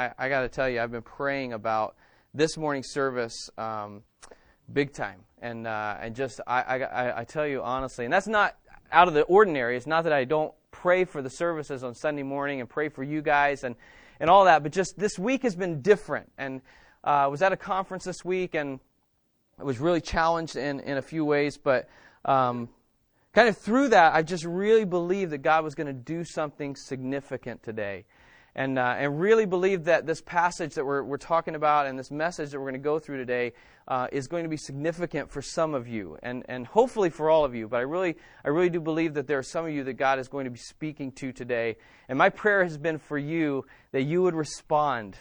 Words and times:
I, 0.00 0.12
I 0.18 0.28
got 0.30 0.42
to 0.42 0.48
tell 0.48 0.68
you, 0.68 0.80
I've 0.80 0.90
been 0.90 1.02
praying 1.02 1.52
about 1.52 1.94
this 2.32 2.56
morning's 2.56 2.90
service 2.90 3.50
um, 3.58 4.02
big 4.72 4.94
time. 4.94 5.20
And, 5.42 5.66
uh, 5.66 5.96
and 6.00 6.14
just, 6.14 6.40
I, 6.46 6.62
I, 6.62 7.20
I 7.20 7.24
tell 7.24 7.46
you 7.46 7.62
honestly, 7.62 8.06
and 8.06 8.12
that's 8.12 8.26
not 8.26 8.56
out 8.92 9.08
of 9.08 9.14
the 9.14 9.22
ordinary. 9.22 9.76
It's 9.76 9.86
not 9.86 10.04
that 10.04 10.12
I 10.12 10.24
don't 10.24 10.52
pray 10.70 11.04
for 11.04 11.20
the 11.20 11.28
services 11.28 11.84
on 11.84 11.94
Sunday 11.94 12.22
morning 12.22 12.60
and 12.60 12.68
pray 12.68 12.88
for 12.88 13.02
you 13.02 13.20
guys 13.20 13.62
and, 13.62 13.76
and 14.20 14.30
all 14.30 14.46
that, 14.46 14.62
but 14.62 14.72
just 14.72 14.98
this 14.98 15.18
week 15.18 15.42
has 15.42 15.54
been 15.54 15.82
different. 15.82 16.30
And 16.38 16.62
uh, 17.04 17.08
I 17.08 17.26
was 17.26 17.42
at 17.42 17.52
a 17.52 17.56
conference 17.56 18.04
this 18.04 18.24
week 18.24 18.54
and 18.54 18.80
I 19.58 19.64
was 19.64 19.80
really 19.80 20.00
challenged 20.00 20.56
in, 20.56 20.80
in 20.80 20.96
a 20.96 21.02
few 21.02 21.26
ways, 21.26 21.58
but 21.58 21.88
um, 22.24 22.70
kind 23.34 23.48
of 23.48 23.58
through 23.58 23.88
that, 23.88 24.14
I 24.14 24.22
just 24.22 24.44
really 24.44 24.86
believed 24.86 25.32
that 25.32 25.38
God 25.38 25.62
was 25.62 25.74
going 25.74 25.88
to 25.88 25.92
do 25.92 26.24
something 26.24 26.74
significant 26.74 27.62
today. 27.62 28.06
And, 28.54 28.78
uh, 28.78 28.96
and 28.98 29.20
really 29.20 29.46
believe 29.46 29.84
that 29.84 30.06
this 30.06 30.20
passage 30.20 30.74
that 30.74 30.84
we're, 30.84 31.04
we're 31.04 31.18
talking 31.18 31.54
about 31.54 31.86
and 31.86 31.98
this 31.98 32.10
message 32.10 32.50
that 32.50 32.58
we're 32.58 32.70
going 32.70 32.80
to 32.80 32.84
go 32.84 32.98
through 32.98 33.18
today 33.18 33.52
uh, 33.86 34.08
is 34.10 34.26
going 34.26 34.44
to 34.44 34.48
be 34.48 34.56
significant 34.56 35.30
for 35.30 35.40
some 35.40 35.74
of 35.74 35.86
you 35.86 36.18
and, 36.22 36.44
and 36.48 36.66
hopefully 36.66 37.10
for 37.10 37.30
all 37.30 37.44
of 37.44 37.54
you. 37.54 37.68
But 37.68 37.78
I 37.78 37.82
really, 37.82 38.16
I 38.44 38.48
really 38.48 38.70
do 38.70 38.80
believe 38.80 39.14
that 39.14 39.26
there 39.26 39.38
are 39.38 39.42
some 39.44 39.66
of 39.66 39.72
you 39.72 39.84
that 39.84 39.94
God 39.94 40.18
is 40.18 40.28
going 40.28 40.44
to 40.44 40.50
be 40.50 40.58
speaking 40.58 41.12
to 41.12 41.32
today. 41.32 41.76
And 42.08 42.18
my 42.18 42.28
prayer 42.28 42.64
has 42.64 42.76
been 42.76 42.98
for 42.98 43.18
you 43.18 43.66
that 43.92 44.02
you 44.02 44.22
would 44.22 44.34
respond. 44.34 45.16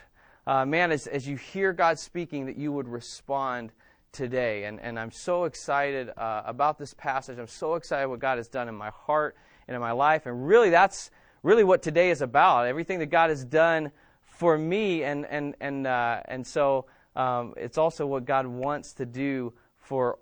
Uh, 0.48 0.66
man, 0.66 0.92
as, 0.92 1.06
as 1.08 1.28
you 1.28 1.36
hear 1.36 1.74
God 1.74 2.00
speaking, 2.00 2.48
that 2.48 2.58
you 2.58 2.72
would 2.72 2.88
respond 2.88 3.72
today. 4.12 4.66
And, 4.66 4.80
and 4.80 5.00
I'm 5.00 5.12
so 5.12 5.46
excited 5.46 6.10
uh, 6.18 6.44
about 6.46 6.78
this 6.78 6.94
passage. 6.94 7.38
I'm 7.38 7.48
so 7.48 7.76
excited 7.76 8.08
what 8.08 8.20
God 8.20 8.38
has 8.38 8.48
done 8.48 8.68
in 8.68 8.76
my 8.76 8.90
heart 8.90 9.36
and 9.68 9.76
in 9.76 9.82
my 9.82 9.92
life. 9.92 10.26
And 10.26 10.48
really, 10.48 10.70
that's 10.70 11.12
really 11.44 11.64
what 11.64 11.82
today 11.82 12.10
is 12.10 12.22
about. 12.22 12.68
Everything 12.68 13.00
that 13.00 13.08
God 13.08 13.30
has 13.30 13.44
done 13.44 13.92
for 14.22 14.58
me. 14.58 15.04
And, 15.04 15.26
and, 15.26 15.56
and, 15.60 15.88
uh, 15.88 16.22
and 16.26 16.46
so 16.46 16.86
um, 17.16 17.54
it's 17.58 17.78
also 17.78 18.06
what 18.06 18.26
God 18.26 18.48
wants 18.48 18.94
to 18.94 19.06
do 19.06 19.54
for 19.78 20.20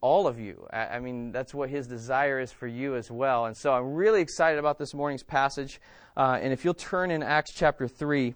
all 0.00 0.26
of 0.26 0.38
you. 0.38 0.66
I, 0.72 0.86
I 0.86 1.00
mean, 1.00 1.32
that's 1.32 1.54
what 1.54 1.70
His 1.70 1.86
desire 1.86 2.40
is 2.40 2.52
for 2.52 2.66
you 2.66 2.96
as 2.96 3.10
well. 3.10 3.46
And 3.46 3.56
so 3.56 3.72
I'm 3.72 3.94
really 3.94 4.20
excited 4.20 4.58
about 4.58 4.78
this 4.78 4.94
morning's 4.94 5.22
passage. 5.22 5.80
Uh, 6.16 6.38
and 6.40 6.52
if 6.52 6.64
you'll 6.64 6.74
turn 6.74 7.10
in 7.10 7.22
Acts 7.22 7.52
chapter 7.54 7.86
3, 7.86 8.34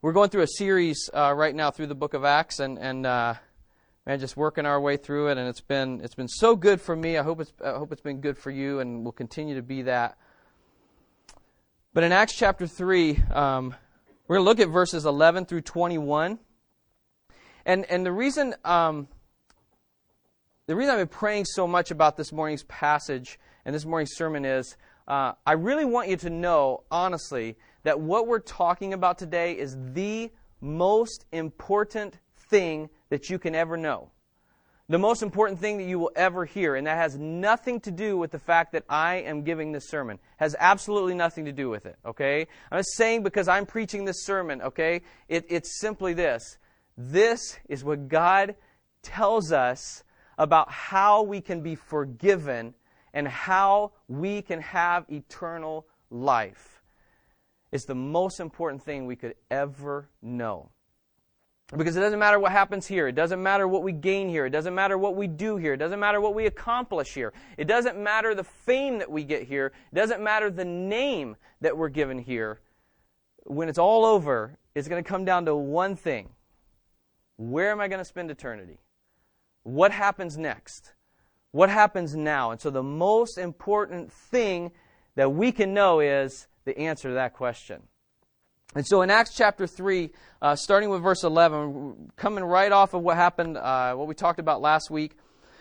we're 0.00 0.12
going 0.12 0.30
through 0.30 0.42
a 0.42 0.48
series 0.48 1.10
uh, 1.12 1.32
right 1.36 1.54
now 1.54 1.70
through 1.70 1.88
the 1.88 1.94
book 1.94 2.14
of 2.14 2.24
Acts, 2.24 2.60
and, 2.60 2.78
and 2.78 3.04
uh, 3.04 3.34
man, 4.06 4.20
just 4.20 4.36
working 4.36 4.64
our 4.64 4.80
way 4.80 4.96
through 4.96 5.28
it, 5.30 5.38
and 5.38 5.48
it's 5.48 5.60
been 5.60 6.00
it's 6.04 6.14
been 6.14 6.28
so 6.28 6.54
good 6.54 6.80
for 6.80 6.94
me. 6.94 7.18
I 7.18 7.24
hope 7.24 7.40
it's 7.40 7.52
I 7.64 7.72
hope 7.72 7.90
it's 7.90 8.00
been 8.00 8.20
good 8.20 8.38
for 8.38 8.52
you, 8.52 8.78
and 8.78 9.04
will 9.04 9.10
continue 9.10 9.56
to 9.56 9.62
be 9.62 9.82
that. 9.82 10.16
But 11.94 12.04
in 12.04 12.12
Acts 12.12 12.34
chapter 12.34 12.66
three, 12.66 13.18
um, 13.32 13.74
we're 14.26 14.36
going 14.36 14.44
to 14.44 14.50
look 14.50 14.60
at 14.60 14.68
verses 14.68 15.06
eleven 15.06 15.46
through 15.46 15.62
twenty-one, 15.62 16.38
and 17.64 17.86
and 17.86 18.04
the 18.04 18.12
reason 18.12 18.54
um, 18.62 19.08
the 20.66 20.76
reason 20.76 20.92
I've 20.92 20.98
been 20.98 21.08
praying 21.08 21.46
so 21.46 21.66
much 21.66 21.90
about 21.90 22.18
this 22.18 22.30
morning's 22.30 22.62
passage 22.64 23.40
and 23.64 23.74
this 23.74 23.86
morning's 23.86 24.14
sermon 24.14 24.44
is 24.44 24.76
uh, 25.08 25.32
I 25.46 25.52
really 25.52 25.86
want 25.86 26.10
you 26.10 26.16
to 26.18 26.28
know 26.28 26.84
honestly 26.90 27.56
that 27.84 27.98
what 27.98 28.26
we're 28.26 28.40
talking 28.40 28.92
about 28.92 29.16
today 29.16 29.56
is 29.56 29.74
the 29.94 30.30
most 30.60 31.24
important 31.32 32.18
thing 32.36 32.90
that 33.08 33.30
you 33.30 33.38
can 33.38 33.54
ever 33.54 33.78
know. 33.78 34.10
The 34.90 34.98
most 34.98 35.22
important 35.22 35.60
thing 35.60 35.76
that 35.76 35.84
you 35.84 35.98
will 35.98 36.12
ever 36.16 36.46
hear, 36.46 36.74
and 36.74 36.86
that 36.86 36.96
has 36.96 37.14
nothing 37.18 37.78
to 37.80 37.90
do 37.90 38.16
with 38.16 38.30
the 38.30 38.38
fact 38.38 38.72
that 38.72 38.84
I 38.88 39.16
am 39.16 39.42
giving 39.42 39.70
this 39.70 39.86
sermon. 39.90 40.18
Has 40.38 40.56
absolutely 40.58 41.14
nothing 41.14 41.44
to 41.44 41.52
do 41.52 41.68
with 41.68 41.84
it, 41.84 41.96
okay? 42.06 42.46
I'm 42.72 42.78
just 42.78 42.96
saying 42.96 43.22
because 43.22 43.48
I'm 43.48 43.66
preaching 43.66 44.06
this 44.06 44.24
sermon, 44.24 44.62
okay? 44.62 45.02
It, 45.28 45.44
it's 45.50 45.78
simply 45.78 46.14
this. 46.14 46.56
This 46.96 47.58
is 47.68 47.84
what 47.84 48.08
God 48.08 48.56
tells 49.02 49.52
us 49.52 50.04
about 50.38 50.70
how 50.70 51.22
we 51.22 51.42
can 51.42 51.60
be 51.60 51.74
forgiven 51.74 52.74
and 53.12 53.28
how 53.28 53.92
we 54.08 54.40
can 54.40 54.62
have 54.62 55.04
eternal 55.10 55.86
life. 56.10 56.82
It's 57.72 57.84
the 57.84 57.94
most 57.94 58.40
important 58.40 58.82
thing 58.82 59.04
we 59.04 59.16
could 59.16 59.34
ever 59.50 60.08
know. 60.22 60.70
Because 61.76 61.96
it 61.96 62.00
doesn't 62.00 62.18
matter 62.18 62.38
what 62.38 62.52
happens 62.52 62.86
here. 62.86 63.08
It 63.08 63.14
doesn't 63.14 63.42
matter 63.42 63.68
what 63.68 63.82
we 63.82 63.92
gain 63.92 64.30
here. 64.30 64.46
It 64.46 64.50
doesn't 64.50 64.74
matter 64.74 64.96
what 64.96 65.16
we 65.16 65.26
do 65.26 65.58
here. 65.58 65.74
It 65.74 65.76
doesn't 65.76 66.00
matter 66.00 66.18
what 66.18 66.34
we 66.34 66.46
accomplish 66.46 67.12
here. 67.12 67.34
It 67.58 67.66
doesn't 67.66 67.98
matter 67.98 68.34
the 68.34 68.44
fame 68.44 68.98
that 68.98 69.10
we 69.10 69.22
get 69.22 69.42
here. 69.42 69.72
It 69.92 69.94
doesn't 69.94 70.22
matter 70.22 70.50
the 70.50 70.64
name 70.64 71.36
that 71.60 71.76
we're 71.76 71.90
given 71.90 72.18
here. 72.18 72.60
When 73.44 73.68
it's 73.68 73.78
all 73.78 74.06
over, 74.06 74.56
it's 74.74 74.88
going 74.88 75.02
to 75.02 75.08
come 75.08 75.24
down 75.26 75.44
to 75.44 75.54
one 75.54 75.94
thing 75.96 76.30
Where 77.36 77.70
am 77.70 77.80
I 77.80 77.88
going 77.88 78.00
to 78.00 78.04
spend 78.04 78.30
eternity? 78.30 78.80
What 79.62 79.92
happens 79.92 80.38
next? 80.38 80.94
What 81.50 81.68
happens 81.68 82.16
now? 82.16 82.50
And 82.50 82.60
so 82.60 82.70
the 82.70 82.82
most 82.82 83.36
important 83.36 84.10
thing 84.10 84.72
that 85.16 85.32
we 85.32 85.52
can 85.52 85.74
know 85.74 86.00
is 86.00 86.48
the 86.64 86.78
answer 86.78 87.08
to 87.08 87.14
that 87.14 87.34
question. 87.34 87.82
And 88.74 88.86
so 88.86 89.02
in 89.02 89.10
Acts 89.10 89.34
chapter 89.34 89.66
3, 89.66 90.10
uh, 90.42 90.56
starting 90.56 90.90
with 90.90 91.02
verse 91.02 91.24
11, 91.24 92.12
coming 92.16 92.44
right 92.44 92.70
off 92.70 92.94
of 92.94 93.02
what 93.02 93.16
happened, 93.16 93.56
uh, 93.56 93.94
what 93.94 94.06
we 94.06 94.14
talked 94.14 94.38
about 94.38 94.60
last 94.60 94.90
week. 94.90 95.16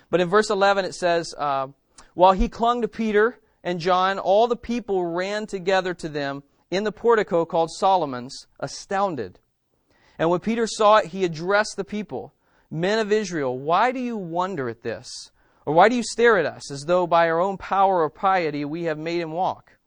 But 0.09 0.22
in 0.22 0.29
verse 0.29 0.50
11 0.50 0.85
it 0.85 0.94
says, 0.94 1.34
uh, 1.38 1.68
While 2.13 2.34
he 2.34 2.50
clung 2.50 2.81
to 2.81 2.88
Peter 2.88 3.40
and 3.63 3.79
John, 3.79 4.19
all 4.19 4.47
the 4.47 4.56
people 4.56 5.06
ran 5.06 5.47
together 5.47 5.94
to 5.95 6.09
them 6.09 6.44
in 6.69 6.84
the 6.84 6.91
portico 6.91 7.45
called 7.45 7.72
Solomon's, 7.72 8.47
astounded. 8.59 9.39
And 10.19 10.29
when 10.29 10.39
Peter 10.39 10.68
saw 10.68 10.97
it, 10.97 11.07
he 11.07 11.24
addressed 11.24 11.78
the 11.78 11.84
people 11.85 12.34
Men 12.69 13.00
of 13.00 13.12
Israel, 13.12 13.57
why 13.57 13.91
do 13.91 14.00
you 14.00 14.18
wonder 14.18 14.68
at 14.68 14.84
this? 14.84 15.31
Or 15.66 15.74
why 15.74 15.89
do 15.89 15.95
you 15.95 16.03
stare 16.03 16.38
at 16.38 16.45
us 16.45 16.69
as 16.72 16.84
though 16.85 17.07
by 17.07 17.29
our 17.29 17.39
own 17.39 17.57
power 17.57 18.01
or 18.01 18.09
piety 18.09 18.66
we 18.66 18.84
have 18.84 18.97
made 18.97 19.22
him 19.22 19.31
walk? 19.31 19.78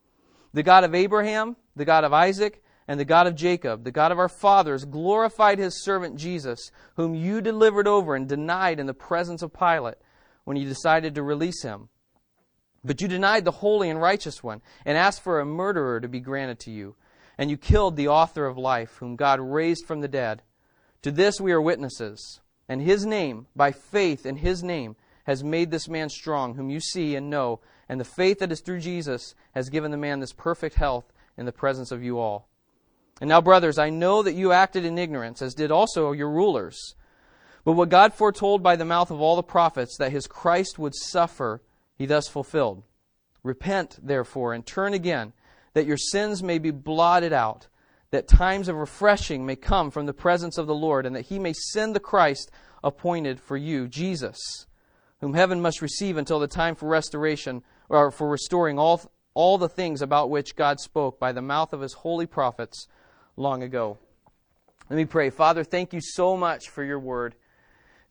The 0.53 0.63
God 0.63 0.85
of 0.85 0.95
Abraham, 0.95 1.57
the 1.77 1.85
God 1.85 2.05
of 2.05 2.13
Isaac, 2.13 2.63
and 2.91 2.99
the 2.99 3.05
God 3.05 3.29
of 3.29 3.37
Jacob, 3.37 3.85
the 3.85 3.93
God 3.93 4.11
of 4.11 4.19
our 4.19 4.29
fathers, 4.29 4.85
glorified 4.85 5.61
his 5.61 5.81
servant 5.85 6.17
Jesus, 6.17 6.73
whom 6.97 7.15
you 7.15 7.41
delivered 7.41 7.87
over 7.87 8.17
and 8.17 8.29
denied 8.29 8.81
in 8.81 8.87
the 8.87 8.93
presence 8.93 9.43
of 9.43 9.53
Pilate 9.53 9.95
when 10.43 10.57
you 10.57 10.67
decided 10.67 11.15
to 11.15 11.23
release 11.23 11.63
him. 11.63 11.89
But 12.83 13.01
you 13.01 13.07
denied 13.07 13.45
the 13.45 13.53
holy 13.53 13.91
and 13.91 14.03
righteous 14.03 14.43
one 14.43 14.61
and 14.85 14.99
asked 14.99 15.23
for 15.23 15.39
a 15.39 15.47
murderer 15.47 16.01
to 16.01 16.09
be 16.09 16.19
granted 16.19 16.59
to 16.61 16.73
you. 16.73 16.97
And 17.39 17.49
you 17.49 17.57
killed 17.57 17.95
the 17.95 18.09
author 18.09 18.45
of 18.45 18.59
life, 18.59 18.97
whom 18.97 19.15
God 19.15 19.39
raised 19.39 19.87
from 19.87 20.01
the 20.01 20.09
dead. 20.09 20.43
To 21.03 21.13
this 21.13 21.41
we 21.41 21.53
are 21.53 21.63
witnesses. 21.63 22.41
And 22.69 22.83
his 22.83 23.07
name, 23.07 23.47
by 23.55 23.71
faith 23.71 24.27
in 24.27 24.39
his 24.39 24.65
name, 24.65 24.97
has 25.27 25.45
made 25.45 25.71
this 25.71 25.87
man 25.87 26.09
strong, 26.09 26.57
whom 26.57 26.71
you 26.71 26.81
see 26.81 27.15
and 27.15 27.31
know. 27.31 27.61
And 27.89 28.01
the 28.01 28.05
faith 28.05 28.41
that 28.41 28.51
is 28.51 28.61
through 28.61 28.81
Jesus 28.81 29.37
has 29.55 29.71
given 29.71 29.93
the 29.93 29.97
man 29.97 30.19
this 30.19 30.33
perfect 30.33 30.75
health 30.75 31.13
in 31.39 31.47
the 31.47 31.53
presence 31.53 31.93
of 31.93 32.03
you 32.03 32.19
all. 32.19 32.50
And 33.21 33.29
now, 33.29 33.43
brothers, 33.43 33.79
I 33.79 33.91
know 33.91 34.23
that 34.23 34.35
you 34.35 34.53
acted 34.53 34.85
in 34.85 34.99
ignorance, 34.99 35.43
as 35.43 35.55
did 35.55 35.71
also 35.71 36.13
your 36.13 36.31
rulers. 36.31 36.95
But 37.65 37.73
what 37.73 37.91
God 37.91 38.15
foretold 38.15 38.63
by 38.63 38.77
the 38.77 38.87
mouth 38.87 39.11
of 39.11 39.21
all 39.21 39.37
the 39.37 39.43
prophets, 39.43 39.97
that 39.99 40.13
his 40.13 40.27
Christ 40.27 40.79
would 40.79 40.95
suffer, 40.95 41.61
he 41.97 42.07
thus 42.07 42.29
fulfilled. 42.29 42.83
Repent, 43.43 43.99
therefore, 44.03 44.55
and 44.55 44.65
turn 44.65 44.95
again, 44.95 45.35
that 45.75 45.87
your 45.87 45.99
sins 45.99 46.43
may 46.43 46.59
be 46.59 46.71
blotted 46.71 47.33
out, 47.33 47.69
that 48.11 48.27
times 48.27 48.69
of 48.69 48.77
refreshing 48.77 49.45
may 49.45 49.57
come 49.57 49.91
from 49.91 50.07
the 50.07 50.15
presence 50.15 50.57
of 50.57 50.67
the 50.67 50.75
Lord, 50.75 51.05
and 51.05 51.15
that 51.15 51.27
he 51.27 51.39
may 51.39 51.53
send 51.53 51.95
the 51.95 52.01
Christ 52.01 52.51
appointed 52.83 53.39
for 53.39 53.59
you, 53.59 53.87
Jesus, 53.87 54.67
whom 55.21 55.35
heaven 55.35 55.61
must 55.61 55.83
receive 55.83 56.17
until 56.17 56.39
the 56.39 56.49
time 56.49 56.75
for 56.75 56.89
restoration, 56.89 57.63
or 57.91 58.11
for 58.11 58.29
restoring 58.29 58.79
all, 58.79 59.03
all 59.35 59.59
the 59.59 59.69
things 59.69 60.01
about 60.01 60.31
which 60.31 60.57
God 60.57 60.81
spoke 60.81 61.21
by 61.21 61.33
the 61.33 61.43
mouth 61.43 61.75
of 61.75 61.83
his 61.83 61.93
holy 61.93 62.27
prophets 62.27 62.89
long 63.41 63.63
ago. 63.63 63.99
Let 64.91 64.97
me 64.97 65.07
pray. 65.07 65.31
Father, 65.31 65.65
thank 65.65 65.93
you 65.93 66.01
so 66.03 66.37
much 66.37 66.69
for 66.69 66.85
your 66.85 66.99
word. 66.99 67.35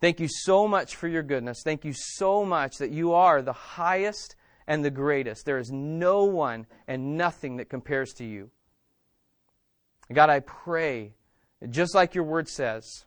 Thank 0.02 0.20
you 0.20 0.28
so 0.28 0.68
much 0.68 0.96
for 0.96 1.08
your 1.08 1.24
goodness. 1.24 1.62
Thank 1.64 1.86
you 1.86 1.94
so 1.94 2.44
much 2.46 2.78
that 2.80 2.92
you 2.92 3.14
are 3.14 3.42
the 3.42 3.54
highest 3.54 4.36
and 4.66 4.84
the 4.84 4.90
greatest. 4.90 5.46
There 5.46 5.60
is 5.60 5.72
no 5.72 6.24
one 6.24 6.66
and 6.88 7.18
nothing 7.18 7.58
that 7.58 7.70
compares 7.70 8.14
to 8.14 8.26
you. 8.26 8.50
God, 10.12 10.30
I 10.30 10.40
pray, 10.40 11.14
just 11.70 11.94
like 11.94 12.16
your 12.16 12.24
word 12.24 12.48
says, 12.48 13.06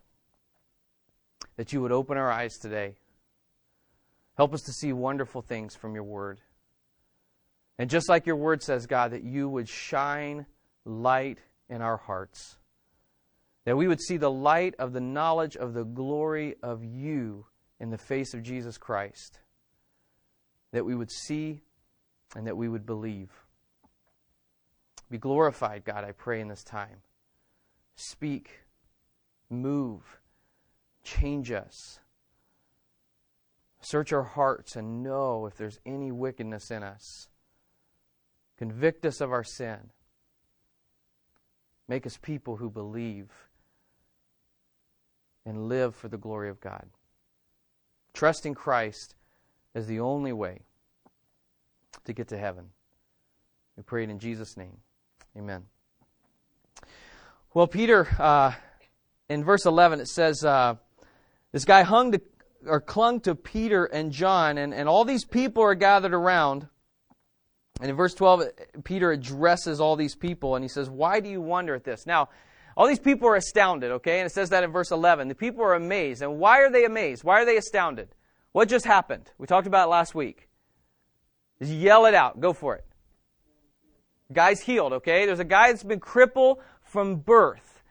that 1.57 1.73
you 1.73 1.81
would 1.81 1.91
open 1.91 2.17
our 2.17 2.31
eyes 2.31 2.53
today. 2.57 2.95
Help 4.37 4.53
us 4.53 4.61
to 4.61 4.71
see 4.71 4.93
wonderful 4.93 5.41
things 5.41 5.75
from 5.75 5.93
your 5.93 6.03
word. 6.03 6.39
And 7.77 7.89
just 7.89 8.07
like 8.07 8.25
your 8.25 8.35
word 8.35 8.63
says, 8.63 8.85
God, 8.85 9.11
that 9.11 9.23
you 9.23 9.49
would 9.49 9.67
shine 9.67 10.45
light 10.85 11.39
in 11.73 11.81
our 11.81 11.97
hearts. 11.97 12.57
That 13.65 13.75
we 13.75 13.87
would 13.87 13.99
see 13.99 14.17
the 14.17 14.31
light 14.31 14.75
of 14.77 14.93
the 14.93 15.01
knowledge 15.01 15.57
of 15.57 15.73
the 15.73 15.83
glory 15.83 16.55
of 16.61 16.83
you 16.83 17.47
in 17.79 17.89
the 17.89 17.97
face 17.97 18.35
of 18.35 18.43
Jesus 18.43 18.77
Christ. 18.77 19.39
That 20.71 20.85
we 20.85 20.93
would 20.93 21.11
see 21.11 21.61
and 22.35 22.45
that 22.45 22.57
we 22.57 22.69
would 22.69 22.85
believe. 22.85 23.31
Be 25.09 25.17
glorified, 25.17 25.83
God, 25.83 26.03
I 26.03 26.11
pray, 26.11 26.39
in 26.41 26.47
this 26.47 26.63
time. 26.63 27.01
speak, 27.95 28.61
move, 29.49 30.19
change 31.03 31.51
us. 31.51 31.99
Search 33.81 34.13
our 34.13 34.23
hearts 34.23 34.75
and 34.75 35.03
know 35.03 35.45
if 35.45 35.55
there's 35.55 35.79
any 35.85 36.11
wickedness 36.11 36.71
in 36.71 36.83
us. 36.83 37.29
Convict 38.57 39.05
us 39.05 39.21
of 39.21 39.31
our 39.31 39.43
sin. 39.43 39.91
Make 41.87 42.05
us 42.05 42.17
people 42.17 42.57
who 42.57 42.69
believe 42.69 43.29
and 45.45 45.67
live 45.67 45.95
for 45.95 46.07
the 46.07 46.17
glory 46.17 46.49
of 46.49 46.59
God. 46.59 46.87
Trusting 48.13 48.53
Christ 48.53 49.15
is 49.75 49.87
the 49.87 49.99
only 49.99 50.31
way 50.31 50.61
to 52.05 52.13
get 52.13 52.27
to 52.29 52.37
heaven. 52.37 52.69
We 53.75 53.83
pray 53.83 54.03
it 54.03 54.09
in 54.09 54.19
Jesus' 54.19 54.55
name. 54.55 54.77
Amen. 55.37 55.63
Well, 57.53 57.67
Peter, 57.67 58.07
uh, 58.19 58.53
in 59.29 59.43
verse 59.43 59.65
11, 59.65 59.99
it 59.99 60.07
says, 60.07 60.45
uh, 60.45 60.75
this 61.51 61.65
guy 61.65 61.83
hung 61.83 62.11
to, 62.13 62.21
or 62.65 62.79
clung 62.79 63.19
to 63.21 63.35
Peter 63.35 63.85
and 63.85 64.11
John, 64.11 64.57
and, 64.57 64.73
and 64.73 64.87
all 64.87 65.05
these 65.05 65.25
people 65.25 65.63
are 65.63 65.75
gathered 65.75 66.13
around. 66.13 66.67
And 67.83 67.89
in 67.89 67.97
verse 67.97 68.13
12, 68.13 68.43
Peter 68.85 69.11
addresses 69.11 69.81
all 69.81 69.97
these 69.97 70.15
people, 70.15 70.55
and 70.55 70.63
he 70.63 70.69
says, 70.69 70.89
Why 70.89 71.19
do 71.19 71.27
you 71.27 71.41
wonder 71.41 71.75
at 71.75 71.83
this? 71.83 72.05
Now, 72.05 72.29
all 72.77 72.87
these 72.87 72.97
people 72.97 73.27
are 73.27 73.35
astounded, 73.35 73.91
okay? 73.91 74.19
And 74.21 74.25
it 74.25 74.31
says 74.31 74.51
that 74.51 74.63
in 74.63 74.71
verse 74.71 74.89
11. 74.89 75.27
The 75.27 75.35
people 75.35 75.65
are 75.65 75.73
amazed. 75.73 76.21
And 76.21 76.39
why 76.39 76.61
are 76.61 76.71
they 76.71 76.85
amazed? 76.85 77.25
Why 77.25 77.41
are 77.41 77.45
they 77.45 77.57
astounded? 77.57 78.07
What 78.53 78.69
just 78.69 78.85
happened? 78.85 79.29
We 79.37 79.47
talked 79.47 79.67
about 79.67 79.87
it 79.87 79.91
last 79.91 80.15
week. 80.15 80.47
Just 81.59 81.73
yell 81.73 82.05
it 82.05 82.13
out. 82.13 82.39
Go 82.39 82.53
for 82.53 82.73
it. 82.73 82.85
Guy's 84.31 84.61
healed, 84.61 84.93
okay? 84.93 85.25
There's 85.25 85.39
a 85.39 85.43
guy 85.43 85.67
that's 85.67 85.83
been 85.83 85.99
crippled 85.99 86.59
from 86.83 87.17
birth. 87.17 87.83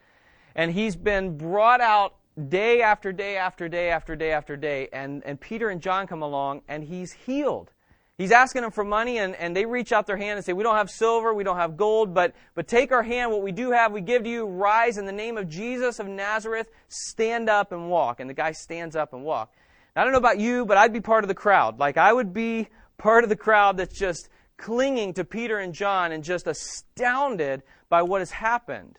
And 0.55 0.73
he's 0.73 0.97
been 0.97 1.37
brought 1.37 1.83
out 1.83 2.15
day 2.49 2.81
after 2.81 3.13
day 3.13 3.37
after 3.37 3.69
day 3.69 3.91
after 3.91 4.17
day 4.17 4.33
after 4.33 4.57
day. 4.57 4.89
And, 4.91 5.23
and 5.27 5.39
Peter 5.39 5.69
and 5.69 5.83
John 5.83 6.07
come 6.07 6.23
along 6.23 6.63
and 6.67 6.83
he's 6.83 7.13
healed. 7.13 7.73
He's 8.19 8.31
asking 8.31 8.63
them 8.63 8.71
for 8.71 8.85
money, 8.85 9.19
and, 9.19 9.35
and 9.35 9.57
they 9.57 9.65
reach 9.65 9.91
out 9.91 10.07
their 10.07 10.17
hand 10.17 10.37
and 10.37 10.45
say, 10.45 10.53
We 10.53 10.63
don't 10.63 10.77
have 10.77 10.91
silver, 10.91 11.33
we 11.33 11.45
don't 11.45 11.57
have 11.57 11.77
gold, 11.77 12.13
but, 12.13 12.35
but 12.55 12.69
take 12.69 12.93
our 12.93 13.03
hand. 13.03 13.31
What 13.31 13.43
we 13.43 13.53
do 13.53 13.71
have, 13.71 13.93
we 13.93 14.01
give 14.01 14.25
to 14.25 14.29
you. 14.29 14.47
Rise 14.47 14.99
in 14.99 15.07
the 15.07 15.13
name 15.13 15.39
of 15.39 15.49
Jesus 15.49 15.99
of 15.99 16.07
Nazareth. 16.07 16.69
Stand 16.89 17.49
up 17.49 17.73
and 17.73 17.89
walk. 17.89 18.21
And 18.21 18.29
the 18.29 18.35
guy 18.35 18.53
stands 18.53 18.97
up 18.97 19.13
and 19.15 19.25
walk. 19.25 19.55
Now, 19.97 20.03
I 20.03 20.05
don't 20.05 20.13
know 20.13 20.19
about 20.19 20.39
you, 20.39 20.67
but 20.67 20.77
I'd 20.77 20.93
be 20.93 21.01
part 21.01 21.25
of 21.25 21.29
the 21.29 21.35
crowd. 21.35 21.79
Like, 21.79 21.97
I 21.97 22.13
would 22.13 22.33
be 22.33 22.69
part 22.99 23.25
of 23.25 23.31
the 23.31 23.37
crowd 23.37 23.79
that's 23.79 23.99
just 23.99 24.29
clinging 24.59 25.15
to 25.15 25.25
Peter 25.25 25.59
and 25.59 25.75
John 25.75 26.13
and 26.13 26.23
just 26.23 26.47
astounded 26.47 27.63
by 27.89 28.03
what 28.03 28.21
has 28.21 28.31
happened. 28.31 28.99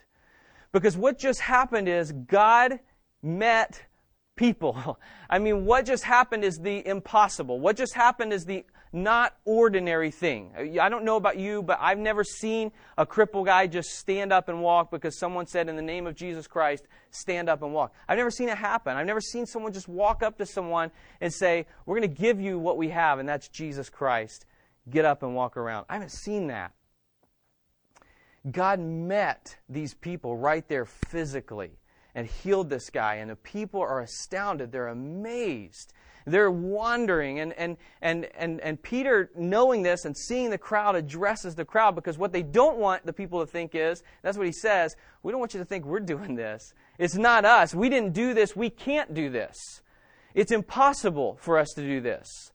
Because 0.71 0.98
what 0.98 1.19
just 1.19 1.39
happened 1.39 1.88
is 1.88 2.12
God 2.12 2.80
met 3.21 3.81
people. 4.36 5.00
I 5.30 5.39
mean, 5.39 5.65
what 5.65 5.86
just 5.86 6.04
happened 6.04 6.44
is 6.44 6.57
the 6.57 6.86
impossible. 6.86 7.60
What 7.60 7.77
just 7.77 7.94
happened 7.94 8.33
is 8.33 8.45
the 8.45 8.65
not 8.94 9.36
ordinary 9.44 10.12
thing. 10.12 10.78
I 10.80 10.88
don't 10.88 11.04
know 11.04 11.16
about 11.16 11.38
you, 11.38 11.63
but 11.63 11.80
I've 11.81 11.98
never 11.98 12.24
seen 12.24 12.72
a 12.98 13.06
crippled 13.06 13.48
guy 13.48 13.66
just 13.66 13.90
stand 13.90 14.31
up 14.31 14.50
and 14.50 14.62
walk 14.62 14.92
because 14.92 15.18
someone 15.18 15.48
said, 15.48 15.68
in 15.68 15.75
the 15.75 15.81
name 15.81 16.06
of 16.06 16.16
Jesus 16.16 16.45
Christ, 16.45 16.86
stand 17.10 17.50
up 17.50 17.63
and 17.63 17.74
walk. 17.74 17.94
I've 18.07 18.18
never 18.18 18.30
seen 18.30 18.50
it 18.50 18.57
happen. 18.57 18.95
I've 18.95 19.07
never 19.07 19.19
seen 19.19 19.48
someone 19.48 19.74
just 19.74 19.88
walk 19.88 20.22
up 20.22 20.38
to 20.38 20.45
someone 20.45 20.92
and 21.19 21.34
say, 21.34 21.66
We're 21.86 22.00
going 22.00 22.13
to 22.13 22.22
give 22.22 22.40
you 22.40 22.60
what 22.60 22.78
we 22.78 22.90
have, 22.90 23.18
and 23.18 23.28
that's 23.28 23.48
Jesus 23.48 23.90
Christ. 23.90 24.45
Get 24.90 25.06
up 25.06 25.24
and 25.24 25.36
walk 25.36 25.57
around. 25.57 25.86
I 25.89 25.94
haven't 25.94 26.12
seen 26.12 26.48
that. 26.48 26.74
God 28.51 28.80
met 28.80 29.57
these 29.69 29.94
people 29.94 30.36
right 30.36 30.68
there 30.68 30.86
physically 30.86 31.72
and 32.13 32.28
healed 32.28 32.69
this 32.69 32.89
guy, 32.89 33.16
and 33.16 33.31
the 33.31 33.36
people 33.36 33.81
are 33.81 34.01
astounded. 34.01 34.72
They're 34.72 34.89
amazed. 34.89 35.94
They're 36.25 36.52
wondering. 36.52 37.40
And, 37.40 37.54
and, 37.54 37.78
and, 38.02 38.30
and, 38.38 38.62
and 38.62 38.81
Peter, 38.81 39.30
knowing 39.36 39.84
this 39.84 40.06
and 40.06 40.16
seeing 40.18 40.50
the 40.50 40.58
crowd, 40.58 40.96
addresses 40.96 41.56
the 41.56 41.66
crowd 41.66 41.96
because 41.96 42.18
what 42.18 42.31
they 42.31 42.44
don't 42.44 42.78
want 42.78 43.06
the 43.06 43.14
people 43.14 43.40
to 43.40 43.48
think 43.48 43.75
is 43.75 44.04
that's 44.22 44.38
what 44.38 44.46
he 44.46 44.54
says 44.54 44.96
we 45.24 45.31
don't 45.31 45.40
want 45.40 45.54
you 45.54 45.60
to 45.60 45.66
think 45.66 45.86
we're 45.86 46.02
doing 46.02 46.36
this. 46.36 46.74
It's 47.00 47.16
not 47.16 47.46
us. 47.46 47.74
We 47.74 47.90
didn't 47.90 48.14
do 48.14 48.34
this. 48.34 48.56
We 48.56 48.70
can't 48.70 49.14
do 49.14 49.30
this. 49.30 49.81
It's 50.36 50.52
impossible 50.52 51.38
for 51.40 51.58
us 51.58 51.70
to 51.75 51.81
do 51.81 52.02
this. 52.02 52.52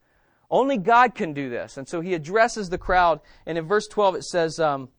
Only 0.51 0.77
God 0.77 1.15
can 1.15 1.33
do 1.33 1.49
this. 1.49 1.77
And 1.77 1.87
so 1.87 2.01
he 2.01 2.13
addresses 2.13 2.69
the 2.69 2.77
crowd. 2.77 3.21
And 3.45 3.57
in 3.57 3.67
verse 3.67 3.87
12, 3.87 4.15
it 4.15 4.23
says, 4.23 4.59
um, 4.59 4.89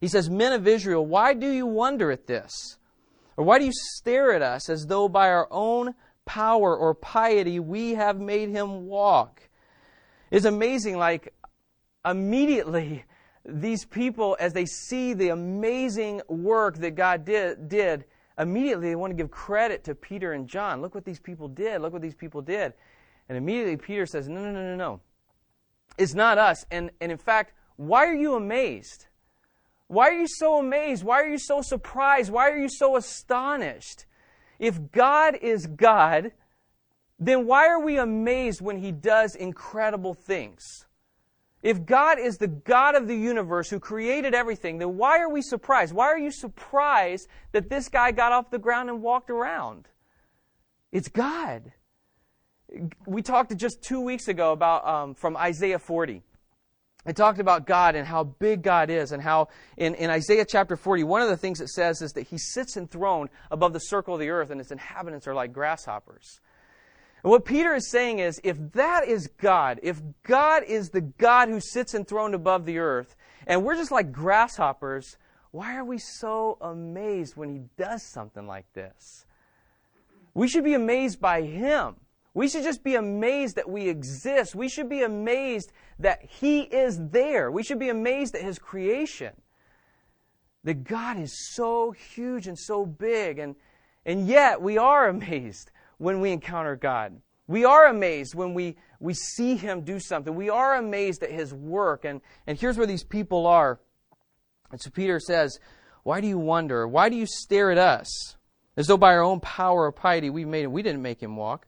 He 0.00 0.08
says, 0.08 0.30
Men 0.30 0.52
of 0.52 0.66
Israel, 0.66 1.04
why 1.04 1.34
do 1.34 1.50
you 1.50 1.66
wonder 1.66 2.10
at 2.10 2.26
this? 2.26 2.78
Or 3.36 3.44
why 3.44 3.58
do 3.58 3.64
you 3.64 3.72
stare 3.72 4.32
at 4.32 4.42
us 4.42 4.68
as 4.68 4.86
though 4.86 5.08
by 5.08 5.28
our 5.28 5.48
own 5.50 5.94
power 6.24 6.76
or 6.76 6.94
piety 6.94 7.60
we 7.60 7.94
have 7.94 8.20
made 8.20 8.50
him 8.50 8.86
walk. 8.86 9.48
It's 10.30 10.44
amazing, 10.44 10.96
like, 10.96 11.34
immediately, 12.04 13.04
these 13.44 13.84
people, 13.84 14.36
as 14.40 14.52
they 14.52 14.66
see 14.66 15.14
the 15.14 15.28
amazing 15.28 16.22
work 16.28 16.78
that 16.78 16.92
God 16.92 17.24
did, 17.24 17.68
did, 17.68 18.04
immediately 18.38 18.88
they 18.88 18.96
want 18.96 19.10
to 19.10 19.16
give 19.16 19.30
credit 19.30 19.84
to 19.84 19.94
Peter 19.94 20.32
and 20.32 20.48
John. 20.48 20.80
Look 20.80 20.94
what 20.94 21.04
these 21.04 21.20
people 21.20 21.48
did. 21.48 21.80
Look 21.80 21.92
what 21.92 22.02
these 22.02 22.14
people 22.14 22.42
did. 22.42 22.72
And 23.28 23.38
immediately 23.38 23.76
Peter 23.76 24.06
says, 24.06 24.28
No, 24.28 24.40
no, 24.40 24.50
no, 24.52 24.62
no, 24.62 24.76
no. 24.76 25.00
It's 25.96 26.14
not 26.14 26.38
us. 26.38 26.64
And, 26.70 26.90
and 27.00 27.12
in 27.12 27.18
fact, 27.18 27.52
why 27.76 28.06
are 28.06 28.14
you 28.14 28.34
amazed? 28.34 29.06
Why 29.86 30.08
are 30.08 30.18
you 30.18 30.26
so 30.26 30.58
amazed? 30.58 31.04
Why 31.04 31.22
are 31.22 31.28
you 31.28 31.38
so 31.38 31.62
surprised? 31.62 32.30
Why 32.30 32.50
are 32.50 32.58
you 32.58 32.68
so 32.68 32.96
astonished? 32.96 34.06
If 34.58 34.92
God 34.92 35.36
is 35.40 35.66
God, 35.66 36.32
then 37.18 37.46
why 37.46 37.68
are 37.68 37.80
we 37.80 37.98
amazed 37.98 38.60
when 38.60 38.78
He 38.78 38.92
does 38.92 39.34
incredible 39.34 40.14
things? 40.14 40.86
If 41.62 41.86
God 41.86 42.18
is 42.18 42.36
the 42.36 42.48
God 42.48 42.94
of 42.94 43.08
the 43.08 43.16
universe 43.16 43.70
who 43.70 43.80
created 43.80 44.34
everything, 44.34 44.78
then 44.78 44.98
why 44.98 45.18
are 45.20 45.30
we 45.30 45.40
surprised? 45.40 45.94
Why 45.94 46.06
are 46.06 46.18
you 46.18 46.30
surprised 46.30 47.26
that 47.52 47.70
this 47.70 47.88
guy 47.88 48.12
got 48.12 48.32
off 48.32 48.50
the 48.50 48.58
ground 48.58 48.90
and 48.90 49.00
walked 49.00 49.30
around? 49.30 49.88
It's 50.92 51.08
God. 51.08 51.72
We 53.06 53.22
talked 53.22 53.56
just 53.56 53.82
two 53.82 54.00
weeks 54.00 54.28
ago 54.28 54.52
about 54.52 54.86
um, 54.86 55.14
from 55.14 55.38
Isaiah 55.38 55.78
40. 55.78 56.22
It 57.06 57.16
talked 57.16 57.38
about 57.38 57.66
God 57.66 57.94
and 57.96 58.06
how 58.06 58.24
big 58.24 58.62
God 58.62 58.88
is, 58.88 59.12
and 59.12 59.22
how 59.22 59.48
in, 59.76 59.94
in 59.94 60.08
Isaiah 60.08 60.46
chapter 60.48 60.76
40, 60.76 61.04
one 61.04 61.20
of 61.20 61.28
the 61.28 61.36
things 61.36 61.60
it 61.60 61.68
says 61.68 62.00
is 62.00 62.12
that 62.12 62.28
He 62.28 62.38
sits 62.38 62.76
enthroned 62.76 63.28
above 63.50 63.72
the 63.72 63.80
circle 63.80 64.14
of 64.14 64.20
the 64.20 64.30
earth, 64.30 64.50
and 64.50 64.60
its 64.60 64.70
inhabitants 64.70 65.26
are 65.26 65.34
like 65.34 65.52
grasshoppers. 65.52 66.40
And 67.22 67.30
what 67.30 67.44
Peter 67.44 67.74
is 67.74 67.90
saying 67.90 68.20
is 68.20 68.40
if 68.42 68.56
that 68.72 69.06
is 69.06 69.28
God, 69.38 69.80
if 69.82 70.00
God 70.22 70.62
is 70.64 70.90
the 70.90 71.02
God 71.02 71.48
who 71.48 71.60
sits 71.60 71.94
enthroned 71.94 72.34
above 72.34 72.64
the 72.64 72.78
earth, 72.78 73.16
and 73.46 73.64
we're 73.64 73.76
just 73.76 73.92
like 73.92 74.10
grasshoppers, 74.10 75.18
why 75.50 75.76
are 75.76 75.84
we 75.84 75.98
so 75.98 76.56
amazed 76.60 77.36
when 77.36 77.50
He 77.50 77.62
does 77.76 78.02
something 78.02 78.46
like 78.46 78.72
this? 78.72 79.26
We 80.32 80.48
should 80.48 80.64
be 80.64 80.74
amazed 80.74 81.20
by 81.20 81.42
Him. 81.42 81.96
We 82.34 82.48
should 82.48 82.64
just 82.64 82.82
be 82.82 82.96
amazed 82.96 83.54
that 83.56 83.70
we 83.70 83.88
exist. 83.88 84.56
We 84.56 84.68
should 84.68 84.88
be 84.88 85.02
amazed 85.02 85.72
that 86.00 86.22
He 86.22 86.62
is 86.62 86.98
there. 87.10 87.50
We 87.50 87.62
should 87.62 87.78
be 87.78 87.88
amazed 87.88 88.34
at 88.34 88.42
His 88.42 88.58
creation. 88.58 89.32
That 90.64 90.82
God 90.82 91.18
is 91.18 91.54
so 91.54 91.92
huge 91.92 92.48
and 92.48 92.58
so 92.58 92.84
big, 92.84 93.38
and, 93.38 93.54
and 94.04 94.26
yet 94.26 94.60
we 94.60 94.78
are 94.78 95.08
amazed 95.08 95.70
when 95.98 96.20
we 96.20 96.32
encounter 96.32 96.74
God. 96.74 97.20
We 97.46 97.64
are 97.64 97.86
amazed 97.86 98.34
when 98.34 98.52
we, 98.52 98.76
we 98.98 99.14
see 99.14 99.56
Him 99.56 99.82
do 99.82 100.00
something. 100.00 100.34
We 100.34 100.50
are 100.50 100.74
amazed 100.74 101.22
at 101.22 101.30
His 101.30 101.54
work. 101.54 102.04
And, 102.04 102.20
and 102.48 102.58
here's 102.58 102.76
where 102.76 102.86
these 102.86 103.04
people 103.04 103.46
are. 103.46 103.78
And 104.72 104.80
so 104.80 104.90
Peter 104.90 105.20
says, 105.20 105.60
Why 106.02 106.20
do 106.20 106.26
you 106.26 106.38
wonder? 106.38 106.88
Why 106.88 107.10
do 107.10 107.16
you 107.16 107.26
stare 107.26 107.70
at 107.70 107.78
us? 107.78 108.36
As 108.76 108.88
though 108.88 108.96
by 108.96 109.14
our 109.14 109.22
own 109.22 109.38
power 109.38 109.84
or 109.84 109.92
piety 109.92 110.30
we 110.30 110.44
made 110.44 110.64
him. 110.64 110.72
We 110.72 110.82
didn't 110.82 111.02
make 111.02 111.22
him 111.22 111.36
walk. 111.36 111.66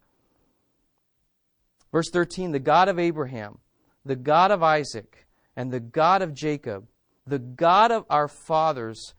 Verse 1.96 2.10
13 2.10 2.52
The 2.52 2.58
God 2.58 2.90
of 2.90 2.98
Abraham, 2.98 3.56
the 4.04 4.16
God 4.16 4.50
of 4.50 4.62
Isaac, 4.62 5.26
and 5.56 5.72
the 5.72 5.80
God 5.80 6.20
of 6.20 6.34
Jacob, 6.34 6.88
the 7.26 7.38
God 7.38 7.90
of 7.90 8.04
our 8.10 8.28
fathers, 8.28 9.14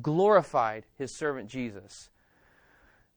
glorified 0.00 0.86
his 0.96 1.18
servant 1.18 1.48
Jesus. 1.48 2.08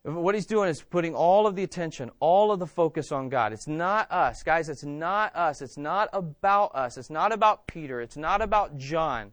What 0.02 0.34
he's 0.34 0.48
doing 0.48 0.68
is 0.68 0.82
putting 0.82 1.14
all 1.14 1.46
of 1.46 1.56
the 1.56 1.62
attention, 1.62 2.10
all 2.20 2.52
of 2.52 2.58
the 2.58 2.66
focus 2.66 3.12
on 3.12 3.30
God. 3.30 3.54
It's 3.54 3.68
not 3.68 4.12
us. 4.12 4.42
Guys, 4.42 4.68
it's 4.68 4.84
not 4.84 5.36
us. 5.36 5.62
It's 5.62 5.78
not 5.78 6.10
about 6.12 6.74
us. 6.74 6.98
It's 6.98 7.12
not 7.12 7.32
about 7.32 7.68
Peter. 7.68 8.02
It's 8.02 8.18
not 8.18 8.42
about 8.42 8.80
John. 8.80 9.32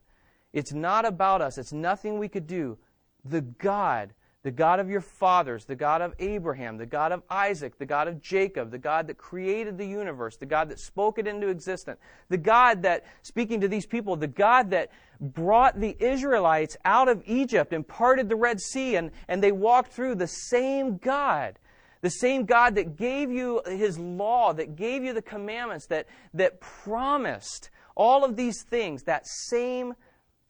It's 0.52 0.74
not 0.74 1.06
about 1.06 1.40
us. 1.40 1.56
It's 1.56 1.72
nothing 1.72 2.18
we 2.18 2.28
could 2.28 2.46
do. 2.46 2.76
The 3.24 3.40
God, 3.40 4.12
the 4.42 4.50
God 4.50 4.80
of 4.80 4.88
your 4.88 5.02
fathers, 5.02 5.66
the 5.66 5.76
God 5.76 6.00
of 6.00 6.14
Abraham, 6.18 6.78
the 6.78 6.86
God 6.86 7.12
of 7.12 7.22
Isaac, 7.28 7.76
the 7.78 7.84
God 7.84 8.08
of 8.08 8.22
Jacob, 8.22 8.70
the 8.70 8.78
God 8.78 9.06
that 9.08 9.18
created 9.18 9.76
the 9.76 9.86
universe, 9.86 10.36
the 10.36 10.46
God 10.46 10.70
that 10.70 10.80
spoke 10.80 11.18
it 11.18 11.26
into 11.26 11.48
existence, 11.48 12.00
the 12.30 12.38
God 12.38 12.82
that, 12.82 13.04
speaking 13.22 13.60
to 13.60 13.68
these 13.68 13.84
people, 13.84 14.16
the 14.16 14.26
God 14.26 14.70
that 14.70 14.90
brought 15.20 15.78
the 15.78 15.94
Israelites 15.98 16.78
out 16.86 17.08
of 17.08 17.22
Egypt 17.26 17.74
and 17.74 17.86
parted 17.86 18.30
the 18.30 18.36
Red 18.36 18.60
Sea, 18.60 18.96
and, 18.96 19.10
and 19.28 19.42
they 19.42 19.52
walked 19.52 19.92
through 19.92 20.14
the 20.14 20.26
same 20.26 20.96
God. 20.96 21.58
The 22.00 22.10
same 22.10 22.46
God 22.46 22.76
that 22.76 22.96
gave 22.96 23.30
you 23.30 23.60
His 23.66 23.98
law, 23.98 24.54
that 24.54 24.74
gave 24.74 25.04
you 25.04 25.12
the 25.12 25.20
commandments, 25.20 25.86
that, 25.88 26.06
that 26.32 26.58
promised 26.58 27.68
all 27.94 28.24
of 28.24 28.36
these 28.36 28.62
things, 28.62 29.02
that 29.02 29.26
same 29.26 29.92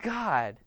God 0.00 0.58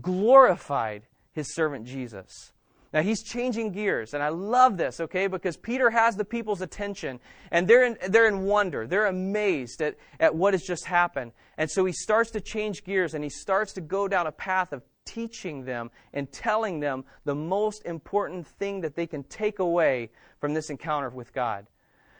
glorified 0.00 1.02
his 1.32 1.54
servant 1.54 1.86
Jesus. 1.86 2.52
Now 2.92 3.00
he's 3.00 3.22
changing 3.22 3.72
gears, 3.72 4.12
and 4.12 4.22
I 4.22 4.28
love 4.28 4.76
this, 4.76 5.00
okay, 5.00 5.26
because 5.26 5.56
Peter 5.56 5.88
has 5.88 6.16
the 6.16 6.26
people's 6.26 6.60
attention, 6.60 7.20
and 7.50 7.66
they're 7.66 7.84
in, 7.84 7.96
they're 8.08 8.28
in 8.28 8.44
wonder. 8.44 8.86
They're 8.86 9.06
amazed 9.06 9.80
at, 9.80 9.96
at 10.20 10.34
what 10.34 10.52
has 10.52 10.62
just 10.62 10.84
happened. 10.84 11.32
And 11.56 11.70
so 11.70 11.86
he 11.86 11.92
starts 11.92 12.30
to 12.32 12.40
change 12.40 12.84
gears, 12.84 13.14
and 13.14 13.24
he 13.24 13.30
starts 13.30 13.72
to 13.74 13.80
go 13.80 14.08
down 14.08 14.26
a 14.26 14.32
path 14.32 14.74
of 14.74 14.82
teaching 15.06 15.64
them 15.64 15.90
and 16.12 16.30
telling 16.30 16.80
them 16.80 17.04
the 17.24 17.34
most 17.34 17.84
important 17.86 18.46
thing 18.46 18.82
that 18.82 18.94
they 18.94 19.06
can 19.06 19.24
take 19.24 19.58
away 19.58 20.10
from 20.38 20.52
this 20.52 20.68
encounter 20.68 21.08
with 21.08 21.32
God. 21.32 21.66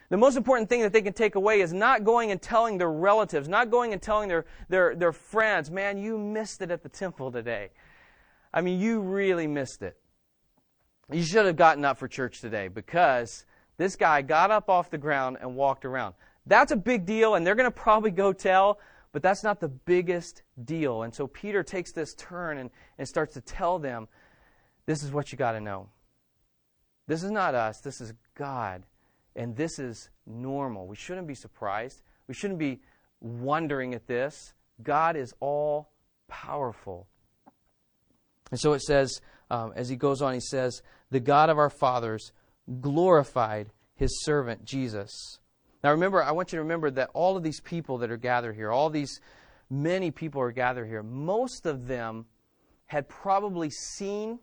The 0.09 0.17
most 0.17 0.37
important 0.37 0.69
thing 0.69 0.81
that 0.81 0.91
they 0.91 1.01
can 1.01 1.13
take 1.13 1.35
away 1.35 1.61
is 1.61 1.71
not 1.71 2.03
going 2.03 2.31
and 2.31 2.41
telling 2.41 2.77
their 2.77 2.91
relatives, 2.91 3.47
not 3.47 3.71
going 3.71 3.93
and 3.93 4.01
telling 4.01 4.27
their, 4.27 4.45
their, 4.69 4.95
their 4.95 5.11
friends, 5.11 5.71
man, 5.71 5.97
you 5.97 6.17
missed 6.17 6.61
it 6.61 6.71
at 6.71 6.83
the 6.83 6.89
temple 6.89 7.31
today. 7.31 7.69
I 8.53 8.61
mean, 8.61 8.79
you 8.79 8.99
really 8.99 9.47
missed 9.47 9.81
it. 9.81 9.97
You 11.11 11.23
should 11.23 11.45
have 11.45 11.55
gotten 11.55 11.83
up 11.83 11.97
for 11.97 12.07
church 12.07 12.39
today 12.41 12.67
because 12.67 13.45
this 13.77 13.95
guy 13.95 14.21
got 14.21 14.51
up 14.51 14.69
off 14.69 14.89
the 14.89 14.97
ground 14.97 15.37
and 15.41 15.55
walked 15.55 15.85
around. 15.85 16.13
That's 16.45 16.71
a 16.71 16.77
big 16.77 17.05
deal, 17.05 17.35
and 17.35 17.45
they're 17.45 17.55
going 17.55 17.67
to 17.67 17.71
probably 17.71 18.11
go 18.11 18.33
tell, 18.33 18.79
but 19.11 19.21
that's 19.21 19.43
not 19.43 19.59
the 19.59 19.69
biggest 19.69 20.43
deal. 20.65 21.03
And 21.03 21.13
so 21.13 21.27
Peter 21.27 21.63
takes 21.63 21.91
this 21.91 22.13
turn 22.15 22.57
and, 22.57 22.69
and 22.97 23.07
starts 23.07 23.33
to 23.35 23.41
tell 23.41 23.79
them 23.79 24.07
this 24.85 25.03
is 25.03 25.11
what 25.11 25.31
you 25.31 25.37
got 25.37 25.53
to 25.53 25.61
know. 25.61 25.89
This 27.07 27.23
is 27.23 27.31
not 27.31 27.55
us, 27.55 27.79
this 27.81 28.01
is 28.01 28.13
God. 28.35 28.83
And 29.35 29.55
this 29.55 29.79
is 29.79 30.09
normal. 30.27 30.85
We 30.85 30.95
shouldn't 30.95 31.27
be 31.27 31.35
surprised. 31.35 32.03
We 32.27 32.33
shouldn't 32.33 32.59
be 32.59 32.81
wondering 33.19 33.93
at 33.93 34.05
this. 34.05 34.53
God 34.83 35.15
is 35.15 35.33
all 35.39 35.89
powerful. 36.27 37.07
And 38.53 38.59
so 38.59 38.73
it 38.73 38.83
says, 38.83 39.19
um, 39.49 39.73
as 39.75 39.89
he 39.89 39.95
goes 39.95 40.21
on, 40.21 40.35
he 40.35 40.39
says, 40.39 40.83
The 41.09 41.19
God 41.19 41.49
of 41.49 41.57
our 41.57 41.71
fathers 41.71 42.33
glorified 42.81 43.71
his 43.95 44.23
servant 44.23 44.63
Jesus. 44.63 45.39
Now 45.83 45.89
remember, 45.89 46.21
I 46.21 46.33
want 46.33 46.53
you 46.53 46.57
to 46.57 46.61
remember 46.61 46.91
that 46.91 47.09
all 47.15 47.35
of 47.35 47.41
these 47.41 47.59
people 47.61 47.97
that 47.97 48.11
are 48.11 48.17
gathered 48.17 48.53
here, 48.53 48.71
all 48.71 48.91
these 48.91 49.19
many 49.71 50.11
people 50.11 50.39
are 50.39 50.51
gathered 50.51 50.85
here, 50.85 51.01
most 51.01 51.65
of 51.65 51.87
them 51.87 52.27
had 52.85 53.09
probably 53.09 53.71
seen, 53.71 54.37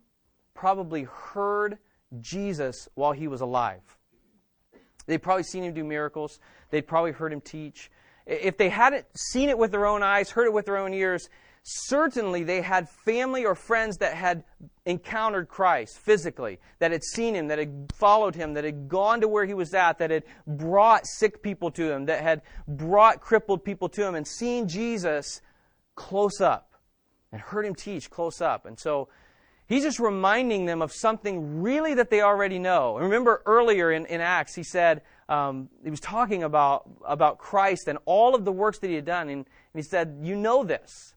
probably 0.54 1.04
heard 1.04 1.78
Jesus 2.20 2.88
while 2.96 3.12
he 3.12 3.28
was 3.28 3.42
alive. 3.42 3.96
They'd 5.06 5.22
probably 5.22 5.44
seen 5.44 5.62
him 5.62 5.72
do 5.72 5.84
miracles. 5.84 6.40
They'd 6.70 6.88
probably 6.88 7.12
heard 7.12 7.32
him 7.32 7.42
teach. 7.42 7.92
If 8.26 8.56
they 8.56 8.70
hadn't 8.70 9.06
seen 9.16 9.50
it 9.50 9.56
with 9.56 9.70
their 9.70 9.86
own 9.86 10.02
eyes, 10.02 10.30
heard 10.30 10.46
it 10.46 10.52
with 10.52 10.66
their 10.66 10.78
own 10.78 10.94
ears, 10.94 11.28
certainly 11.62 12.42
they 12.42 12.62
had 12.62 12.88
family 12.88 13.44
or 13.44 13.54
friends 13.54 13.98
that 13.98 14.14
had 14.14 14.44
encountered 14.86 15.48
Christ 15.48 15.98
physically, 15.98 16.58
that 16.78 16.90
had 16.90 17.04
seen 17.04 17.34
him, 17.34 17.48
that 17.48 17.58
had 17.58 17.92
followed 17.94 18.34
him, 18.34 18.54
that 18.54 18.64
had 18.64 18.88
gone 18.88 19.20
to 19.20 19.28
where 19.28 19.44
he 19.44 19.54
was 19.54 19.74
at, 19.74 19.98
that 19.98 20.10
had 20.10 20.24
brought 20.46 21.06
sick 21.06 21.42
people 21.42 21.70
to 21.72 21.92
him, 21.92 22.06
that 22.06 22.22
had 22.22 22.42
brought 22.66 23.20
crippled 23.20 23.64
people 23.64 23.88
to 23.90 24.06
him, 24.06 24.14
and 24.14 24.26
seen 24.26 24.68
Jesus 24.68 25.40
close 25.94 26.40
up 26.40 26.74
and 27.32 27.40
heard 27.40 27.66
him 27.66 27.74
teach 27.74 28.10
close 28.10 28.40
up. 28.40 28.66
And 28.66 28.78
so 28.78 29.08
he's 29.66 29.82
just 29.82 30.00
reminding 30.00 30.64
them 30.64 30.82
of 30.82 30.92
something 30.92 31.62
really 31.62 31.94
that 31.94 32.10
they 32.10 32.22
already 32.22 32.58
know. 32.58 32.96
And 32.96 33.04
Remember 33.04 33.42
earlier 33.46 33.92
in, 33.92 34.06
in 34.06 34.20
Acts, 34.20 34.54
he 34.54 34.62
said, 34.62 35.02
um, 35.28 35.68
he 35.84 35.90
was 35.90 36.00
talking 36.00 36.42
about, 36.42 36.90
about 37.06 37.38
Christ 37.38 37.86
and 37.86 37.98
all 38.04 38.34
of 38.34 38.44
the 38.44 38.50
works 38.50 38.78
that 38.80 38.88
he 38.88 38.96
had 38.96 39.04
done, 39.04 39.28
and, 39.28 39.46
and 39.46 39.46
he 39.74 39.82
said, 39.82 40.18
You 40.22 40.34
know 40.34 40.64
this. 40.64 41.14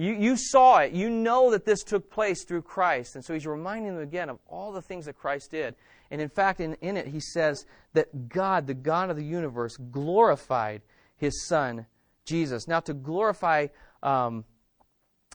You, 0.00 0.14
you 0.14 0.36
saw 0.36 0.78
it. 0.78 0.92
You 0.92 1.10
know 1.10 1.50
that 1.50 1.66
this 1.66 1.82
took 1.82 2.10
place 2.10 2.44
through 2.44 2.62
Christ. 2.62 3.16
And 3.16 3.24
so 3.24 3.34
he's 3.34 3.46
reminding 3.46 3.94
them 3.94 4.02
again 4.02 4.30
of 4.30 4.38
all 4.48 4.72
the 4.72 4.80
things 4.80 5.04
that 5.04 5.18
Christ 5.18 5.50
did. 5.50 5.74
And 6.10 6.22
in 6.22 6.30
fact, 6.30 6.58
in, 6.58 6.74
in 6.80 6.96
it, 6.96 7.06
he 7.06 7.20
says 7.20 7.66
that 7.92 8.30
God, 8.30 8.66
the 8.66 8.72
God 8.72 9.10
of 9.10 9.16
the 9.16 9.24
universe, 9.24 9.76
glorified 9.76 10.80
his 11.18 11.46
Son, 11.46 11.84
Jesus. 12.24 12.66
Now, 12.66 12.80
to 12.80 12.94
glorify, 12.94 13.66
um, 14.02 14.46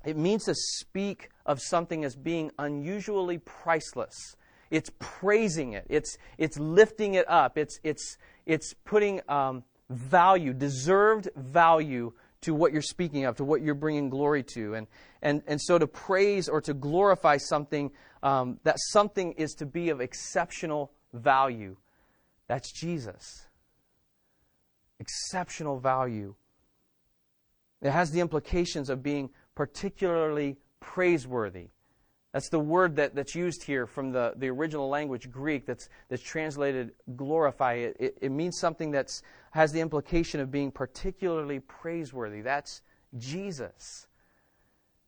it 0.03 0.17
means 0.17 0.45
to 0.45 0.55
speak 0.55 1.29
of 1.45 1.61
something 1.61 2.03
as 2.03 2.15
being 2.15 2.49
unusually 2.57 3.37
priceless. 3.37 4.35
It's 4.71 4.89
praising 4.97 5.73
it, 5.73 5.85
it's, 5.89 6.17
it's 6.39 6.57
lifting 6.57 7.13
it 7.13 7.29
up, 7.29 7.59
it's, 7.59 7.79
it's, 7.83 8.17
it's 8.47 8.73
putting 8.83 9.21
um, 9.29 9.63
value, 9.91 10.53
deserved 10.53 11.29
value 11.35 12.13
to 12.45 12.53
what 12.53 12.71
you're 12.71 12.81
speaking 12.81 13.25
of, 13.25 13.35
to 13.37 13.43
what 13.43 13.61
you're 13.61 13.75
bringing 13.75 14.09
glory 14.09 14.43
to. 14.43 14.75
And, 14.75 14.87
and, 15.21 15.43
and 15.47 15.61
so 15.61 15.77
to 15.77 15.87
praise 15.87 16.47
or 16.47 16.61
to 16.61 16.73
glorify 16.73 17.37
something, 17.37 17.91
um, 18.23 18.59
that 18.63 18.77
something 18.77 19.33
is 19.33 19.53
to 19.55 19.65
be 19.65 19.89
of 19.89 20.01
exceptional 20.01 20.91
value. 21.13 21.77
That's 22.47 22.71
Jesus. 22.71 23.47
Exceptional 24.99 25.79
value. 25.79 26.35
It 27.81 27.91
has 27.91 28.11
the 28.11 28.21
implications 28.21 28.89
of 28.89 29.03
being 29.03 29.29
particularly 29.53 30.57
praiseworthy. 30.79 31.69
That's 32.35 32.49
the 32.49 32.59
word 32.59 32.97
that, 32.97 33.15
that's 33.15 33.33
used 33.33 33.63
here 33.63 33.87
from 33.87 34.11
the, 34.11 34.33
the 34.35 34.49
original 34.49 34.89
language, 34.89 35.31
Greek, 35.31 35.65
that's, 35.65 35.87
that's 36.09 36.21
translated 36.21 36.91
glorify. 37.15 37.75
It, 37.75 37.95
it, 37.97 38.17
it 38.23 38.29
means 38.29 38.59
something 38.59 38.91
that 38.91 39.07
has 39.51 39.71
the 39.71 39.79
implication 39.79 40.41
of 40.41 40.51
being 40.51 40.69
particularly 40.69 41.61
praiseworthy. 41.61 42.41
That's 42.41 42.81
Jesus. 43.17 44.07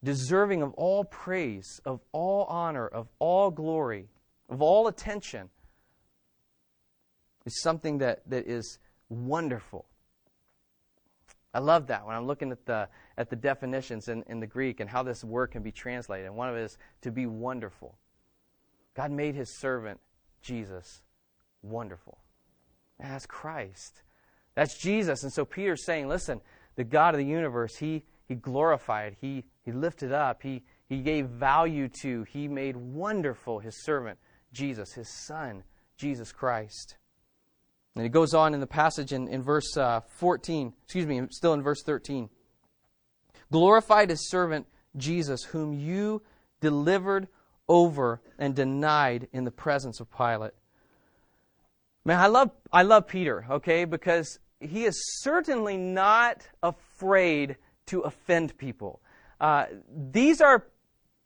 Deserving 0.02 0.62
of 0.62 0.74
all 0.76 1.04
praise, 1.04 1.82
of 1.84 2.00
all 2.14 2.46
honor, 2.46 2.88
of 2.88 3.10
all 3.20 3.52
glory, 3.52 4.08
of 4.48 4.62
all 4.62 4.88
attention, 4.88 5.50
is 7.46 7.62
something 7.62 7.98
that, 7.98 8.22
that 8.30 8.48
is 8.48 8.80
wonderful. 9.10 9.84
I 11.58 11.60
love 11.60 11.88
that 11.88 12.06
when 12.06 12.16
I'm 12.16 12.28
looking 12.28 12.52
at 12.52 12.68
the, 12.68 12.88
at 13.18 13.32
the 13.32 13.36
definitions 13.36 14.10
in, 14.10 14.24
in 14.28 14.40
the 14.40 14.46
Greek 14.46 14.80
and 14.80 14.88
how 14.88 15.02
this 15.02 15.24
word 15.24 15.48
can 15.48 15.64
be 15.64 15.72
translated. 15.72 16.28
And 16.28 16.36
one 16.36 16.50
of 16.50 16.56
it 16.56 16.62
is 16.62 16.78
to 17.02 17.10
be 17.10 17.26
wonderful. 17.26 17.98
God 18.94 19.10
made 19.10 19.34
his 19.34 19.58
servant, 19.58 20.00
Jesus, 20.44 21.02
wonderful. 21.64 22.20
And 23.00 23.12
that's 23.12 23.26
Christ. 23.26 24.04
That's 24.54 24.78
Jesus. 24.78 25.24
And 25.24 25.34
so 25.34 25.46
Peter's 25.46 25.84
saying, 25.84 26.08
listen, 26.08 26.42
the 26.76 26.84
God 26.84 27.16
of 27.16 27.18
the 27.18 27.26
universe, 27.26 27.78
he, 27.78 28.04
he 28.28 28.36
glorified, 28.36 29.16
he, 29.20 29.44
he 29.66 29.72
lifted 29.72 30.12
up, 30.12 30.44
he, 30.44 30.62
he 30.88 31.00
gave 31.00 31.26
value 31.26 31.90
to, 32.02 32.22
he 32.26 32.48
made 32.48 32.78
wonderful 32.78 33.58
his 33.58 33.84
servant, 33.84 34.20
Jesus, 34.54 34.94
his 34.94 35.10
son, 35.10 35.64
Jesus 35.98 36.32
Christ. 36.32 36.98
And 37.98 38.06
it 38.06 38.10
goes 38.10 38.36
on 38.36 38.54
in 38.54 38.60
the 38.60 38.68
passage 38.68 39.12
in, 39.12 39.28
in 39.28 39.42
verse 39.42 39.76
uh, 39.76 40.02
14, 40.02 40.72
excuse 40.84 41.08
me, 41.08 41.22
still 41.32 41.54
in 41.54 41.64
verse 41.64 41.82
13. 41.82 42.30
Glorified 43.52 44.12
his 44.12 44.30
servant 44.30 44.68
Jesus, 44.96 45.44
whom 45.44 45.74
you 45.74 46.22
delivered 46.62 47.28
over 47.68 48.22
and 48.38 48.56
denied 48.56 49.28
in 49.34 49.46
the 49.46 49.52
presence 49.52 50.00
of 50.00 50.16
Pilate. 50.16 50.52
Man, 52.06 52.20
I 52.20 52.28
love, 52.28 52.52
I 52.72 52.84
love 52.84 53.08
Peter, 53.08 53.48
okay, 53.50 53.84
because 53.84 54.38
he 54.60 54.86
is 54.86 54.96
certainly 55.22 55.76
not 55.76 56.48
afraid 56.62 57.58
to 57.88 58.02
offend 58.02 58.60
people. 58.60 59.02
Uh, 59.42 59.66
these 60.12 60.40
are 60.40 60.68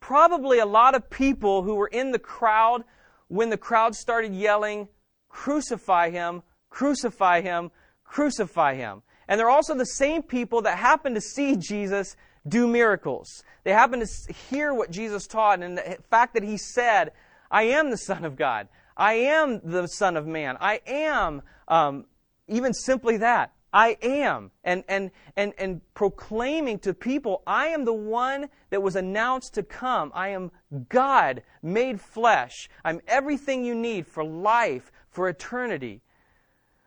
probably 0.00 0.58
a 0.58 0.66
lot 0.66 0.94
of 0.94 1.10
people 1.10 1.62
who 1.62 1.74
were 1.74 1.88
in 1.88 2.12
the 2.12 2.18
crowd 2.18 2.82
when 3.28 3.50
the 3.50 3.58
crowd 3.58 3.94
started 3.94 4.34
yelling, 4.34 4.88
Crucify 5.28 6.10
him, 6.10 6.42
Crucify 6.72 7.42
him, 7.42 7.70
crucify 8.02 8.74
him. 8.74 9.02
And 9.28 9.38
they're 9.38 9.50
also 9.50 9.74
the 9.74 9.84
same 9.84 10.22
people 10.22 10.62
that 10.62 10.78
happen 10.78 11.12
to 11.12 11.20
see 11.20 11.54
Jesus 11.54 12.16
do 12.48 12.66
miracles. 12.66 13.44
They 13.62 13.72
happen 13.72 14.00
to 14.00 14.32
hear 14.48 14.72
what 14.72 14.90
Jesus 14.90 15.26
taught 15.26 15.62
and 15.62 15.76
the 15.76 15.98
fact 16.08 16.32
that 16.32 16.42
he 16.42 16.56
said, 16.56 17.12
I 17.50 17.64
am 17.64 17.90
the 17.90 17.98
Son 17.98 18.24
of 18.24 18.36
God. 18.36 18.68
I 18.96 19.12
am 19.12 19.60
the 19.62 19.86
Son 19.86 20.16
of 20.16 20.26
Man. 20.26 20.56
I 20.60 20.80
am, 20.86 21.42
um, 21.68 22.06
even 22.48 22.72
simply 22.72 23.18
that, 23.18 23.52
I 23.70 23.98
am. 24.00 24.50
And, 24.64 24.82
and, 24.88 25.10
and, 25.36 25.52
and 25.58 25.82
proclaiming 25.92 26.78
to 26.80 26.94
people, 26.94 27.42
I 27.46 27.66
am 27.68 27.84
the 27.84 27.92
one 27.92 28.48
that 28.70 28.82
was 28.82 28.96
announced 28.96 29.52
to 29.54 29.62
come. 29.62 30.10
I 30.14 30.30
am 30.30 30.50
God 30.88 31.42
made 31.62 32.00
flesh. 32.00 32.70
I'm 32.82 33.02
everything 33.06 33.62
you 33.62 33.74
need 33.74 34.06
for 34.06 34.24
life, 34.24 34.90
for 35.10 35.28
eternity. 35.28 36.00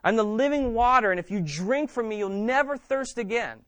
I'm 0.06 0.16
the 0.18 0.24
living 0.24 0.76
water, 0.76 1.10
and 1.10 1.20
if 1.20 1.32
you 1.32 1.42
drink 1.42 1.90
from 1.90 2.08
me, 2.10 2.20
you'll 2.20 2.30
never 2.30 2.78
thirst 2.78 3.18
again. 3.18 3.62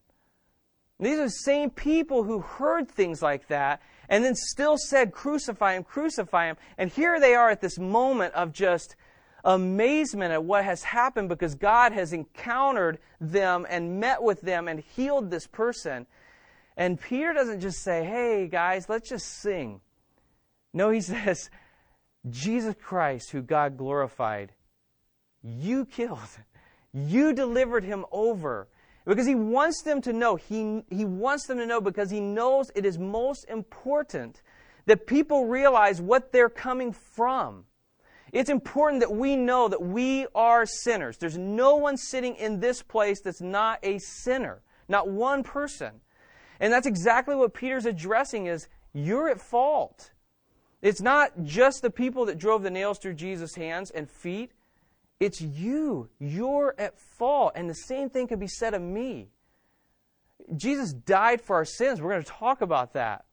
These 0.99 1.17
are 1.17 1.23
the 1.25 1.29
same 1.31 1.71
people 1.71 2.23
who 2.23 2.39
heard 2.39 2.89
things 2.89 3.23
like 3.23 3.47
that 3.47 3.81
and 4.07 4.23
then 4.23 4.35
still 4.35 4.77
said, 4.77 5.11
Crucify 5.11 5.73
him, 5.73 5.83
crucify 5.83 6.45
him. 6.45 6.57
And 6.77 6.91
here 6.91 7.19
they 7.19 7.33
are 7.33 7.49
at 7.49 7.61
this 7.61 7.79
moment 7.79 8.35
of 8.35 8.53
just 8.53 8.95
amazement 9.43 10.31
at 10.31 10.43
what 10.43 10.63
has 10.63 10.83
happened 10.83 11.27
because 11.27 11.55
God 11.55 11.91
has 11.91 12.13
encountered 12.13 12.99
them 13.19 13.65
and 13.67 13.99
met 13.99 14.21
with 14.21 14.41
them 14.41 14.67
and 14.67 14.79
healed 14.79 15.31
this 15.31 15.47
person. 15.47 16.05
And 16.75 17.01
Peter 17.01 17.33
doesn't 17.33 17.61
just 17.61 17.83
say, 17.83 18.03
Hey, 18.03 18.47
guys, 18.47 18.87
let's 18.87 19.09
just 19.09 19.41
sing. 19.41 19.81
No, 20.71 20.91
he 20.91 21.01
says, 21.01 21.49
Jesus 22.29 22.75
Christ, 22.79 23.31
who 23.31 23.41
God 23.41 23.75
glorified, 23.75 24.51
you 25.47 25.85
killed. 25.85 26.19
You 26.93 27.33
delivered 27.33 27.83
him 27.83 28.05
over. 28.11 28.67
Because 29.05 29.25
he 29.25 29.35
wants 29.35 29.83
them 29.83 30.01
to 30.01 30.11
know. 30.11 30.35
He, 30.35 30.83
he 30.89 31.05
wants 31.05 31.47
them 31.47 31.57
to 31.59 31.65
know 31.65 31.79
because 31.79 32.11
he 32.11 32.19
knows 32.19 32.71
it 32.75 32.85
is 32.85 32.97
most 32.97 33.45
important 33.49 34.41
that 34.85 35.07
people 35.07 35.45
realize 35.45 36.01
what 36.01 36.31
they're 36.31 36.49
coming 36.49 36.91
from. 36.91 37.65
It's 38.33 38.49
important 38.49 38.99
that 39.01 39.13
we 39.13 39.37
know 39.37 39.69
that 39.69 39.81
we 39.81 40.27
are 40.35 40.65
sinners. 40.65 41.17
There's 41.17 41.37
no 41.37 41.75
one 41.75 41.95
sitting 41.95 42.35
in 42.35 42.59
this 42.59 42.81
place 42.81 43.21
that's 43.21 43.41
not 43.41 43.79
a 43.83 43.99
sinner. 43.99 44.61
Not 44.89 45.09
one 45.09 45.43
person. 45.43 46.01
And 46.59 46.73
that's 46.73 46.87
exactly 46.87 47.35
what 47.35 47.53
Peter's 47.53 47.85
addressing 47.85 48.47
is 48.47 48.67
you're 48.93 49.29
at 49.29 49.39
fault. 49.39 50.11
It's 50.81 51.01
not 51.01 51.43
just 51.43 51.81
the 51.81 51.89
people 51.89 52.25
that 52.25 52.37
drove 52.37 52.63
the 52.63 52.69
nails 52.69 52.99
through 52.99 53.13
Jesus' 53.13 53.55
hands 53.55 53.89
and 53.91 54.09
feet. 54.09 54.51
It's 55.19 55.41
you. 55.41 56.09
You're 56.19 56.75
at 56.77 56.99
fault. 56.99 57.53
And 57.55 57.69
the 57.69 57.75
same 57.75 58.09
thing 58.09 58.27
can 58.27 58.39
be 58.39 58.47
said 58.47 58.73
of 58.73 58.81
me. 58.81 59.29
Jesus 60.55 60.93
died 60.93 61.41
for 61.41 61.55
our 61.55 61.65
sins. 61.65 62.01
We're 62.01 62.11
going 62.11 62.23
to 62.23 62.29
talk 62.29 62.61
about 62.61 62.93
that. 62.93 63.25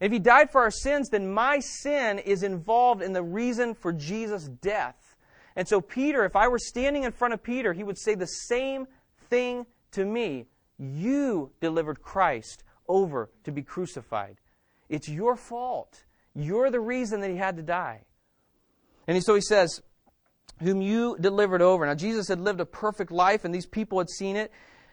If 0.00 0.12
he 0.12 0.18
died 0.18 0.50
for 0.50 0.62
our 0.62 0.70
sins, 0.70 1.08
then 1.08 1.32
my 1.32 1.60
sin 1.60 2.18
is 2.18 2.42
involved 2.42 3.02
in 3.02 3.12
the 3.12 3.22
reason 3.22 3.74
for 3.74 3.92
Jesus' 3.92 4.48
death. 4.48 5.16
And 5.56 5.68
so, 5.68 5.80
Peter, 5.80 6.24
if 6.24 6.36
I 6.36 6.48
were 6.48 6.58
standing 6.58 7.04
in 7.04 7.12
front 7.12 7.34
of 7.34 7.42
Peter, 7.42 7.72
he 7.72 7.84
would 7.84 7.98
say 7.98 8.14
the 8.14 8.26
same 8.26 8.86
thing 9.30 9.66
to 9.92 10.04
me. 10.04 10.46
You 10.78 11.52
delivered 11.60 12.02
Christ 12.02 12.64
over 12.88 13.30
to 13.44 13.52
be 13.52 13.62
crucified. 13.62 14.36
It's 14.88 15.08
your 15.08 15.36
fault. 15.36 16.04
You're 16.34 16.70
the 16.70 16.80
reason 16.80 17.20
that 17.20 17.30
he 17.30 17.36
had 17.36 17.56
to 17.56 17.62
die. 17.62 18.02
And 19.06 19.22
so 19.22 19.34
he 19.34 19.40
says, 19.40 19.80
whom 20.60 20.80
you 20.80 21.16
delivered 21.20 21.62
over. 21.62 21.86
Now, 21.86 21.94
Jesus 21.94 22.28
had 22.28 22.40
lived 22.40 22.60
a 22.60 22.66
perfect 22.66 23.10
life, 23.10 23.44
and 23.44 23.54
these 23.54 23.66
people 23.66 23.98
had 23.98 24.08
seen 24.08 24.36
it. 24.36 24.52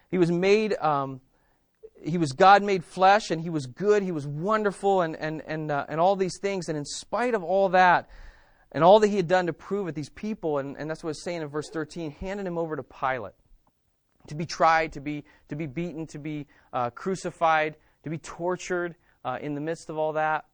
He 0.10 0.18
was 0.18 0.32
made, 0.32 0.76
um, 0.80 1.22
he 2.04 2.18
was 2.18 2.32
God 2.32 2.64
made 2.64 2.84
flesh, 2.84 3.32
and 3.32 3.42
he 3.42 3.50
was 3.50 3.66
good, 3.66 4.04
he 4.04 4.12
was 4.12 4.28
wonderful, 4.28 5.02
and, 5.02 5.16
and, 5.16 5.42
and, 5.46 5.72
uh, 5.72 5.86
and 5.88 6.00
all 6.00 6.16
these 6.16 6.40
things. 6.40 6.68
And 6.68 6.78
in 6.78 6.86
spite 6.86 7.34
of 7.34 7.44
all 7.44 7.70
that, 7.70 8.10
and 8.72 8.84
all 8.84 9.00
that 9.00 9.08
he 9.08 9.18
had 9.18 9.28
done 9.28 9.48
to 9.48 9.54
prove 9.54 9.88
it, 9.88 9.96
these 9.96 10.10
people, 10.10 10.58
and, 10.58 10.78
and 10.78 10.90
that's 10.90 11.04
what 11.04 11.12
it's 11.12 11.24
saying 11.24 11.42
in 11.42 11.48
verse 11.48 11.70
13, 11.70 12.12
handed 12.12 12.48
him 12.48 12.58
over 12.58 12.76
to 12.76 12.84
Pilate 12.84 13.34
to 14.28 14.36
be 14.36 14.46
tried, 14.46 14.94
to 14.94 15.00
be, 15.00 15.24
to 15.50 15.56
be 15.56 15.66
beaten, 15.66 16.06
to 16.08 16.20
be 16.20 16.48
uh, 16.74 16.90
crucified, 16.92 17.76
to 18.04 18.10
be 18.10 18.18
tortured 18.18 18.96
uh, 19.26 19.38
in 19.42 19.56
the 19.56 19.62
midst 19.62 19.90
of 19.90 19.98
all 19.98 20.14
that. 20.14 20.46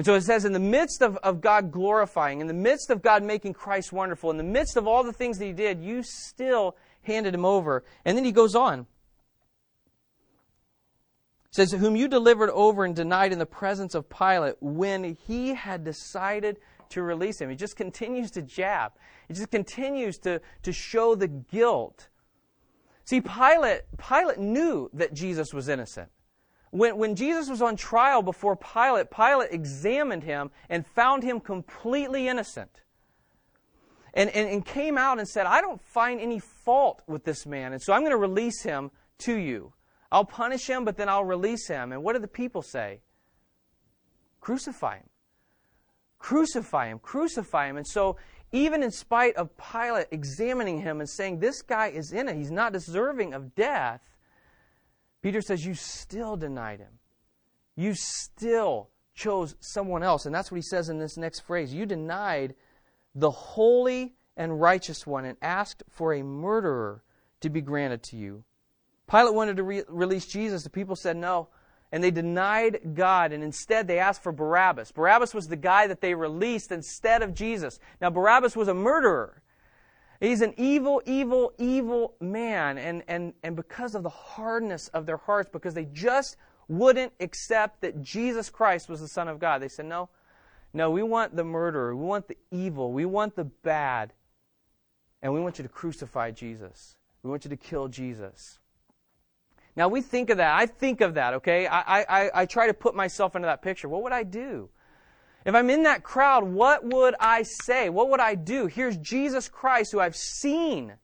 And 0.00 0.06
so 0.06 0.14
it 0.14 0.22
says, 0.22 0.46
in 0.46 0.54
the 0.54 0.58
midst 0.58 1.02
of, 1.02 1.18
of 1.18 1.42
God 1.42 1.70
glorifying, 1.70 2.40
in 2.40 2.46
the 2.46 2.54
midst 2.54 2.88
of 2.88 3.02
God 3.02 3.22
making 3.22 3.52
Christ 3.52 3.92
wonderful, 3.92 4.30
in 4.30 4.38
the 4.38 4.42
midst 4.42 4.78
of 4.78 4.86
all 4.86 5.04
the 5.04 5.12
things 5.12 5.36
that 5.36 5.44
he 5.44 5.52
did, 5.52 5.82
you 5.82 6.02
still 6.02 6.74
handed 7.02 7.34
him 7.34 7.44
over. 7.44 7.84
And 8.06 8.16
then 8.16 8.24
he 8.24 8.32
goes 8.32 8.54
on. 8.54 8.86
It 11.44 11.54
says, 11.54 11.72
Whom 11.72 11.96
you 11.96 12.08
delivered 12.08 12.48
over 12.48 12.86
and 12.86 12.96
denied 12.96 13.30
in 13.30 13.38
the 13.38 13.44
presence 13.44 13.94
of 13.94 14.08
Pilate 14.08 14.54
when 14.62 15.18
he 15.26 15.52
had 15.52 15.84
decided 15.84 16.56
to 16.88 17.02
release 17.02 17.38
him. 17.38 17.50
He 17.50 17.56
just 17.56 17.76
continues 17.76 18.30
to 18.30 18.40
jab. 18.40 18.92
He 19.28 19.34
just 19.34 19.50
continues 19.50 20.16
to, 20.20 20.40
to 20.62 20.72
show 20.72 21.14
the 21.14 21.28
guilt. 21.28 22.08
See, 23.04 23.20
Pilate, 23.20 23.82
Pilate 23.98 24.38
knew 24.38 24.88
that 24.94 25.12
Jesus 25.12 25.52
was 25.52 25.68
innocent. 25.68 26.08
When, 26.70 26.98
when 26.98 27.16
Jesus 27.16 27.48
was 27.48 27.62
on 27.62 27.76
trial 27.76 28.22
before 28.22 28.56
Pilate, 28.56 29.10
Pilate 29.10 29.50
examined 29.50 30.22
him 30.22 30.50
and 30.68 30.86
found 30.86 31.22
him 31.22 31.40
completely 31.40 32.28
innocent. 32.28 32.82
And, 34.14 34.30
and, 34.30 34.48
and 34.48 34.64
came 34.64 34.98
out 34.98 35.18
and 35.18 35.28
said, 35.28 35.46
I 35.46 35.60
don't 35.60 35.80
find 35.80 36.20
any 36.20 36.40
fault 36.40 37.02
with 37.06 37.24
this 37.24 37.46
man, 37.46 37.72
and 37.72 37.80
so 37.80 37.92
I'm 37.92 38.00
going 38.00 38.10
to 38.10 38.16
release 38.16 38.62
him 38.62 38.90
to 39.18 39.36
you. 39.36 39.72
I'll 40.10 40.24
punish 40.24 40.68
him, 40.68 40.84
but 40.84 40.96
then 40.96 41.08
I'll 41.08 41.24
release 41.24 41.68
him. 41.68 41.92
And 41.92 42.02
what 42.02 42.14
do 42.14 42.18
the 42.18 42.26
people 42.26 42.62
say? 42.62 43.02
Crucify 44.40 44.96
him. 44.96 45.08
Crucify 46.18 46.88
him. 46.88 46.98
Crucify 46.98 47.68
him. 47.68 47.76
And 47.76 47.86
so, 47.86 48.16
even 48.52 48.82
in 48.82 48.90
spite 48.90 49.36
of 49.36 49.50
Pilate 49.56 50.08
examining 50.10 50.80
him 50.80 50.98
and 50.98 51.08
saying, 51.08 51.38
This 51.38 51.62
guy 51.62 51.88
is 51.88 52.12
in 52.12 52.28
it, 52.28 52.36
he's 52.36 52.50
not 52.50 52.72
deserving 52.72 53.32
of 53.32 53.54
death, 53.54 54.00
Peter 55.22 55.40
says, 55.40 55.64
You 55.64 55.74
still 55.74 56.36
denied 56.36 56.80
him. 56.80 56.98
You 57.76 57.94
still 57.94 58.90
chose 59.14 59.54
someone 59.60 60.02
else. 60.02 60.26
And 60.26 60.34
that's 60.34 60.50
what 60.50 60.56
he 60.56 60.62
says 60.62 60.88
in 60.88 60.98
this 60.98 61.16
next 61.16 61.40
phrase. 61.40 61.72
You 61.72 61.86
denied 61.86 62.54
the 63.14 63.30
holy 63.30 64.14
and 64.36 64.60
righteous 64.60 65.06
one 65.06 65.24
and 65.24 65.36
asked 65.42 65.82
for 65.90 66.14
a 66.14 66.22
murderer 66.22 67.02
to 67.40 67.50
be 67.50 67.60
granted 67.60 68.02
to 68.04 68.16
you. 68.16 68.44
Pilate 69.10 69.34
wanted 69.34 69.56
to 69.56 69.62
re- 69.62 69.82
release 69.88 70.26
Jesus. 70.26 70.62
The 70.62 70.70
people 70.70 70.96
said 70.96 71.16
no. 71.16 71.48
And 71.92 72.04
they 72.04 72.12
denied 72.12 72.94
God, 72.94 73.32
and 73.32 73.42
instead 73.42 73.88
they 73.88 73.98
asked 73.98 74.22
for 74.22 74.30
Barabbas. 74.30 74.92
Barabbas 74.92 75.34
was 75.34 75.48
the 75.48 75.56
guy 75.56 75.88
that 75.88 76.00
they 76.00 76.14
released 76.14 76.70
instead 76.70 77.20
of 77.20 77.34
Jesus. 77.34 77.80
Now, 78.00 78.10
Barabbas 78.10 78.54
was 78.54 78.68
a 78.68 78.74
murderer. 78.74 79.39
He's 80.20 80.42
an 80.42 80.52
evil, 80.58 81.00
evil, 81.06 81.52
evil 81.58 82.14
man. 82.20 82.76
And, 82.76 83.02
and, 83.08 83.32
and 83.42 83.56
because 83.56 83.94
of 83.94 84.02
the 84.02 84.10
hardness 84.10 84.88
of 84.88 85.06
their 85.06 85.16
hearts, 85.16 85.48
because 85.50 85.72
they 85.72 85.86
just 85.86 86.36
wouldn't 86.68 87.12
accept 87.20 87.80
that 87.80 88.02
Jesus 88.02 88.50
Christ 88.50 88.88
was 88.88 89.00
the 89.00 89.08
Son 89.08 89.28
of 89.28 89.38
God, 89.38 89.62
they 89.62 89.68
said, 89.68 89.86
No, 89.86 90.10
no, 90.74 90.90
we 90.90 91.02
want 91.02 91.34
the 91.34 91.42
murderer. 91.42 91.96
We 91.96 92.04
want 92.04 92.28
the 92.28 92.36
evil. 92.50 92.92
We 92.92 93.06
want 93.06 93.34
the 93.34 93.44
bad. 93.44 94.12
And 95.22 95.32
we 95.32 95.40
want 95.40 95.58
you 95.58 95.62
to 95.62 95.68
crucify 95.68 96.30
Jesus. 96.30 96.96
We 97.22 97.30
want 97.30 97.44
you 97.44 97.50
to 97.50 97.56
kill 97.56 97.88
Jesus. 97.88 98.58
Now, 99.74 99.88
we 99.88 100.00
think 100.02 100.30
of 100.30 100.36
that. 100.36 100.54
I 100.54 100.66
think 100.66 101.00
of 101.00 101.14
that, 101.14 101.34
okay? 101.34 101.66
I, 101.66 102.00
I, 102.02 102.30
I 102.34 102.46
try 102.46 102.66
to 102.66 102.74
put 102.74 102.94
myself 102.94 103.36
into 103.36 103.46
that 103.46 103.62
picture. 103.62 103.88
What 103.88 104.02
would 104.02 104.12
I 104.12 104.22
do? 104.22 104.68
If 105.44 105.54
I'm 105.54 105.70
in 105.70 105.84
that 105.84 106.02
crowd, 106.02 106.44
what 106.44 106.84
would 106.84 107.14
I 107.18 107.42
say? 107.42 107.88
What 107.88 108.10
would 108.10 108.20
I 108.20 108.34
do? 108.34 108.66
Here's 108.66 108.96
Jesus 108.98 109.48
Christ, 109.48 109.92
who 109.92 110.00
I've 110.00 110.16
seen, 110.16 110.94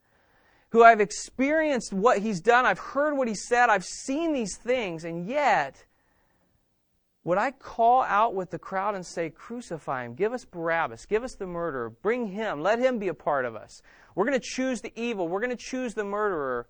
who 0.70 0.83
I've 0.83 1.01
experienced 1.01 1.92
what 1.92 2.18
he's 2.18 2.40
done. 2.40 2.66
I've 2.66 2.79
heard 2.79 3.16
what 3.16 3.29
he 3.29 3.35
said. 3.35 3.70
I've 3.70 3.85
seen 3.85 4.33
these 4.33 4.57
things. 4.57 5.05
And 5.05 5.27
yet, 5.27 5.85
would 7.25 7.38
I 7.38 7.51
call 7.51 8.03
out 8.03 8.35
with 8.35 8.51
the 8.51 8.59
crowd 8.59 8.94
and 8.94 9.05
say, 9.05 9.31
Crucify 9.31 10.05
him, 10.05 10.14
give 10.14 10.33
us 10.33 10.44
Barabbas, 10.44 11.07
give 11.07 11.25
us 11.25 11.35
the 11.35 11.46
murderer, 11.46 11.90
bring 11.90 12.27
him, 12.29 12.62
let 12.62 12.79
him 12.79 12.99
be 12.99 13.09
a 13.09 13.14
part 13.14 13.44
of 13.44 13.57
us. 13.57 13.83
We're 14.14 14.27
going 14.27 14.38
to 14.38 14.46
choose 14.46 14.81
the 14.81 14.92
evil, 14.94 15.27
we're 15.27 15.40
going 15.40 15.51
to 15.51 15.57
choose 15.57 15.94
the 15.94 16.05
murderer. 16.05 16.68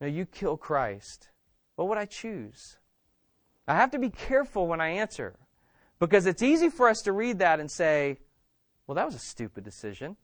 No, 0.00 0.06
you 0.06 0.26
kill 0.26 0.56
Christ. 0.56 1.30
What 1.76 1.88
would 1.88 1.98
I 1.98 2.04
choose? 2.04 2.76
I 3.66 3.74
have 3.76 3.90
to 3.92 3.98
be 3.98 4.10
careful 4.10 4.66
when 4.66 4.80
I 4.82 4.88
answer. 4.88 5.36
Because 6.06 6.26
it's 6.26 6.42
easy 6.42 6.68
for 6.68 6.88
us 6.88 7.02
to 7.02 7.12
read 7.12 7.38
that 7.38 7.60
and 7.60 7.70
say, 7.70 8.18
well, 8.86 8.94
that 8.94 9.06
was 9.06 9.14
a 9.14 9.20
stupid 9.20 9.64
decision. 9.64 10.16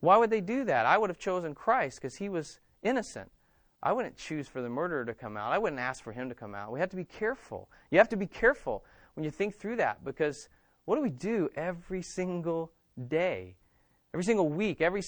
Why 0.00 0.16
would 0.16 0.30
they 0.30 0.40
do 0.40 0.64
that? 0.64 0.86
I 0.86 0.98
would 0.98 1.10
have 1.10 1.18
chosen 1.18 1.54
Christ 1.54 2.00
because 2.00 2.16
he 2.16 2.28
was 2.28 2.60
innocent. 2.82 3.30
I 3.82 3.92
wouldn't 3.92 4.16
choose 4.16 4.48
for 4.48 4.60
the 4.60 4.68
murderer 4.68 5.04
to 5.04 5.14
come 5.14 5.36
out. 5.36 5.52
I 5.52 5.58
wouldn't 5.58 5.80
ask 5.80 6.02
for 6.02 6.12
him 6.12 6.28
to 6.28 6.34
come 6.34 6.54
out. 6.54 6.72
We 6.72 6.80
have 6.80 6.90
to 6.90 6.96
be 6.96 7.04
careful. 7.04 7.70
You 7.90 7.98
have 7.98 8.08
to 8.10 8.16
be 8.16 8.26
careful 8.26 8.84
when 9.14 9.24
you 9.24 9.30
think 9.30 9.54
through 9.54 9.76
that 9.76 10.04
because 10.04 10.48
what 10.84 10.96
do 10.96 11.02
we 11.02 11.10
do 11.10 11.48
every 11.56 12.02
single 12.02 12.72
day? 13.08 13.56
Every 14.12 14.24
single 14.24 14.48
week, 14.48 14.80
every 14.80 15.02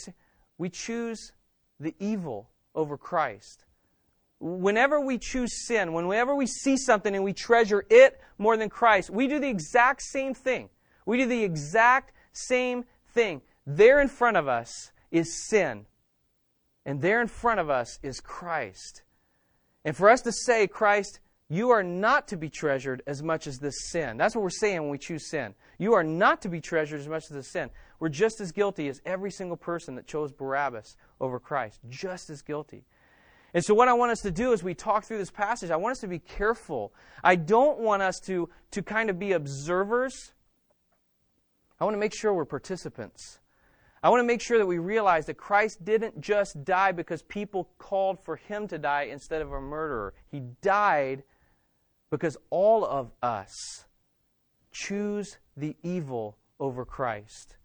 we 0.58 0.70
choose 0.70 1.32
the 1.78 1.94
evil 2.00 2.48
over 2.74 2.96
Christ. 2.96 3.65
Whenever 4.38 5.00
we 5.00 5.18
choose 5.18 5.66
sin, 5.66 5.92
whenever 5.92 6.34
we 6.34 6.46
see 6.46 6.76
something 6.76 7.14
and 7.14 7.24
we 7.24 7.32
treasure 7.32 7.84
it 7.88 8.20
more 8.38 8.56
than 8.56 8.68
Christ, 8.68 9.08
we 9.08 9.28
do 9.28 9.38
the 9.38 9.48
exact 9.48 10.02
same 10.02 10.34
thing. 10.34 10.68
We 11.06 11.16
do 11.16 11.26
the 11.26 11.42
exact 11.42 12.12
same 12.32 12.84
thing. 13.14 13.40
There 13.66 14.00
in 14.00 14.08
front 14.08 14.36
of 14.36 14.46
us 14.46 14.92
is 15.10 15.46
sin. 15.48 15.86
And 16.84 17.00
there 17.00 17.20
in 17.20 17.28
front 17.28 17.60
of 17.60 17.70
us 17.70 17.98
is 18.02 18.20
Christ. 18.20 19.02
And 19.84 19.96
for 19.96 20.10
us 20.10 20.20
to 20.22 20.32
say, 20.32 20.66
Christ, 20.66 21.20
you 21.48 21.70
are 21.70 21.82
not 21.82 22.28
to 22.28 22.36
be 22.36 22.50
treasured 22.50 23.02
as 23.06 23.22
much 23.22 23.46
as 23.46 23.58
this 23.58 23.90
sin. 23.90 24.16
That's 24.16 24.34
what 24.34 24.42
we're 24.42 24.50
saying 24.50 24.82
when 24.82 24.90
we 24.90 24.98
choose 24.98 25.30
sin. 25.30 25.54
You 25.78 25.94
are 25.94 26.04
not 26.04 26.42
to 26.42 26.48
be 26.48 26.60
treasured 26.60 27.00
as 27.00 27.08
much 27.08 27.24
as 27.24 27.36
this 27.36 27.52
sin. 27.52 27.70
We're 28.00 28.08
just 28.08 28.40
as 28.40 28.52
guilty 28.52 28.88
as 28.88 29.00
every 29.06 29.30
single 29.30 29.56
person 29.56 29.94
that 29.94 30.06
chose 30.06 30.32
Barabbas 30.32 30.96
over 31.20 31.38
Christ. 31.38 31.80
Just 31.88 32.30
as 32.30 32.42
guilty. 32.42 32.84
And 33.56 33.64
so, 33.64 33.72
what 33.72 33.88
I 33.88 33.94
want 33.94 34.12
us 34.12 34.20
to 34.20 34.30
do 34.30 34.52
as 34.52 34.62
we 34.62 34.74
talk 34.74 35.06
through 35.06 35.16
this 35.16 35.30
passage, 35.30 35.70
I 35.70 35.76
want 35.76 35.92
us 35.92 36.00
to 36.00 36.06
be 36.06 36.18
careful. 36.18 36.92
I 37.24 37.36
don't 37.36 37.78
want 37.78 38.02
us 38.02 38.20
to, 38.26 38.50
to 38.72 38.82
kind 38.82 39.08
of 39.08 39.18
be 39.18 39.32
observers. 39.32 40.34
I 41.80 41.84
want 41.84 41.94
to 41.94 41.98
make 41.98 42.14
sure 42.14 42.34
we're 42.34 42.44
participants. 42.44 43.38
I 44.02 44.10
want 44.10 44.20
to 44.20 44.26
make 44.26 44.42
sure 44.42 44.58
that 44.58 44.66
we 44.66 44.76
realize 44.76 45.24
that 45.24 45.38
Christ 45.38 45.86
didn't 45.86 46.20
just 46.20 46.64
die 46.64 46.92
because 46.92 47.22
people 47.22 47.70
called 47.78 48.22
for 48.22 48.36
him 48.36 48.68
to 48.68 48.76
die 48.76 49.04
instead 49.04 49.40
of 49.40 49.50
a 49.50 49.60
murderer. 49.62 50.12
He 50.30 50.40
died 50.60 51.22
because 52.10 52.36
all 52.50 52.84
of 52.84 53.10
us 53.22 53.86
choose 54.70 55.38
the 55.56 55.76
evil 55.82 56.36
over 56.60 56.84
Christ. 56.84 57.56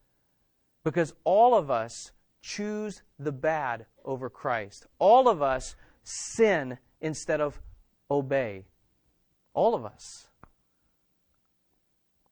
Because 0.85 1.13
all 1.25 1.53
of 1.53 1.69
us 1.69 2.13
choose 2.41 3.03
the 3.19 3.31
bad 3.31 3.85
over 4.03 4.29
Christ. 4.29 4.87
All 4.99 5.27
of 5.27 5.41
us 5.41 5.75
sin 6.03 6.77
instead 6.99 7.41
of 7.41 7.59
obey. 8.09 8.65
All 9.53 9.75
of 9.75 9.85
us. 9.85 10.27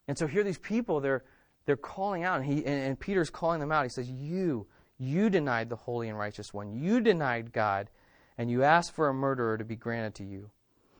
And 0.08 0.17
so 0.17 0.25
here 0.25 0.43
these 0.43 0.58
people, 0.58 1.01
they're, 1.01 1.23
they're 1.65 1.77
calling 1.77 2.23
out, 2.23 2.41
and, 2.41 2.45
he, 2.45 2.65
and, 2.65 2.82
and 2.82 2.99
Peter's 2.99 3.29
calling 3.29 3.60
them 3.60 3.71
out. 3.71 3.84
He 3.84 3.89
says, 3.89 4.10
You, 4.10 4.67
you 4.97 5.29
denied 5.29 5.69
the 5.69 5.75
holy 5.75 6.10
and 6.10 6.17
righteous 6.17 6.53
one. 6.53 6.73
You 6.73 6.99
denied 6.99 7.53
God, 7.53 7.89
and 8.38 8.49
you 8.49 8.63
asked 8.63 8.95
for 8.95 9.08
a 9.08 9.13
murderer 9.13 9.58
to 9.58 9.63
be 9.63 9.75
granted 9.75 10.15
to 10.15 10.23
you. 10.23 10.49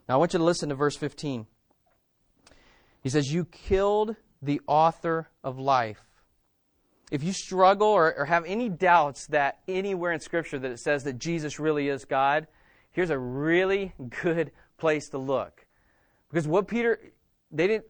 Now 0.08 0.16
I 0.16 0.18
want 0.18 0.34
you 0.34 0.40
to 0.40 0.46
listen 0.46 0.70
to 0.70 0.76
verse 0.76 0.96
15. 0.96 1.48
He 3.02 3.10
says, 3.10 3.34
You 3.34 3.46
killed 3.46 4.16
the 4.42 4.62
author 4.68 5.30
of 5.44 5.58
life. 5.58 6.02
If 7.12 7.24
you 7.24 7.34
struggle 7.34 7.88
or, 7.88 8.14
or, 8.16 8.26
have 8.26 8.46
any 8.46 8.70
doubts 8.70 9.26
that 9.28 9.60
anywhere 9.68 10.12
in 10.12 10.20
Scripture 10.20 10.60
that 10.60 10.70
it 10.70 10.80
says 10.80 11.04
that 11.06 11.18
Jesus 11.18 11.60
really 11.60 11.90
is 11.90 12.06
God, 12.06 12.46
here's 13.00 13.10
a 13.12 13.18
really 13.18 13.94
good 14.22 14.52
place 14.78 15.08
to 15.08 15.18
look. 15.18 15.66
Because 16.30 16.46
what 16.46 16.68
Peter, 16.68 17.00
they 17.50 17.66
didn't, 17.66 17.86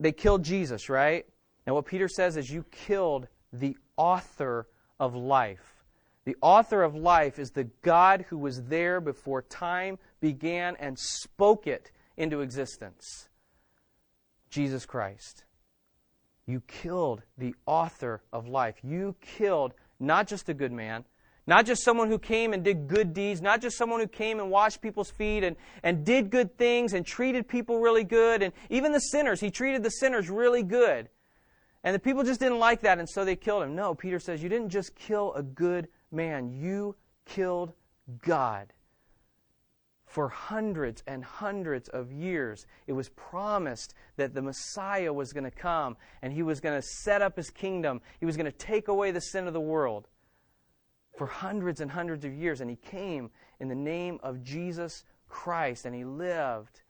they 0.00 0.10
killed 0.10 0.42
Jesus, 0.42 0.88
right? 0.88 1.24
And 1.66 1.74
what 1.76 1.86
Peter 1.86 2.08
says 2.08 2.36
is, 2.36 2.50
You 2.50 2.64
killed 2.72 3.28
the 3.52 3.76
author 3.96 4.66
of 4.98 5.14
life. 5.14 5.84
The 6.24 6.34
author 6.42 6.82
of 6.82 6.96
life 6.96 7.38
is 7.38 7.52
the 7.52 7.68
God 7.82 8.24
who 8.28 8.38
was 8.38 8.64
there 8.64 9.00
before 9.00 9.42
time 9.42 10.00
began 10.20 10.74
and 10.80 10.98
spoke 10.98 11.68
it 11.68 11.92
into 12.16 12.40
existence 12.40 13.28
Jesus 14.50 14.84
Christ. 14.84 15.44
You 16.46 16.60
killed 16.66 17.22
the 17.38 17.54
author 17.66 18.24
of 18.32 18.48
life. 18.48 18.78
You 18.82 19.14
killed 19.20 19.74
not 20.00 20.26
just 20.26 20.48
a 20.48 20.54
good 20.54 20.72
man, 20.72 21.04
not 21.50 21.66
just 21.66 21.82
someone 21.82 22.06
who 22.06 22.18
came 22.20 22.52
and 22.52 22.62
did 22.62 22.86
good 22.86 23.12
deeds, 23.12 23.42
not 23.42 23.60
just 23.60 23.76
someone 23.76 23.98
who 23.98 24.06
came 24.06 24.38
and 24.38 24.52
washed 24.52 24.80
people's 24.80 25.10
feet 25.10 25.42
and, 25.42 25.56
and 25.82 26.04
did 26.04 26.30
good 26.30 26.56
things 26.56 26.92
and 26.92 27.04
treated 27.04 27.48
people 27.48 27.80
really 27.80 28.04
good, 28.04 28.40
and 28.40 28.52
even 28.70 28.92
the 28.92 29.00
sinners. 29.00 29.40
He 29.40 29.50
treated 29.50 29.82
the 29.82 29.90
sinners 29.90 30.30
really 30.30 30.62
good. 30.62 31.08
And 31.82 31.92
the 31.92 31.98
people 31.98 32.22
just 32.22 32.38
didn't 32.38 32.60
like 32.60 32.82
that, 32.82 33.00
and 33.00 33.10
so 33.10 33.24
they 33.24 33.34
killed 33.34 33.64
him. 33.64 33.74
No, 33.74 33.96
Peter 33.96 34.20
says, 34.20 34.44
You 34.44 34.48
didn't 34.48 34.68
just 34.68 34.94
kill 34.94 35.34
a 35.34 35.42
good 35.42 35.88
man, 36.12 36.52
you 36.52 36.94
killed 37.24 37.72
God. 38.22 38.72
For 40.06 40.28
hundreds 40.28 41.02
and 41.08 41.24
hundreds 41.24 41.88
of 41.88 42.12
years, 42.12 42.64
it 42.86 42.92
was 42.92 43.08
promised 43.08 43.92
that 44.16 44.34
the 44.34 44.42
Messiah 44.42 45.12
was 45.12 45.32
going 45.32 45.44
to 45.44 45.50
come 45.50 45.96
and 46.22 46.32
he 46.32 46.44
was 46.44 46.60
going 46.60 46.80
to 46.80 46.86
set 46.86 47.22
up 47.22 47.36
his 47.36 47.50
kingdom. 47.50 48.02
He 48.20 48.26
was 48.26 48.36
going 48.36 48.46
to 48.46 48.56
take 48.56 48.86
away 48.86 49.10
the 49.10 49.20
sin 49.20 49.48
of 49.48 49.52
the 49.52 49.60
world. 49.60 50.06
For 51.20 51.26
hundreds 51.26 51.82
and 51.82 51.90
hundreds 51.90 52.24
of 52.24 52.32
years. 52.32 52.62
And 52.62 52.70
he 52.70 52.76
came 52.76 53.28
in 53.60 53.68
the 53.68 53.74
name 53.74 54.18
of 54.22 54.42
Jesus 54.42 55.04
Christ 55.28 55.84
and 55.84 55.94
he 55.94 56.02
lived. 56.02 56.80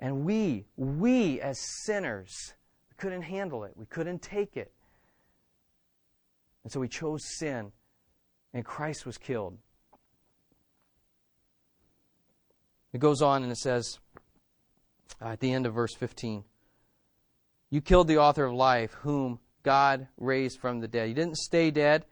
And 0.00 0.24
we, 0.24 0.64
we 0.76 1.40
as 1.40 1.60
sinners, 1.84 2.54
couldn't 2.96 3.22
handle 3.22 3.62
it. 3.62 3.74
We 3.76 3.86
couldn't 3.86 4.20
take 4.20 4.56
it. 4.56 4.72
And 6.64 6.72
so 6.72 6.80
we 6.80 6.88
chose 6.88 7.24
sin 7.38 7.70
and 8.52 8.64
Christ 8.64 9.06
was 9.06 9.16
killed. 9.16 9.58
It 12.92 12.98
goes 12.98 13.22
on 13.22 13.44
and 13.44 13.52
it 13.52 13.58
says 13.58 14.00
uh, 15.22 15.28
at 15.28 15.38
the 15.38 15.52
end 15.52 15.66
of 15.66 15.74
verse 15.74 15.94
15 15.94 16.42
You 17.70 17.80
killed 17.80 18.08
the 18.08 18.18
author 18.18 18.46
of 18.46 18.54
life, 18.54 18.92
whom 19.02 19.38
God 19.62 20.08
raised 20.18 20.58
from 20.58 20.80
the 20.80 20.88
dead. 20.88 21.06
He 21.06 21.14
didn't 21.14 21.36
stay 21.36 21.70
dead. 21.70 22.06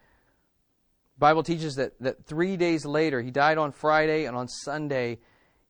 Bible 1.22 1.44
teaches 1.44 1.76
that, 1.76 1.92
that 2.00 2.26
three 2.26 2.56
days 2.56 2.84
later, 2.84 3.22
he 3.22 3.30
died 3.30 3.56
on 3.56 3.70
Friday, 3.70 4.24
and 4.24 4.36
on 4.36 4.48
Sunday, 4.48 5.20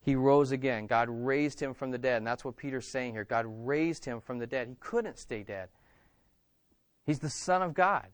he 0.01 0.15
rose 0.15 0.51
again. 0.51 0.87
God 0.87 1.11
raised 1.11 1.61
him 1.61 1.75
from 1.75 1.91
the 1.91 1.99
dead. 1.99 2.17
And 2.17 2.27
that's 2.27 2.43
what 2.43 2.57
Peter's 2.57 2.91
saying 2.91 3.13
here. 3.13 3.25
God 3.25 3.45
raised 3.47 4.07
him 4.07 4.23
from 4.23 4.39
the 4.39 4.47
dead. 4.47 4.69
He 4.69 4.77
couldn't 4.81 5.19
stay 5.19 5.43
dead. 5.43 5.69
He's 7.05 7.19
the 7.19 7.29
Son 7.29 7.61
of 7.61 7.75
God. 7.75 8.07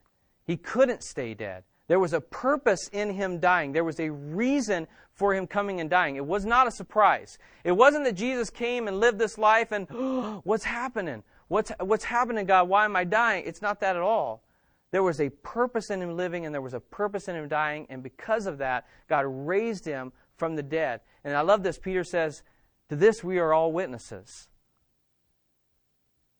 He 0.48 0.56
couldn't 0.56 1.04
stay 1.04 1.32
dead. 1.32 1.62
There 1.86 2.00
was 2.00 2.12
a 2.12 2.20
purpose 2.20 2.88
in 2.92 3.14
him 3.14 3.38
dying. 3.38 3.70
There 3.70 3.84
was 3.84 4.00
a 4.00 4.10
reason 4.10 4.88
for 5.12 5.32
him 5.32 5.46
coming 5.46 5.80
and 5.80 5.88
dying. 5.88 6.16
It 6.16 6.26
was 6.26 6.44
not 6.44 6.66
a 6.66 6.72
surprise. 6.72 7.38
It 7.62 7.70
wasn't 7.70 8.02
that 8.06 8.16
Jesus 8.16 8.50
came 8.50 8.88
and 8.88 8.98
lived 8.98 9.20
this 9.20 9.38
life 9.38 9.70
and, 9.70 9.86
oh, 9.92 10.40
what's 10.44 10.64
happening? 10.64 11.22
What's, 11.46 11.70
what's 11.78 12.04
happening, 12.04 12.46
God? 12.46 12.68
Why 12.68 12.84
am 12.84 12.96
I 12.96 13.04
dying? 13.04 13.44
It's 13.46 13.62
not 13.62 13.78
that 13.78 13.94
at 13.94 14.02
all. 14.02 14.42
There 14.90 15.02
was 15.02 15.20
a 15.20 15.30
purpose 15.30 15.90
in 15.90 16.00
him 16.00 16.16
living 16.16 16.46
and 16.46 16.54
there 16.54 16.62
was 16.62 16.74
a 16.74 16.80
purpose 16.80 17.28
in 17.28 17.36
him 17.36 17.48
dying, 17.48 17.86
and 17.90 18.02
because 18.02 18.46
of 18.46 18.58
that, 18.58 18.86
God 19.08 19.24
raised 19.26 19.84
him 19.84 20.12
from 20.36 20.56
the 20.56 20.62
dead. 20.62 21.00
And 21.24 21.36
I 21.36 21.42
love 21.42 21.62
this. 21.62 21.78
Peter 21.78 22.04
says, 22.04 22.42
To 22.88 22.96
this 22.96 23.22
we 23.22 23.38
are 23.38 23.52
all 23.52 23.72
witnesses. 23.72 24.48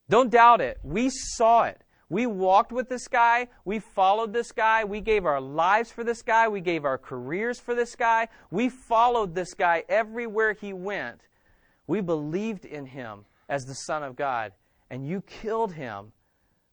Don't 0.08 0.30
doubt 0.30 0.60
it. 0.60 0.78
We 0.82 1.10
saw 1.10 1.64
it. 1.64 1.82
We 2.08 2.26
walked 2.26 2.72
with 2.72 2.88
this 2.88 3.06
guy. 3.06 3.48
We 3.66 3.80
followed 3.80 4.32
this 4.32 4.52
guy. 4.52 4.84
We 4.84 5.02
gave 5.02 5.26
our 5.26 5.40
lives 5.40 5.90
for 5.90 6.02
this 6.04 6.22
guy. 6.22 6.48
We 6.48 6.62
gave 6.62 6.86
our 6.86 6.96
careers 6.96 7.60
for 7.60 7.74
this 7.74 7.94
guy. 7.94 8.28
We 8.50 8.70
followed 8.70 9.34
this 9.34 9.52
guy 9.52 9.84
everywhere 9.90 10.54
he 10.54 10.72
went. 10.72 11.20
We 11.86 12.00
believed 12.00 12.64
in 12.64 12.86
him 12.86 13.26
as 13.48 13.66
the 13.66 13.74
Son 13.74 14.02
of 14.02 14.16
God. 14.16 14.52
And 14.88 15.06
you 15.06 15.20
killed 15.20 15.74
him, 15.74 16.12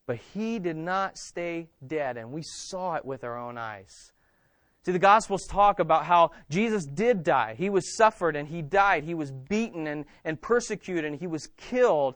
but 0.07 0.17
he 0.33 0.59
did 0.59 0.77
not 0.77 1.17
stay 1.17 1.69
dead. 1.85 2.17
And 2.17 2.31
we 2.31 2.41
saw 2.43 2.95
it 2.95 3.05
with 3.05 3.23
our 3.23 3.37
own 3.37 3.57
eyes. 3.57 4.11
See, 4.85 4.91
the 4.91 4.99
Gospels 4.99 5.47
talk 5.47 5.79
about 5.79 6.05
how 6.05 6.31
Jesus 6.49 6.85
did 6.85 7.23
die. 7.23 7.55
He 7.57 7.69
was 7.69 7.95
suffered 7.97 8.35
and 8.35 8.47
he 8.47 8.61
died. 8.61 9.03
He 9.03 9.15
was 9.15 9.31
beaten 9.31 9.87
and, 9.87 10.05
and 10.23 10.39
persecuted 10.39 11.05
and 11.05 11.19
he 11.19 11.27
was 11.27 11.47
killed 11.57 12.15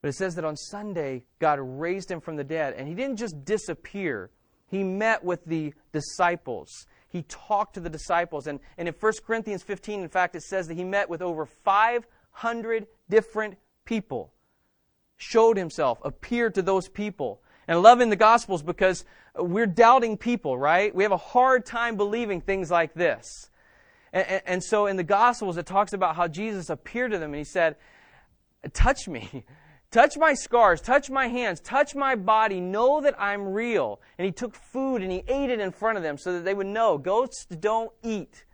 but 0.00 0.08
it 0.08 0.14
says 0.14 0.34
that 0.36 0.44
on 0.44 0.56
Sunday, 0.56 1.24
God 1.38 1.58
raised 1.60 2.10
him 2.10 2.20
from 2.20 2.36
the 2.36 2.44
dead, 2.44 2.74
and 2.76 2.88
he 2.88 2.94
didn't 2.94 3.16
just 3.16 3.44
disappear. 3.44 4.30
He 4.66 4.82
met 4.82 5.22
with 5.22 5.44
the 5.44 5.74
disciples. 5.92 6.86
He 7.08 7.22
talked 7.22 7.74
to 7.74 7.80
the 7.80 7.90
disciples. 7.90 8.46
And, 8.46 8.60
and 8.78 8.88
in 8.88 8.94
1 8.98 9.12
Corinthians 9.26 9.62
15, 9.62 10.00
in 10.00 10.08
fact, 10.08 10.36
it 10.36 10.42
says 10.42 10.68
that 10.68 10.74
he 10.74 10.84
met 10.84 11.10
with 11.10 11.20
over 11.20 11.44
500 11.44 12.86
different 13.10 13.58
people, 13.84 14.32
showed 15.20 15.58
himself, 15.58 15.98
appeared 16.02 16.54
to 16.54 16.62
those 16.62 16.88
people. 16.88 17.42
And 17.68 17.82
loving 17.82 18.08
the 18.10 18.16
Gospels 18.16 18.62
because 18.62 19.04
we're 19.36 19.66
doubting 19.66 20.16
people, 20.16 20.58
right? 20.58 20.92
We 20.94 21.04
have 21.04 21.12
a 21.12 21.18
hard 21.18 21.66
time 21.66 21.96
believing 21.96 22.40
things 22.40 22.70
like 22.70 22.94
this. 22.94 23.50
And, 24.12 24.42
and, 24.44 24.64
so 24.64 24.86
in 24.86 24.96
the 24.96 25.04
Gospels, 25.04 25.56
it 25.56 25.66
talks 25.66 25.92
about 25.92 26.16
how 26.16 26.26
Jesus 26.26 26.68
appeared 26.68 27.12
to 27.12 27.18
them 27.18 27.30
and 27.30 27.38
he 27.38 27.44
said, 27.44 27.76
Touch 28.72 29.06
me. 29.06 29.44
Touch 29.92 30.16
my 30.16 30.34
scars, 30.34 30.80
touch 30.80 31.10
my 31.10 31.26
hands, 31.26 31.58
touch 31.58 31.96
my 31.96 32.14
body, 32.14 32.60
know 32.60 33.00
that 33.00 33.20
I'm 33.20 33.48
real. 33.48 34.00
And 34.18 34.24
he 34.24 34.30
took 34.30 34.54
food 34.54 35.02
and 35.02 35.10
he 35.10 35.24
ate 35.26 35.50
it 35.50 35.58
in 35.58 35.72
front 35.72 35.98
of 35.98 36.04
them 36.04 36.16
so 36.16 36.34
that 36.34 36.44
they 36.44 36.54
would 36.54 36.68
know 36.68 36.96
ghosts 36.96 37.46
don't 37.46 37.90
eat. 38.04 38.44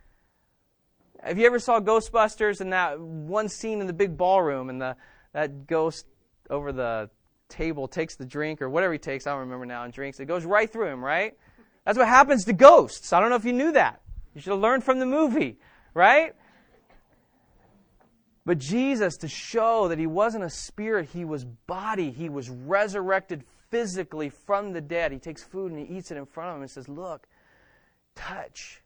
Have 1.21 1.37
you 1.37 1.45
ever 1.45 1.59
saw 1.59 1.79
Ghostbusters 1.79 2.59
and 2.59 2.73
that 2.73 2.99
one 2.99 3.49
scene 3.49 3.81
in 3.81 3.85
the 3.85 3.93
big 3.93 4.17
ballroom 4.17 4.71
and 4.71 4.81
the 4.81 4.95
that 5.33 5.67
ghost 5.67 6.07
over 6.49 6.71
the 6.71 7.09
table 7.49 7.87
takes 7.87 8.15
the 8.15 8.25
drink 8.25 8.61
or 8.61 8.69
whatever 8.69 8.93
he 8.93 8.99
takes, 8.99 9.27
I 9.27 9.31
don't 9.31 9.41
remember 9.41 9.65
now, 9.65 9.83
and 9.83 9.93
drinks. 9.93 10.19
It 10.19 10.25
goes 10.25 10.45
right 10.45 10.71
through 10.71 10.87
him, 10.87 11.03
right? 11.03 11.37
That's 11.85 11.97
what 11.97 12.07
happens 12.07 12.45
to 12.45 12.53
ghosts. 12.53 13.13
I 13.13 13.19
don't 13.19 13.29
know 13.29 13.35
if 13.35 13.45
you 13.45 13.53
knew 13.53 13.71
that. 13.73 14.01
You 14.35 14.41
should 14.41 14.51
have 14.51 14.59
learned 14.59 14.83
from 14.83 14.99
the 14.99 15.05
movie, 15.05 15.57
right? 15.93 16.35
But 18.45 18.59
Jesus, 18.59 19.17
to 19.17 19.27
show 19.27 19.87
that 19.89 19.99
he 19.99 20.07
wasn't 20.07 20.43
a 20.43 20.49
spirit, 20.49 21.09
he 21.13 21.25
was 21.25 21.43
body, 21.43 22.11
he 22.11 22.29
was 22.29 22.49
resurrected 22.49 23.43
physically 23.69 24.29
from 24.29 24.73
the 24.73 24.81
dead. 24.81 25.11
He 25.11 25.19
takes 25.19 25.43
food 25.43 25.71
and 25.71 25.79
he 25.85 25.97
eats 25.97 26.11
it 26.11 26.17
in 26.17 26.25
front 26.25 26.51
of 26.51 26.55
him 26.55 26.61
and 26.61 26.71
says, 26.71 26.87
Look, 26.87 27.27
touch, 28.15 28.81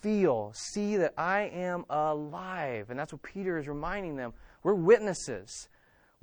feel, 0.00 0.52
see 0.54 0.96
that 0.96 1.14
I 1.16 1.42
am 1.42 1.84
alive. 1.88 2.90
And 2.90 2.98
that's 2.98 3.12
what 3.12 3.22
Peter 3.22 3.58
is 3.58 3.68
reminding 3.68 4.16
them. 4.16 4.32
We're 4.62 4.74
witnesses. 4.74 5.68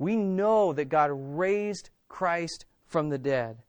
We 0.04 0.16
know 0.16 0.74
that 0.74 0.90
God 0.90 1.10
raised 1.14 1.88
Christ 2.08 2.66
from 2.84 3.08
the 3.08 3.16
dead. 3.16 3.62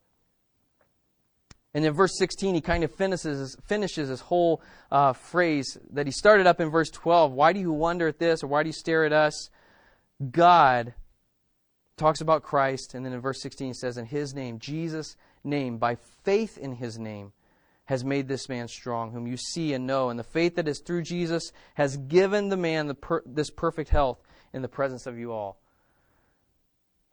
And 1.73 1.85
in 1.85 1.93
verse 1.93 2.17
16, 2.17 2.55
he 2.55 2.59
kind 2.59 2.83
of 2.83 2.93
finishes, 2.93 3.55
finishes 3.65 4.09
his 4.09 4.19
whole 4.19 4.61
uh, 4.91 5.13
phrase 5.13 5.77
that 5.93 6.07
he 6.07 6.11
started 6.11 6.45
up 6.45 6.59
in 6.59 6.69
verse 6.69 6.89
12. 6.89 7.31
Why 7.31 7.53
do 7.53 7.61
you 7.61 7.71
wonder 7.71 8.09
at 8.09 8.19
this, 8.19 8.43
or 8.43 8.47
why 8.47 8.63
do 8.63 8.67
you 8.67 8.73
stare 8.73 9.05
at 9.05 9.13
us? 9.13 9.49
God 10.29 10.93
talks 11.95 12.19
about 12.19 12.43
Christ, 12.43 12.95
and 12.95 13.05
then 13.05 13.13
in 13.13 13.21
verse 13.21 13.41
16 13.41 13.67
he 13.67 13.73
says, 13.73 13.97
In 13.97 14.05
his 14.05 14.33
name, 14.33 14.59
Jesus' 14.59 15.15
name, 15.41 15.77
by 15.77 15.95
faith 16.25 16.57
in 16.57 16.73
his 16.73 16.99
name, 16.99 17.31
has 17.85 18.03
made 18.03 18.27
this 18.27 18.49
man 18.49 18.67
strong, 18.67 19.11
whom 19.13 19.25
you 19.25 19.37
see 19.37 19.73
and 19.73 19.87
know. 19.87 20.09
And 20.09 20.19
the 20.19 20.23
faith 20.25 20.55
that 20.55 20.67
is 20.67 20.81
through 20.81 21.03
Jesus 21.03 21.53
has 21.75 21.95
given 21.95 22.49
the 22.49 22.57
man 22.57 22.87
the 22.87 22.95
per- 22.95 23.23
this 23.25 23.49
perfect 23.49 23.89
health 23.89 24.21
in 24.51 24.61
the 24.61 24.67
presence 24.67 25.07
of 25.07 25.17
you 25.17 25.31
all. 25.31 25.61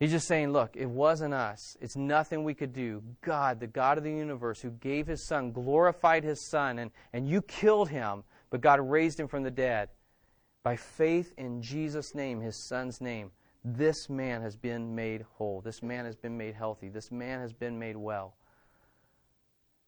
He's 0.02 0.10
just 0.10 0.26
saying, 0.26 0.50
look, 0.50 0.74
it 0.74 0.90
wasn't 0.90 1.32
us. 1.32 1.76
It's 1.80 1.94
nothing 1.94 2.42
we 2.42 2.54
could 2.54 2.72
do. 2.72 3.04
God, 3.20 3.60
the 3.60 3.68
God 3.68 3.98
of 3.98 4.02
the 4.02 4.10
universe, 4.10 4.60
who 4.60 4.70
gave 4.70 5.06
his 5.06 5.22
son, 5.22 5.52
glorified 5.52 6.24
his 6.24 6.40
son, 6.40 6.80
and, 6.80 6.90
and 7.12 7.28
you 7.28 7.40
killed 7.40 7.88
him, 7.88 8.24
but 8.50 8.60
God 8.60 8.80
raised 8.80 9.20
him 9.20 9.28
from 9.28 9.44
the 9.44 9.50
dead. 9.52 9.90
By 10.64 10.74
faith 10.74 11.32
in 11.38 11.62
Jesus' 11.62 12.16
name, 12.16 12.40
his 12.40 12.56
son's 12.56 13.00
name, 13.00 13.30
this 13.64 14.10
man 14.10 14.42
has 14.42 14.56
been 14.56 14.92
made 14.92 15.24
whole. 15.34 15.60
This 15.60 15.84
man 15.84 16.04
has 16.04 16.16
been 16.16 16.36
made 16.36 16.56
healthy. 16.56 16.88
This 16.88 17.12
man 17.12 17.38
has 17.38 17.52
been 17.52 17.78
made 17.78 17.96
well. 17.96 18.34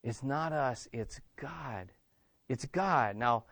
It's 0.05 0.23
not 0.23 0.53
us, 0.53 0.87
it's 0.93 1.21
God. 1.35 1.91
It's 2.49 2.67
God. 2.67 3.17
Now, 3.17 3.47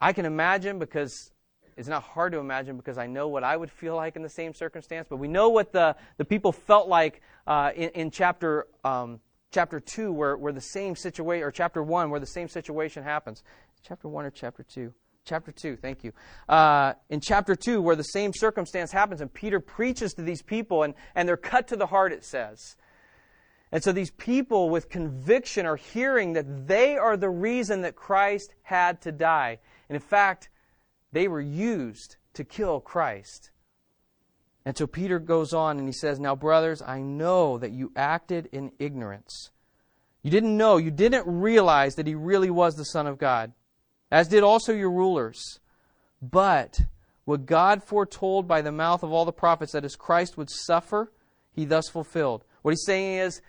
I 0.00 0.14
can 0.14 0.24
imagine 0.24 0.78
because 0.78 1.33
it's 1.76 1.88
not 1.88 2.02
hard 2.02 2.32
to 2.32 2.38
imagine 2.38 2.76
because 2.76 2.98
I 2.98 3.06
know 3.06 3.28
what 3.28 3.44
I 3.44 3.56
would 3.56 3.70
feel 3.70 3.96
like 3.96 4.16
in 4.16 4.22
the 4.22 4.28
same 4.28 4.54
circumstance. 4.54 5.06
But 5.08 5.16
we 5.16 5.28
know 5.28 5.48
what 5.48 5.72
the, 5.72 5.96
the 6.16 6.24
people 6.24 6.52
felt 6.52 6.88
like 6.88 7.20
uh, 7.46 7.70
in, 7.74 7.90
in, 7.90 8.10
chapter 8.10 8.66
um, 8.84 9.20
chapter 9.50 9.80
two, 9.80 10.12
where, 10.12 10.36
where 10.36 10.52
the 10.52 10.60
same 10.60 10.96
situation, 10.96 11.44
or 11.44 11.50
chapter 11.50 11.82
one, 11.82 12.10
where 12.10 12.20
the 12.20 12.26
same 12.26 12.48
situation 12.48 13.02
happens. 13.02 13.42
Chapter 13.82 14.08
one 14.08 14.24
or 14.24 14.30
chapter 14.30 14.62
two? 14.62 14.92
Chapter 15.26 15.52
2, 15.52 15.76
thank 15.76 16.04
you. 16.04 16.12
Uh, 16.50 16.92
in 17.08 17.18
chapter 17.18 17.56
2, 17.56 17.80
where 17.80 17.96
the 17.96 18.02
same 18.02 18.32
circumstance 18.34 18.92
happens, 18.92 19.22
and 19.22 19.32
Peter 19.32 19.58
preaches 19.58 20.12
to 20.14 20.22
these 20.22 20.42
people, 20.42 20.82
and, 20.82 20.92
and 21.14 21.26
they're 21.26 21.38
cut 21.38 21.66
to 21.68 21.76
the 21.76 21.86
heart, 21.86 22.12
it 22.12 22.26
says. 22.26 22.76
And 23.72 23.82
so 23.82 23.90
these 23.90 24.10
people 24.10 24.68
with 24.68 24.90
conviction 24.90 25.64
are 25.64 25.76
hearing 25.76 26.34
that 26.34 26.66
they 26.68 26.98
are 26.98 27.16
the 27.16 27.30
reason 27.30 27.80
that 27.82 27.96
Christ 27.96 28.54
had 28.62 29.00
to 29.00 29.12
die. 29.12 29.58
And 29.88 29.96
in 29.96 30.02
fact, 30.02 30.50
they 31.14 31.28
were 31.28 31.40
used 31.40 32.16
to 32.34 32.44
kill 32.44 32.80
Christ. 32.80 33.50
And 34.64 34.76
so 34.76 34.86
Peter 34.86 35.18
goes 35.18 35.52
on 35.52 35.78
and 35.78 35.86
he 35.86 35.92
says, 35.92 36.18
Now, 36.18 36.34
brothers, 36.34 36.82
I 36.82 37.00
know 37.00 37.58
that 37.58 37.72
you 37.72 37.92
acted 37.96 38.48
in 38.52 38.72
ignorance. 38.78 39.50
You 40.22 40.30
didn't 40.30 40.56
know, 40.56 40.78
you 40.78 40.90
didn't 40.90 41.26
realize 41.26 41.94
that 41.94 42.06
he 42.06 42.14
really 42.14 42.50
was 42.50 42.74
the 42.74 42.84
Son 42.84 43.06
of 43.06 43.18
God, 43.18 43.52
as 44.10 44.28
did 44.28 44.42
also 44.42 44.72
your 44.72 44.90
rulers. 44.90 45.60
But 46.22 46.80
what 47.26 47.46
God 47.46 47.84
foretold 47.84 48.48
by 48.48 48.62
the 48.62 48.72
mouth 48.72 49.02
of 49.02 49.12
all 49.12 49.24
the 49.24 49.32
prophets 49.32 49.72
that 49.72 49.82
his 49.82 49.96
Christ 49.96 50.36
would 50.36 50.50
suffer, 50.50 51.12
he 51.52 51.64
thus 51.64 51.88
fulfilled. 51.88 52.44
What 52.62 52.72
he's 52.72 52.86
saying 52.86 53.18
is, 53.18 53.42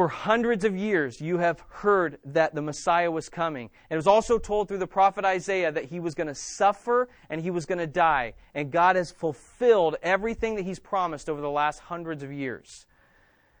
for 0.00 0.08
hundreds 0.08 0.64
of 0.64 0.74
years, 0.74 1.20
you 1.20 1.36
have 1.36 1.62
heard 1.68 2.16
that 2.24 2.54
the 2.54 2.62
Messiah 2.62 3.10
was 3.10 3.28
coming. 3.28 3.68
And 3.90 3.94
it 3.94 3.96
was 3.96 4.06
also 4.06 4.38
told 4.38 4.66
through 4.66 4.78
the 4.78 4.86
prophet 4.86 5.26
Isaiah 5.26 5.70
that 5.70 5.84
he 5.84 6.00
was 6.00 6.14
going 6.14 6.26
to 6.26 6.34
suffer 6.34 7.10
and 7.28 7.42
he 7.42 7.50
was 7.50 7.66
going 7.66 7.80
to 7.80 7.86
die. 7.86 8.32
And 8.54 8.70
God 8.70 8.96
has 8.96 9.10
fulfilled 9.10 9.96
everything 10.02 10.54
that 10.54 10.64
he's 10.64 10.78
promised 10.78 11.28
over 11.28 11.42
the 11.42 11.50
last 11.50 11.80
hundreds 11.80 12.22
of 12.22 12.32
years. 12.32 12.86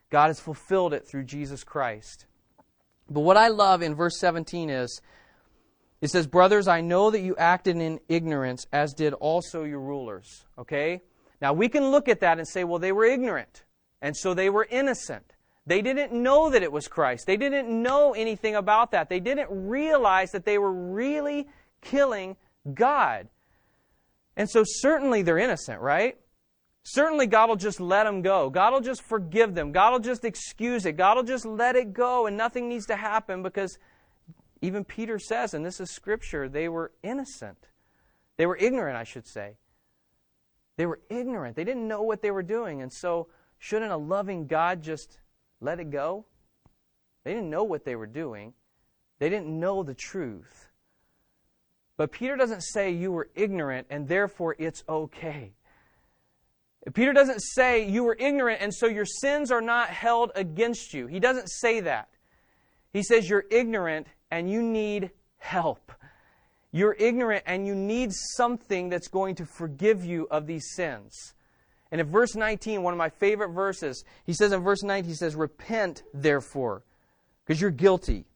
God 0.08 0.28
has 0.28 0.40
fulfilled 0.40 0.94
it 0.94 1.06
through 1.06 1.24
Jesus 1.24 1.62
Christ. 1.62 2.24
But 3.10 3.20
what 3.20 3.36
I 3.36 3.48
love 3.48 3.82
in 3.82 3.94
verse 3.94 4.18
17 4.18 4.70
is 4.70 5.02
it 6.00 6.08
says, 6.08 6.26
Brothers, 6.26 6.68
I 6.68 6.80
know 6.80 7.10
that 7.10 7.20
you 7.20 7.36
acted 7.36 7.76
in 7.76 8.00
ignorance, 8.08 8.66
as 8.72 8.94
did 8.94 9.12
also 9.12 9.64
your 9.64 9.80
rulers. 9.80 10.46
Okay? 10.58 11.02
Now 11.42 11.52
we 11.52 11.68
can 11.68 11.90
look 11.90 12.08
at 12.08 12.20
that 12.20 12.38
and 12.38 12.48
say, 12.48 12.64
well, 12.64 12.78
they 12.78 12.92
were 12.92 13.04
ignorant, 13.04 13.64
and 14.00 14.16
so 14.16 14.32
they 14.32 14.48
were 14.48 14.66
innocent. 14.70 15.34
They 15.66 15.82
didn't 15.82 16.12
know 16.12 16.50
that 16.50 16.62
it 16.62 16.72
was 16.72 16.88
Christ. 16.88 17.26
They 17.26 17.36
didn't 17.36 17.68
know 17.70 18.12
anything 18.12 18.56
about 18.56 18.92
that. 18.92 19.08
They 19.08 19.20
didn't 19.20 19.48
realize 19.50 20.30
that 20.32 20.44
they 20.44 20.58
were 20.58 20.72
really 20.72 21.48
killing 21.82 22.36
God. 22.74 23.28
And 24.36 24.48
so, 24.48 24.62
certainly, 24.64 25.22
they're 25.22 25.38
innocent, 25.38 25.80
right? 25.80 26.18
Certainly, 26.82 27.26
God 27.26 27.48
will 27.48 27.56
just 27.56 27.78
let 27.78 28.04
them 28.04 28.22
go. 28.22 28.48
God 28.48 28.72
will 28.72 28.80
just 28.80 29.02
forgive 29.02 29.54
them. 29.54 29.70
God 29.70 29.92
will 29.92 30.00
just 30.00 30.24
excuse 30.24 30.86
it. 30.86 30.92
God 30.92 31.16
will 31.16 31.24
just 31.24 31.44
let 31.44 31.76
it 31.76 31.92
go, 31.92 32.26
and 32.26 32.36
nothing 32.36 32.68
needs 32.68 32.86
to 32.86 32.96
happen 32.96 33.42
because 33.42 33.78
even 34.62 34.84
Peter 34.84 35.18
says, 35.18 35.54
and 35.54 35.64
this 35.64 35.80
is 35.80 35.90
scripture, 35.90 36.48
they 36.48 36.68
were 36.68 36.92
innocent. 37.02 37.68
They 38.36 38.46
were 38.46 38.56
ignorant, 38.56 38.96
I 38.96 39.04
should 39.04 39.26
say. 39.26 39.56
They 40.76 40.86
were 40.86 41.00
ignorant. 41.10 41.56
They 41.56 41.64
didn't 41.64 41.86
know 41.86 42.02
what 42.02 42.22
they 42.22 42.30
were 42.30 42.42
doing. 42.42 42.80
And 42.80 42.92
so, 42.92 43.28
shouldn't 43.58 43.92
a 43.92 43.96
loving 43.96 44.46
God 44.46 44.82
just 44.82 45.18
let 45.60 45.80
it 45.80 45.90
go. 45.90 46.24
They 47.24 47.34
didn't 47.34 47.50
know 47.50 47.64
what 47.64 47.84
they 47.84 47.96
were 47.96 48.06
doing, 48.06 48.54
they 49.18 49.28
didn't 49.28 49.58
know 49.58 49.82
the 49.82 49.94
truth. 49.94 50.68
But 51.96 52.12
Peter 52.12 52.34
doesn't 52.34 52.62
say 52.62 52.92
you 52.92 53.12
were 53.12 53.28
ignorant 53.34 53.86
and 53.90 54.08
therefore 54.08 54.56
it's 54.58 54.82
okay. 54.88 55.52
Peter 56.94 57.12
doesn't 57.12 57.40
say 57.40 57.86
you 57.86 58.04
were 58.04 58.16
ignorant 58.18 58.62
and 58.62 58.74
so 58.74 58.86
your 58.86 59.04
sins 59.04 59.50
are 59.50 59.60
not 59.60 59.90
held 59.90 60.32
against 60.34 60.94
you. 60.94 61.06
He 61.06 61.20
doesn't 61.20 61.48
say 61.48 61.80
that. 61.80 62.08
He 62.90 63.02
says 63.02 63.28
you're 63.28 63.44
ignorant 63.50 64.06
and 64.30 64.50
you 64.50 64.62
need 64.62 65.10
help. 65.36 65.92
You're 66.72 66.96
ignorant 66.98 67.44
and 67.46 67.66
you 67.66 67.74
need 67.74 68.12
something 68.12 68.88
that's 68.88 69.08
going 69.08 69.34
to 69.34 69.44
forgive 69.44 70.02
you 70.02 70.26
of 70.30 70.46
these 70.46 70.70
sins. 70.74 71.34
And 71.92 72.00
in 72.00 72.06
verse 72.06 72.36
19, 72.36 72.82
one 72.82 72.94
of 72.94 72.98
my 72.98 73.08
favorite 73.08 73.50
verses, 73.50 74.04
he 74.24 74.32
says 74.32 74.52
in 74.52 74.62
verse 74.62 74.82
19, 74.82 75.08
he 75.08 75.16
says, 75.16 75.34
Repent, 75.34 76.02
therefore, 76.14 76.84
because 77.44 77.60
you're 77.60 77.70
guilty. 77.70 78.26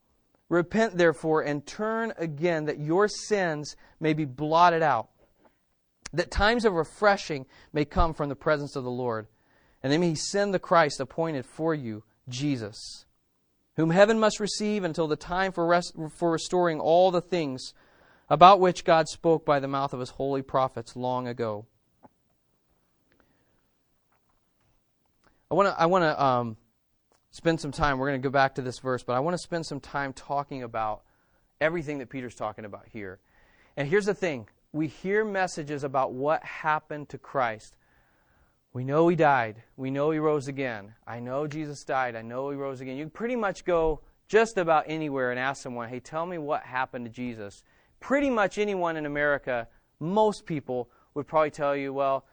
Repent, 0.49 0.97
therefore, 0.97 1.43
and 1.43 1.65
turn 1.65 2.13
again, 2.19 2.67
that 2.67 2.79
your 2.79 3.09
sins 3.09 3.77
may 4.01 4.13
be 4.13 4.25
blotted 4.25 4.83
out, 4.83 5.09
that 6.13 6.31
times 6.31 6.65
of 6.65 6.75
refreshing 6.75 7.47
may 7.73 7.85
come 7.85 8.13
from 8.13 8.29
the 8.29 8.37
presence 8.37 8.77
of 8.77 8.85
the 8.85 8.91
Lord. 8.91 9.27
And 9.83 9.93
then 9.93 10.03
he 10.03 10.15
send 10.15 10.53
the 10.53 10.59
Christ 10.59 11.01
appointed 11.01 11.45
for 11.45 11.75
you, 11.75 12.05
Jesus, 12.29 13.05
whom 13.77 13.91
heaven 13.91 14.19
must 14.19 14.41
receive 14.41 14.83
until 14.83 15.07
the 15.07 15.17
time 15.17 15.53
for, 15.53 15.67
rest, 15.67 15.95
for 16.17 16.31
restoring 16.31 16.81
all 16.81 17.11
the 17.11 17.21
things 17.21 17.75
about 18.29 18.61
which 18.61 18.85
God 18.85 19.09
spoke 19.09 19.45
by 19.45 19.61
the 19.61 19.69
mouth 19.69 19.93
of 19.93 20.01
his 20.01 20.11
holy 20.11 20.43
prophets 20.43 20.97
long 20.97 21.29
ago. 21.29 21.67
I 25.55 25.57
want 25.57 25.69
to 25.69 25.81
I 25.81 25.87
want 25.87 26.03
to 26.03 26.25
um, 26.25 26.57
spend 27.31 27.61
some 27.61 27.71
time. 27.71 27.99
We're 27.99 28.09
going 28.09 28.21
to 28.21 28.27
go 28.27 28.33
back 28.33 28.57
to 28.57 28.63
this 28.63 28.81
verse, 28.81 29.05
but 29.05 29.13
I 29.13 29.21
want 29.21 29.35
to 29.35 29.39
spend 29.39 29.65
some 29.65 29.79
time 29.79 30.13
talking 30.13 30.65
about 30.65 31.03
everything 31.61 31.99
that 31.99 32.09
Peter's 32.09 32.35
talking 32.35 32.65
about 32.65 32.87
here. 32.93 33.21
And 33.77 33.87
here's 33.87 34.07
the 34.07 34.15
thing: 34.15 34.49
we 34.73 34.89
hear 34.89 35.25
messages 35.25 35.85
about 35.85 36.13
what 36.13 36.43
happened 36.43 37.09
to 37.11 37.19
Christ. 37.19 37.77
We 38.73 38.83
know 38.83 39.07
he 39.07 39.15
died. 39.15 39.63
We 39.77 39.93
know 39.93 40.11
he 40.11 40.19
rose 40.19 40.49
again. 40.49 40.93
I 41.07 41.21
know 41.21 41.47
Jesus 41.47 41.85
died. 41.85 42.17
I 42.17 42.23
know 42.23 42.51
he 42.51 42.57
rose 42.57 42.81
again. 42.81 42.97
You 42.97 43.05
can 43.05 43.11
pretty 43.11 43.37
much 43.37 43.65
go 43.65 44.01
just 44.27 44.59
about 44.59 44.87
anywhere 44.89 45.31
and 45.31 45.39
ask 45.39 45.63
someone, 45.63 45.89
hey, 45.89 46.01
tell 46.01 46.27
me 46.27 46.39
what 46.39 46.65
happened 46.65 47.05
to 47.05 47.13
Jesus. 47.13 47.63
Pretty 48.01 48.29
much 48.29 48.59
anyone 48.59 48.97
in 48.97 49.07
America, 49.07 49.69
most 50.01 50.47
people 50.47 50.91
would 51.15 51.29
probably 51.29 51.53
tell 51.53 51.77
you, 51.77 51.93
well, 51.93 52.25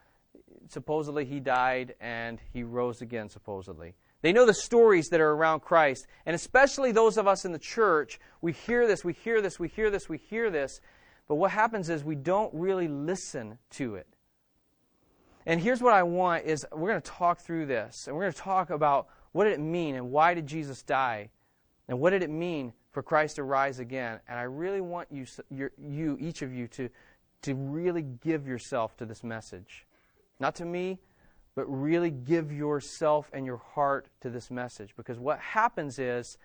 supposedly 0.72 1.26
he 1.26 1.40
died 1.40 1.96
and 2.00 2.40
he 2.54 2.64
rose 2.64 3.02
again, 3.02 3.30
supposedly. 3.30 3.96
They 4.22 4.32
know 4.32 4.46
the 4.46 4.54
stories 4.54 5.10
that 5.10 5.20
are 5.20 5.32
around 5.32 5.62
Christ. 5.62 6.08
And 6.26 6.36
especially 6.36 6.92
those 6.92 7.18
of 7.18 7.28
us 7.28 7.44
in 7.46 7.52
the 7.52 7.60
church, 7.60 8.20
we 8.42 8.52
hear 8.52 8.88
this, 8.88 9.04
we 9.04 9.14
hear 9.14 9.42
this, 9.42 9.60
we 9.60 9.68
hear 9.68 9.90
this, 9.90 10.08
we 10.08 10.18
hear 10.18 10.50
this. 10.50 10.80
But 11.28 11.36
what 11.36 11.52
happens 11.52 11.90
is 11.90 12.04
we 12.04 12.16
don't 12.16 12.54
really 12.54 12.88
listen 12.88 13.58
to 13.72 13.96
it. 13.96 14.08
And 15.46 15.60
here's 15.60 15.82
what 15.82 15.94
I 15.94 16.04
want 16.04 16.46
is 16.46 16.66
we're 16.72 16.90
going 16.90 17.02
to 17.02 17.12
talk 17.12 17.40
through 17.40 17.66
this. 17.66 18.08
And 18.08 18.16
we're 18.16 18.24
going 18.24 18.34
to 18.34 18.40
talk 18.40 18.70
about 18.70 19.08
what 19.32 19.46
did 19.46 19.54
it 19.54 19.60
mean 19.60 19.96
and 19.96 20.12
why 20.12 20.34
did 20.34 20.46
Jesus 20.46 20.84
die? 20.84 21.30
And 21.88 22.00
what 22.00 22.12
did 22.12 22.22
it 22.22 22.30
mean 22.30 22.74
for 22.92 23.02
Christ 23.02 23.38
to 23.38 23.44
rise 23.44 23.80
again? 23.80 24.20
And 24.28 24.38
I 24.38 24.44
really 24.44 24.82
want 24.82 25.08
you, 25.12 25.26
you 25.50 26.18
each 26.20 26.42
of 26.42 26.54
you, 26.54 26.68
to, 26.70 26.90
to 27.42 27.56
really 27.56 28.04
give 28.04 28.48
yourself 28.48 28.96
to 28.98 29.06
this 29.06 29.24
message. 29.24 29.86
Not 30.42 30.56
to 30.56 30.66
me, 30.66 31.00
but 31.56 31.64
really 31.68 32.12
give 32.12 32.52
yourself 32.52 33.30
and 33.32 33.46
your 33.46 33.58
heart 33.58 34.10
to 34.22 34.30
this 34.30 34.52
message. 34.52 34.94
Because 34.98 35.20
what 35.20 35.40
happens 35.40 36.00
is 36.00 36.38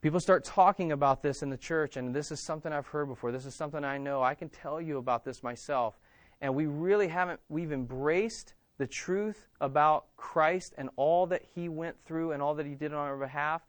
People 0.00 0.18
start 0.18 0.44
talking 0.44 0.92
about 0.92 1.22
this 1.22 1.42
in 1.42 1.50
the 1.50 1.58
church, 1.58 1.98
and 1.98 2.14
this 2.14 2.32
is 2.32 2.40
something 2.40 2.72
I've 2.72 2.86
heard 2.86 3.06
before. 3.06 3.32
This 3.32 3.44
is 3.44 3.54
something 3.54 3.84
I 3.84 3.98
know. 3.98 4.22
I 4.22 4.34
can 4.34 4.48
tell 4.48 4.80
you 4.80 4.96
about 4.96 5.24
this 5.24 5.42
myself. 5.42 5.98
And 6.40 6.54
we 6.54 6.64
really 6.64 7.08
haven't, 7.08 7.38
we've 7.50 7.70
embraced 7.70 8.54
the 8.78 8.86
truth 8.86 9.46
about 9.60 10.06
Christ 10.16 10.72
and 10.78 10.88
all 10.96 11.26
that 11.26 11.42
He 11.54 11.68
went 11.68 11.96
through 12.06 12.32
and 12.32 12.40
all 12.40 12.54
that 12.54 12.64
He 12.64 12.74
did 12.74 12.94
on 12.94 13.06
our 13.06 13.18
behalf, 13.18 13.60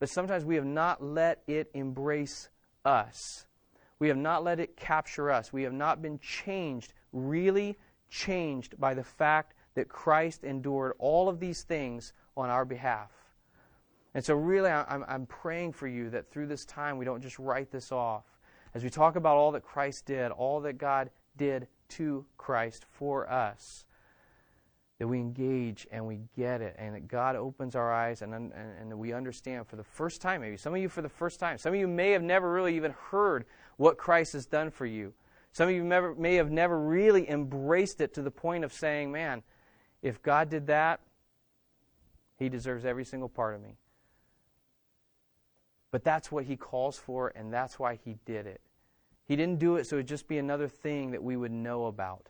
but 0.00 0.08
sometimes 0.08 0.44
we 0.44 0.56
have 0.56 0.64
not 0.64 1.02
let 1.04 1.42
it 1.46 1.70
embrace 1.72 2.48
us. 2.84 3.46
We 4.00 4.08
have 4.08 4.16
not 4.16 4.42
let 4.42 4.58
it 4.58 4.76
capture 4.76 5.30
us. 5.30 5.52
We 5.52 5.62
have 5.62 5.72
not 5.72 6.02
been 6.02 6.18
changed, 6.18 6.94
really 7.12 7.78
changed 8.10 8.78
by 8.78 8.94
the 8.94 9.04
fact 9.04 9.54
that 9.74 9.88
Christ 9.88 10.44
endured 10.44 10.94
all 10.98 11.28
of 11.28 11.38
these 11.38 11.62
things 11.62 12.12
on 12.36 12.50
our 12.50 12.64
behalf. 12.64 13.10
And 14.14 14.24
so, 14.24 14.34
really, 14.34 14.70
I'm, 14.70 15.04
I'm 15.06 15.26
praying 15.26 15.74
for 15.74 15.86
you 15.86 16.08
that 16.10 16.30
through 16.30 16.46
this 16.46 16.64
time 16.64 16.96
we 16.96 17.04
don't 17.04 17.20
just 17.20 17.38
write 17.38 17.70
this 17.70 17.92
off. 17.92 18.24
As 18.74 18.82
we 18.82 18.90
talk 18.90 19.16
about 19.16 19.36
all 19.36 19.52
that 19.52 19.62
Christ 19.62 20.06
did, 20.06 20.30
all 20.30 20.60
that 20.62 20.78
God 20.78 21.10
did 21.36 21.66
to 21.90 22.24
Christ 22.38 22.86
for 22.90 23.30
us, 23.30 23.84
that 24.98 25.06
we 25.06 25.18
engage 25.18 25.86
and 25.90 26.06
we 26.06 26.20
get 26.34 26.62
it, 26.62 26.74
and 26.78 26.94
that 26.94 27.08
God 27.08 27.36
opens 27.36 27.76
our 27.76 27.92
eyes 27.92 28.22
and, 28.22 28.32
and, 28.32 28.52
and 28.54 28.90
that 28.90 28.96
we 28.96 29.12
understand 29.12 29.66
for 29.66 29.76
the 29.76 29.84
first 29.84 30.22
time, 30.22 30.40
maybe. 30.40 30.56
Some 30.56 30.74
of 30.74 30.80
you 30.80 30.88
for 30.88 31.02
the 31.02 31.08
first 31.08 31.38
time. 31.38 31.58
Some 31.58 31.74
of 31.74 31.78
you 31.78 31.86
may 31.86 32.12
have 32.12 32.22
never 32.22 32.50
really 32.50 32.74
even 32.74 32.94
heard 33.10 33.44
what 33.76 33.98
Christ 33.98 34.32
has 34.32 34.46
done 34.46 34.70
for 34.70 34.86
you. 34.86 35.12
Some 35.56 35.70
of 35.70 35.74
you 35.74 35.84
may, 36.18 36.34
have 36.34 36.50
never 36.50 36.78
really 36.78 37.30
embraced 37.30 38.02
it 38.02 38.12
to 38.12 38.20
the 38.20 38.30
point 38.30 38.62
of 38.62 38.74
saying, 38.74 39.10
man, 39.10 39.42
if 40.02 40.22
God 40.22 40.50
did 40.50 40.66
that, 40.66 41.00
He 42.38 42.50
deserves 42.50 42.84
every 42.84 43.06
single 43.06 43.30
part 43.30 43.54
of 43.54 43.62
me. 43.62 43.78
But 45.90 46.04
that's 46.04 46.30
what 46.30 46.44
he 46.44 46.58
calls 46.58 46.98
for, 46.98 47.32
and 47.34 47.50
that's 47.50 47.78
why 47.78 47.98
he 48.04 48.18
did 48.26 48.46
it. 48.46 48.60
He 49.24 49.34
didn't 49.34 49.58
do 49.58 49.76
it 49.76 49.86
so 49.86 49.96
it 49.96 50.00
would 50.00 50.08
just 50.08 50.28
be 50.28 50.36
another 50.36 50.68
thing 50.68 51.12
that 51.12 51.22
we 51.22 51.38
would 51.38 51.52
know 51.52 51.86
about. 51.86 52.28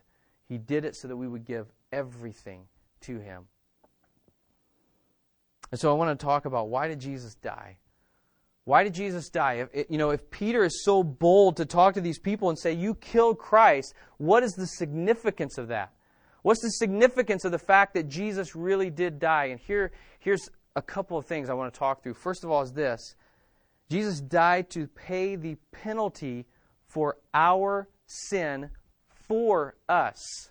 He 0.49 0.57
did 0.57 0.85
it 0.85 0.95
so 0.95 1.09
that 1.09 1.17
we 1.17 1.27
would 1.27 1.45
give 1.45 1.67
everything 1.91 2.69
to 3.01 3.19
him. 3.19 3.49
And 5.73 5.81
so 5.81 5.91
I 5.91 5.95
want 5.95 6.17
to 6.17 6.25
talk 6.25 6.45
about 6.45 6.69
why 6.69 6.87
did 6.87 7.01
Jesus 7.01 7.35
die? 7.35 7.79
Why 8.67 8.83
did 8.83 8.95
Jesus 8.95 9.29
die? 9.29 9.65
If, 9.73 9.87
you 9.89 9.97
know, 9.97 10.11
if 10.11 10.29
Peter 10.29 10.65
is 10.65 10.85
so 10.85 11.05
bold 11.05 11.57
to 11.59 11.65
talk 11.65 11.95
to 11.95 12.01
these 12.01 12.19
people 12.19 12.51
and 12.51 12.59
say, 12.59 12.73
You 12.73 12.97
killed 12.97 13.39
Christ, 13.39 13.95
what 14.19 14.43
is 14.43 14.55
the 14.55 14.67
significance 14.67 15.57
of 15.57 15.69
that? 15.69 15.93
What's 16.43 16.63
the 16.63 16.71
significance 16.71 17.45
of 17.45 17.53
the 17.53 17.61
fact 17.61 17.95
that 17.95 18.09
Jesus 18.09 18.57
really 18.57 18.91
did 18.91 19.21
die? 19.21 19.47
And 19.47 19.61
here, 19.61 19.93
here's 20.19 20.49
a 20.75 20.83
couple 20.83 21.17
of 21.17 21.27
things 21.27 21.49
I 21.49 21.55
want 21.55 21.73
to 21.73 21.79
talk 21.79 22.03
through. 22.03 22.15
First 22.15 22.43
of 22.43 22.51
all, 22.51 22.61
is 22.63 22.73
this 22.73 23.15
Jesus 23.89 24.21
died 24.21 24.69
to 24.71 24.89
pay 24.89 25.37
the 25.37 25.57
penalty 25.71 26.47
for 26.89 27.19
our 27.33 27.89
sin 28.07 28.71
for 29.29 29.77
us. 29.89 30.51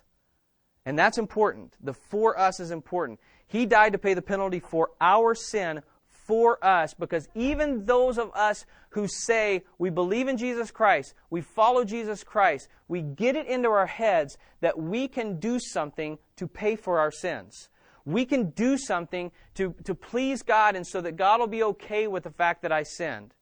And 0.86 0.98
that's 0.98 1.18
important. 1.18 1.74
The 1.82 1.92
for 1.92 2.38
us 2.38 2.60
is 2.60 2.70
important. 2.70 3.20
He 3.46 3.66
died 3.66 3.92
to 3.92 3.98
pay 3.98 4.14
the 4.14 4.22
penalty 4.22 4.60
for 4.60 4.92
our 5.02 5.34
sin 5.34 5.82
for 6.26 6.64
us 6.64 6.94
because 6.94 7.28
even 7.34 7.86
those 7.86 8.18
of 8.18 8.30
us 8.34 8.66
who 8.90 9.06
say 9.06 9.64
we 9.78 9.90
believe 9.90 10.28
in 10.28 10.36
Jesus 10.36 10.70
Christ, 10.70 11.14
we 11.30 11.40
follow 11.40 11.84
Jesus 11.84 12.24
Christ, 12.24 12.68
we 12.88 13.02
get 13.02 13.36
it 13.36 13.46
into 13.46 13.68
our 13.68 13.86
heads 13.86 14.38
that 14.60 14.78
we 14.78 15.08
can 15.08 15.38
do 15.38 15.58
something 15.58 16.18
to 16.36 16.46
pay 16.46 16.76
for 16.76 16.98
our 16.98 17.10
sins 17.10 17.68
we 18.06 18.24
can 18.24 18.50
do 18.50 18.78
something 18.78 19.32
to, 19.54 19.74
to 19.84 19.94
please 19.94 20.42
God 20.42 20.76
and 20.76 20.86
so 20.86 21.00
that 21.00 21.16
God 21.16 21.40
will 21.40 21.48
be 21.48 21.64
okay 21.64 22.06
with 22.06 22.22
the 22.22 22.30
fact 22.30 22.62
that 22.62 22.72
I 22.72 22.84
sinned. 22.84 23.34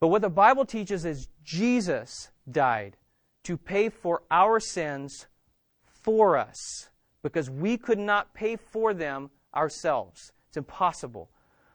But 0.00 0.08
what 0.08 0.22
the 0.22 0.28
Bible 0.28 0.66
teaches 0.66 1.04
is 1.04 1.28
Jesus 1.44 2.30
died 2.50 2.96
to 3.44 3.56
pay 3.56 3.88
for 3.88 4.22
our 4.30 4.58
sins 4.58 5.28
for 5.84 6.36
us 6.36 6.88
because 7.22 7.48
we 7.48 7.76
could 7.76 8.00
not 8.00 8.34
pay 8.34 8.56
for 8.56 8.92
them 8.92 9.30
ourselves. 9.54 10.32
It's 10.48 10.56
impossible. 10.56 11.30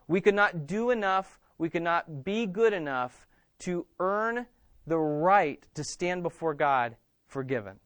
We 0.08 0.22
could 0.22 0.36
not 0.36 0.68
do 0.68 0.92
enough, 0.92 1.40
we 1.58 1.70
could 1.70 1.84
not 1.84 2.24
be 2.24 2.46
good 2.46 2.74
enough 2.74 3.28
to 3.60 3.86
earn 4.00 4.46
the 4.86 4.98
right 4.98 5.66
to 5.76 5.84
stand 5.84 6.24
before 6.24 6.54
God 6.54 6.96
forgiven. 7.28 7.80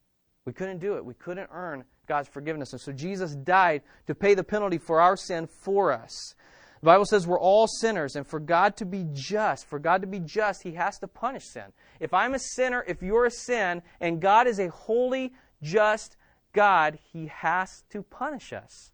We 0.46 0.54
couldn't 0.54 0.80
do 0.80 0.96
it. 0.98 1.06
We 1.06 1.14
couldn't 1.14 1.50
earn 1.52 1.84
God's 2.08 2.28
forgiveness. 2.28 2.74
And 2.74 2.82
so 2.82 2.92
Jesus 2.92 3.36
died 3.36 3.82
to 4.08 4.16
pay 4.16 4.34
the 4.34 4.44
penalty 4.44 4.78
for 4.78 5.02
our 5.02 5.16
sin 5.16 5.48
for 5.48 5.92
us. 5.92 6.36
The 6.82 6.86
Bible 6.86 7.06
says 7.06 7.28
we're 7.28 7.40
all 7.40 7.68
sinners, 7.68 8.16
and 8.16 8.26
for 8.26 8.40
God 8.40 8.76
to 8.78 8.86
be 8.86 9.06
just, 9.14 9.68
for 9.68 9.78
God 9.78 10.02
to 10.02 10.08
be 10.08 10.20
just, 10.20 10.64
He 10.64 10.72
has 10.74 10.98
to 11.00 11.08
punish 11.08 11.46
sin. 11.46 11.66
If 12.00 12.12
I'm 12.12 12.34
a 12.34 12.40
sinner, 12.40 12.84
if 12.88 13.04
you're 13.04 13.26
a 13.26 13.32
sin, 13.32 13.84
and 14.00 14.20
God 14.20 14.48
is 14.48 14.60
a 14.60 14.70
holy, 14.70 15.34
just 15.62 16.18
God, 16.54 16.98
He 17.14 17.28
has 17.28 17.84
to 17.92 18.02
punish 18.02 18.52
us. 18.52 18.92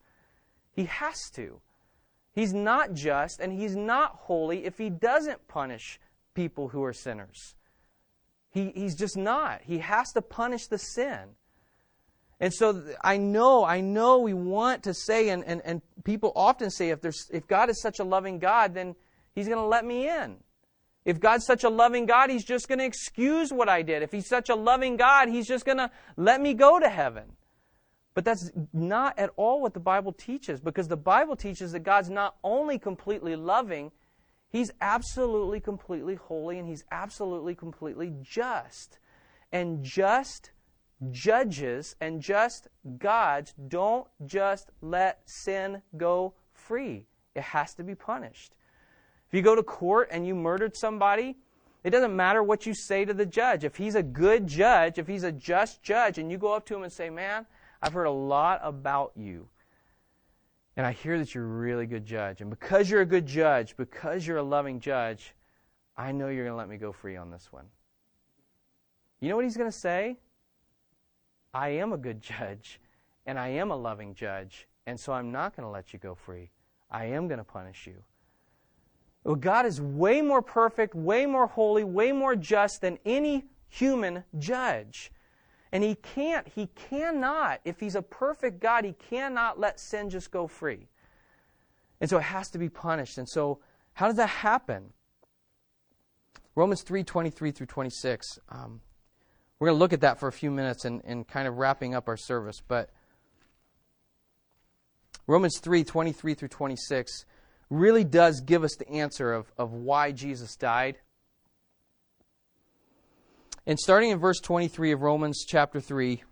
He 0.74 0.84
has 0.84 1.30
to. 1.36 1.62
He's 2.38 2.54
not 2.54 2.93
just 2.93 3.39
and 3.39 3.52
He's 3.52 3.76
not 3.76 4.12
holy 4.15 4.63
if 4.63 4.78
He 4.78 4.91
doesn't 4.91 5.47
punish 5.47 6.00
people 6.36 6.67
who 6.67 6.84
are 6.84 6.93
sinners. 6.93 7.56
He, 8.52 8.71
he's 8.76 8.93
just 8.93 9.17
not. 9.17 9.62
He 9.63 9.80
has 9.80 10.12
to 10.13 10.21
punish 10.21 10.67
the 10.67 10.78
sin. 10.78 11.30
And 12.39 12.54
so 12.54 12.84
I 13.04 13.17
know, 13.17 13.65
I 13.65 13.82
know 13.82 14.19
we 14.19 14.36
want 14.36 14.84
to 14.84 14.93
say, 14.93 15.30
and, 15.30 15.43
and, 15.45 15.63
and 15.65 15.82
people 16.04 16.32
often 16.36 16.69
say, 16.69 16.91
if, 16.91 17.02
there's, 17.02 17.28
if 17.34 17.47
God 17.47 17.71
is 17.71 17.82
such 17.82 17.97
a 17.97 18.04
loving 18.04 18.38
God, 18.38 18.76
then 18.76 18.95
He's 19.34 19.47
going 19.47 19.58
to 19.58 19.65
let 19.65 19.84
me 19.84 20.08
in. 20.08 20.38
If 21.06 21.19
God's 21.19 21.43
such 21.43 21.63
a 21.63 21.69
loving 21.69 22.06
God, 22.06 22.30
He's 22.30 22.45
just 22.45 22.67
going 22.67 22.78
to 22.78 22.86
excuse 22.86 23.52
what 23.52 23.67
I 23.67 23.82
did. 23.82 24.04
If 24.04 24.12
He's 24.12 24.28
such 24.28 24.50
a 24.50 24.56
loving 24.56 24.95
God, 24.95 25.28
He's 25.30 25.47
just 25.47 25.65
going 25.65 25.80
to 25.80 25.89
let 26.17 26.39
me 26.39 26.54
go 26.54 26.80
to 26.80 26.88
heaven. 26.88 27.32
But 28.18 28.26
that's 28.26 28.50
not 28.74 29.20
at 29.20 29.30
all 29.36 29.62
what 29.62 29.76
the 29.76 29.80
Bible 29.80 30.12
teaches, 30.12 30.60
because 30.60 30.88
the 30.88 30.98
Bible 30.98 31.36
teaches 31.36 31.72
that 31.74 31.82
God's 31.82 32.10
not 32.10 32.36
only 32.44 32.80
completely 32.80 33.36
loving, 33.36 33.92
He's 34.50 34.72
absolutely, 34.82 35.60
completely 35.60 36.16
holy, 36.16 36.58
and 36.58 36.68
He's 36.68 36.84
absolutely, 36.92 37.54
completely 37.54 38.16
just. 38.24 38.98
And 39.52 39.84
just 39.84 40.50
judges 41.12 41.96
and 42.02 42.20
just 42.20 42.70
gods 42.98 43.54
don't 43.68 44.08
just 44.26 44.72
let 44.82 45.20
sin 45.28 45.84
go 45.96 46.34
free. 46.54 47.06
It 47.36 47.44
has 47.44 47.76
to 47.76 47.84
be 47.84 47.94
punished. 47.94 48.56
If 49.28 49.36
you 49.36 49.44
go 49.44 49.54
to 49.54 49.62
court 49.62 50.08
and 50.10 50.26
you 50.26 50.34
murdered 50.34 50.76
somebody, 50.76 51.38
it 51.84 51.92
doesn't 51.92 52.16
matter 52.16 52.42
what 52.42 52.66
you 52.66 52.74
say 52.74 53.06
to 53.06 53.14
the 53.14 53.28
judge. 53.28 53.64
If 53.64 53.76
he's 53.76 53.94
a 53.94 54.02
good 54.02 54.48
judge, 54.48 54.98
if 54.98 55.06
he's 55.06 55.24
a 55.24 55.32
just 55.32 55.84
judge, 55.84 56.18
and 56.18 56.32
you 56.32 56.40
go 56.40 56.54
up 56.54 56.66
to 56.66 56.76
him 56.76 56.82
and 56.82 56.92
say, 56.92 57.12
Man, 57.12 57.46
I've 57.82 57.94
heard 57.94 58.06
a 58.06 58.12
lot 58.12 58.60
about 58.63 59.12
you. 59.16 59.48
And 60.76 60.86
I 60.86 60.92
hear 60.92 61.18
that 61.18 61.34
you're 61.34 61.44
a 61.44 61.48
really 61.48 61.88
good 61.88 62.06
judge. 62.06 62.42
And 62.42 62.50
because 62.50 62.90
you're 62.90 63.02
a 63.02 63.06
good 63.06 63.26
judge, 63.26 63.76
because 63.78 64.28
you're 64.28 64.38
a 64.38 64.44
loving 64.44 64.80
judge, 64.80 65.34
I 65.98 66.12
know 66.12 66.28
you're 66.28 66.46
going 66.46 66.54
to 66.54 66.58
let 66.58 66.70
me 66.70 66.78
go 66.78 66.92
free 66.92 67.16
on 67.16 67.32
this 67.32 67.48
one. 67.52 67.66
You 69.20 69.30
know 69.30 69.36
what 69.36 69.46
he's 69.46 69.58
going 69.58 69.72
to 69.72 69.78
say? 69.78 70.18
I 71.54 71.70
am 71.70 71.94
a 71.94 71.98
good 71.98 72.22
judge 72.40 72.80
and 73.28 73.38
I 73.38 73.50
am 73.50 73.72
a 73.72 73.76
loving 73.76 74.16
judge, 74.16 74.68
and 74.88 74.98
so 74.98 75.12
I'm 75.12 75.32
not 75.32 75.56
going 75.56 75.66
to 75.66 75.70
let 75.70 75.92
you 75.92 76.00
go 76.00 76.16
free. 76.16 76.50
I 76.90 77.06
am 77.06 77.28
going 77.28 77.40
to 77.40 77.44
punish 77.44 77.86
you. 77.86 78.02
Well, 79.26 79.36
God 79.36 79.66
is 79.66 79.82
way 79.82 80.22
more 80.22 80.42
perfect, 80.42 80.96
way 80.96 81.26
more 81.26 81.48
holy, 81.48 81.84
way 81.84 82.13
more 82.13 82.38
just 82.38 82.80
than 82.80 82.98
any 83.06 83.44
human 83.68 84.24
judge. 84.40 85.12
And 85.72 85.84
he 85.84 85.96
can't, 85.96 86.48
he 86.48 86.68
cannot, 86.68 87.60
if 87.66 87.80
he's 87.80 87.96
a 87.96 88.02
perfect 88.02 88.60
God, 88.60 88.86
he 88.86 88.94
cannot 88.94 89.60
let 89.60 89.80
sin 89.80 90.10
just 90.10 90.32
go 90.32 90.48
free. 90.48 90.88
And 92.00 92.10
so 92.10 92.18
it 92.18 92.24
has 92.24 92.50
to 92.52 92.58
be 92.58 92.70
punished. 92.70 93.18
And 93.18 93.28
so, 93.28 93.60
how 93.94 94.08
does 94.08 94.18
that 94.18 94.30
happen? 94.30 94.94
Romans 96.56 96.84
3 96.84 97.04
23 97.04 97.52
through 97.52 97.66
26. 97.66 98.40
Um, 98.50 98.82
we're 99.60 99.68
going 99.68 99.76
to 99.76 99.80
look 99.80 99.94
at 99.94 100.02
that 100.02 100.20
for 100.20 100.28
a 100.28 100.32
few 100.32 100.52
minutes 100.52 100.86
and, 100.86 101.02
and 101.04 101.28
kind 101.28 101.48
of 101.48 101.58
wrapping 101.58 101.96
up 101.96 102.08
our 102.08 102.18
service. 102.18 102.62
But 102.66 102.92
Romans 105.26 105.60
3 105.60 105.84
23 105.84 106.34
through 106.34 106.48
26 106.48 107.26
really 107.70 108.04
does 108.04 108.42
give 108.42 108.64
us 108.64 108.76
the 108.76 108.90
answer 108.90 109.34
of, 109.34 109.52
of 109.58 109.74
why 109.74 110.12
Jesus 110.12 110.56
died. 110.56 111.00
And 113.68 113.78
starting 113.78 114.12
in 114.12 114.18
verse 114.18 114.40
23 114.40 114.94
of 114.94 115.02
Romans 115.02 115.44
chapter 115.46 115.82
3, 115.82 116.24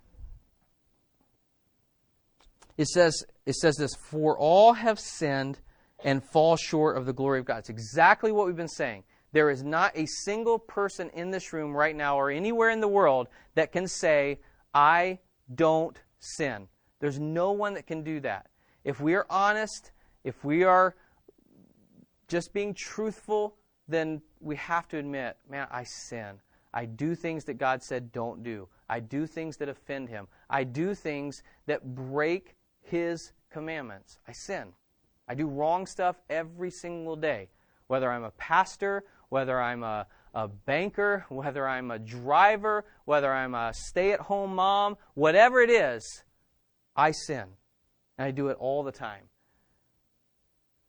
it 2.77 2.87
says, 2.87 3.25
it 3.45 3.55
says 3.55 3.75
this 3.75 3.93
For 3.93 4.39
all 4.39 4.71
have 4.71 4.97
sinned 4.97 5.59
and 6.05 6.23
fall 6.23 6.55
short 6.55 6.95
of 6.95 7.05
the 7.05 7.11
glory 7.11 7.39
of 7.39 7.45
God. 7.45 7.57
It's 7.57 7.69
exactly 7.69 8.31
what 8.31 8.47
we've 8.47 8.55
been 8.55 8.69
saying. 8.69 9.03
There 9.33 9.49
is 9.49 9.63
not 9.63 9.91
a 9.97 10.05
single 10.05 10.57
person 10.57 11.09
in 11.09 11.29
this 11.29 11.51
room 11.51 11.73
right 11.75 11.93
now 11.93 12.17
or 12.17 12.31
anywhere 12.31 12.69
in 12.69 12.79
the 12.79 12.87
world 12.87 13.27
that 13.55 13.73
can 13.73 13.85
say, 13.85 14.39
I 14.73 15.19
don't 15.53 16.01
sin. 16.19 16.69
There's 17.01 17.19
no 17.19 17.51
one 17.51 17.73
that 17.73 17.85
can 17.85 18.01
do 18.01 18.21
that. 18.21 18.47
If 18.85 19.01
we 19.01 19.13
are 19.13 19.25
honest, 19.29 19.91
if 20.23 20.41
we 20.45 20.63
are 20.63 20.95
just 22.29 22.53
being 22.53 22.73
truthful, 22.73 23.57
then 23.89 24.21
we 24.39 24.55
have 24.55 24.87
to 24.87 24.97
admit, 24.97 25.35
man, 25.49 25.67
I 25.69 25.83
sin. 25.83 26.39
I 26.75 26.85
do 26.85 27.15
things 27.15 27.45
that 27.45 27.53
God 27.53 27.81
said 27.81 28.11
don't 28.11 28.43
do. 28.43 28.67
I 28.89 28.99
do 28.99 29.25
things 29.25 29.57
that 29.57 29.69
offend 29.69 30.09
Him. 30.09 30.27
I 30.49 30.65
do 30.65 30.93
things 30.93 31.41
that 31.67 31.95
break 31.95 32.55
His 32.81 33.31
commandments. 33.49 34.19
I 34.27 34.33
sin. 34.33 34.73
I 35.27 35.35
do 35.35 35.47
wrong 35.47 35.87
stuff 35.87 36.17
every 36.29 36.69
single 36.69 37.15
day. 37.15 37.47
Whether 37.87 38.11
I'm 38.11 38.25
a 38.25 38.31
pastor, 38.31 39.05
whether 39.29 39.59
I'm 39.59 39.83
a, 39.83 40.05
a 40.33 40.49
banker, 40.49 41.25
whether 41.29 41.65
I'm 41.65 41.91
a 41.91 41.99
driver, 41.99 42.83
whether 43.05 43.33
I'm 43.33 43.55
a 43.55 43.73
stay 43.73 44.11
at 44.11 44.19
home 44.19 44.53
mom, 44.53 44.97
whatever 45.13 45.61
it 45.61 45.69
is, 45.69 46.23
I 46.93 47.11
sin. 47.11 47.45
And 48.17 48.27
I 48.27 48.31
do 48.31 48.49
it 48.49 48.57
all 48.59 48.83
the 48.83 48.91
time. 48.91 49.29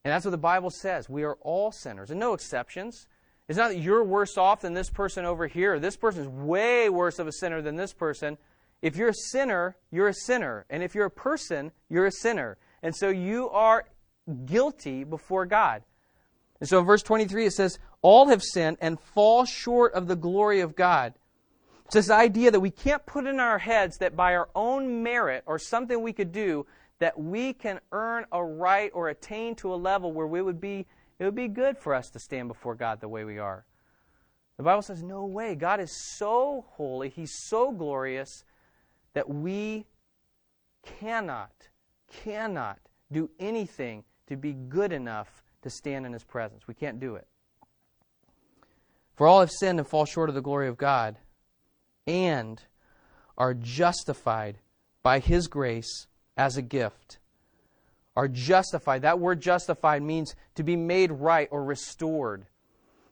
And 0.05 0.13
that's 0.13 0.25
what 0.25 0.31
the 0.33 0.39
Bible 0.39 0.71
says. 0.71 1.09
We 1.09 1.25
are 1.25 1.37
all 1.41 1.73
sinners, 1.73 2.11
and 2.11 2.21
no 2.21 2.33
exceptions. 2.33 3.09
It's 3.49 3.57
not 3.57 3.69
that 3.69 3.79
you're 3.79 4.03
worse 4.03 4.37
off 4.37 4.63
than 4.63 4.75
this 4.75 4.91
person 4.91 5.25
over 5.25 5.47
here. 5.47 5.79
This 5.79 5.97
person 5.97 6.23
is 6.23 6.29
way 6.29 6.89
worse 6.89 7.19
of 7.19 7.29
a 7.29 7.33
sinner 7.33 7.63
than 7.63 7.77
this 7.77 7.93
person. 7.93 8.39
If 8.83 8.97
you're 8.97 9.11
a 9.11 9.15
sinner, 9.15 9.77
you're 9.91 10.09
a 10.09 10.15
sinner. 10.15 10.67
And 10.69 10.83
if 10.83 10.95
you're 10.95 11.07
a 11.07 11.11
person, 11.11 11.73
you're 11.89 12.07
a 12.07 12.13
sinner. 12.13 12.59
And 12.83 12.95
so 12.95 13.09
you 13.09 13.49
are 13.51 13.85
guilty 14.45 15.05
before 15.05 15.47
God. 15.47 15.83
And 16.61 16.69
so 16.69 16.81
in 16.81 16.87
verse 16.87 17.03
23 17.03 17.47
it 17.47 17.53
says, 17.53 17.79
All 18.03 18.29
have 18.29 18.43
sinned 18.43 18.79
and 18.81 19.01
fall 19.01 19.45
short 19.45 19.95
of 19.95 20.09
the 20.09 20.17
glory 20.17 20.61
of 20.61 20.75
God. 20.75 21.15
It's 21.87 21.95
this 21.95 22.11
idea 22.11 22.51
that 22.51 22.61
we 22.61 22.73
can't 22.73 23.07
put 23.07 23.27
in 23.27 23.39
our 23.39 23.59
heads 23.59 23.99
that 23.99 24.17
by 24.17 24.35
our 24.35 24.49
own 24.57 25.05
merit 25.05 25.45
or 25.47 25.59
something 25.59 26.03
we 26.03 26.13
could 26.13 26.33
do, 26.33 26.67
that 26.99 27.19
we 27.19 27.53
can 27.53 27.79
earn 27.93 28.25
a 28.33 28.43
right 28.43 28.91
or 28.93 29.09
attain 29.09 29.55
to 29.57 29.73
a 29.73 29.77
level 29.77 30.13
where 30.13 30.27
we 30.27 30.43
would 30.43 30.61
be, 30.61 30.87
it 31.19 31.25
would 31.25 31.35
be 31.35 31.49
good 31.49 31.79
for 31.79 31.95
us 31.95 32.11
to 32.11 32.19
stand 32.19 32.49
before 32.49 32.75
God 32.75 33.01
the 33.01 33.09
way 33.09 33.25
we 33.25 33.39
are. 33.39 33.65
The 34.57 34.63
Bible 34.63 34.83
says, 34.83 35.03
no 35.03 35.25
way. 35.25 35.55
God 35.55 35.81
is 35.81 35.93
so 36.17 36.65
holy, 36.73 37.09
He's 37.09 37.35
so 37.47 37.73
glorious 37.73 38.45
that 39.15 39.29
we 39.29 39.87
cannot, 40.83 41.69
cannot 42.23 42.79
do 43.11 43.31
anything 43.39 44.05
to 44.29 44.37
be 44.37 44.53
good 44.53 44.93
enough 44.93 45.43
to 45.63 45.71
stand 45.71 46.07
in 46.07 46.13
His 46.13 46.25
presence. 46.25 46.67
We 46.67 46.75
can't 46.75 47.01
do 47.01 47.17
it. 47.17 47.27
For 49.15 49.27
all 49.27 49.41
have 49.41 49.51
sinned 49.51 49.79
and 49.79 49.89
fall 49.89 50.05
short 50.05 50.29
of 50.29 50.35
the 50.35 50.43
glory 50.43 50.69
of 50.69 50.77
God, 50.77 51.17
and 52.07 52.63
are 53.39 53.55
justified 53.55 54.59
by 55.03 55.19
His 55.19 55.49
grace 55.49 56.07
as 56.37 56.57
a 56.57 56.63
gift. 56.63 57.19
Are 58.17 58.29
justified. 58.29 59.03
That 59.03 59.19
word 59.21 59.43
justified 59.43 60.03
means 60.03 60.35
to 60.55 60.63
be 60.63 60.75
made 60.75 61.13
right 61.13 61.49
or 61.51 61.63
restored. 61.63 62.47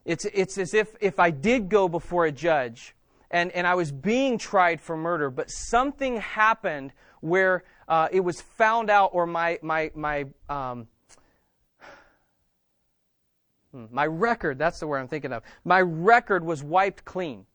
It's, 0.03 0.25
it's 0.25 0.57
as 0.57 0.73
if 0.73 0.95
if 0.99 1.19
I 1.19 1.29
did 1.29 1.69
go 1.69 1.87
before 1.87 2.25
a 2.25 2.31
judge 2.31 2.95
and, 3.31 3.51
and 3.51 3.67
I 3.67 3.75
was 3.75 3.91
being 3.91 4.37
tried 4.37 4.81
for 4.81 4.95
murder, 4.97 5.29
but 5.29 5.49
something 5.49 6.17
happened 6.17 6.91
where 7.21 7.63
uh, 7.87 8.07
it 8.11 8.21
was 8.21 8.41
found 8.41 8.89
out 8.89 9.11
or 9.13 9.25
my, 9.25 9.59
my, 9.61 9.91
my, 9.95 10.25
um, 10.47 10.87
hmm, 13.71 13.85
my 13.91 14.05
record, 14.05 14.57
that's 14.57 14.79
the 14.79 14.87
word 14.87 14.99
I'm 14.99 15.07
thinking 15.07 15.33
of, 15.33 15.43
my 15.63 15.81
record 15.81 16.43
was 16.43 16.63
wiped 16.63 17.03
clean. 17.05 17.45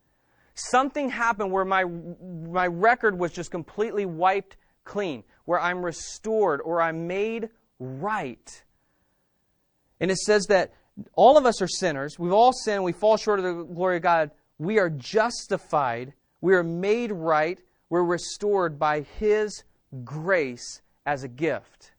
Something 0.55 1.09
happened 1.09 1.53
where 1.53 1.64
my, 1.64 1.84
my 1.84 2.66
record 2.66 3.18
was 3.18 3.32
just 3.32 3.51
completely 3.51 4.07
wiped 4.07 4.57
clean 4.84 5.24
where 5.51 5.59
I'm 5.59 5.84
restored 5.84 6.61
or 6.61 6.80
I'm 6.80 7.09
made 7.09 7.48
right. 7.80 8.62
And 9.98 10.09
it 10.09 10.18
says 10.18 10.46
that 10.46 10.72
all 11.14 11.36
of 11.36 11.44
us 11.44 11.61
are 11.61 11.66
sinners. 11.66 12.20
We've 12.20 12.32
all 12.32 12.53
sinned. 12.53 12.84
We 12.84 12.92
fall 12.92 13.16
short 13.16 13.40
of 13.40 13.44
the 13.44 13.64
glory 13.64 13.96
of 13.96 14.05
God. 14.05 14.30
We 14.59 14.78
are 14.78 14.88
justified. 14.88 16.12
We 16.40 16.55
are 16.55 16.62
made 16.62 17.11
right. 17.11 17.59
We're 17.88 18.05
restored 18.05 18.78
by 18.78 19.01
His 19.18 19.64
grace 20.05 20.82
as 21.05 21.24
a 21.24 21.28
gift. 21.28 21.94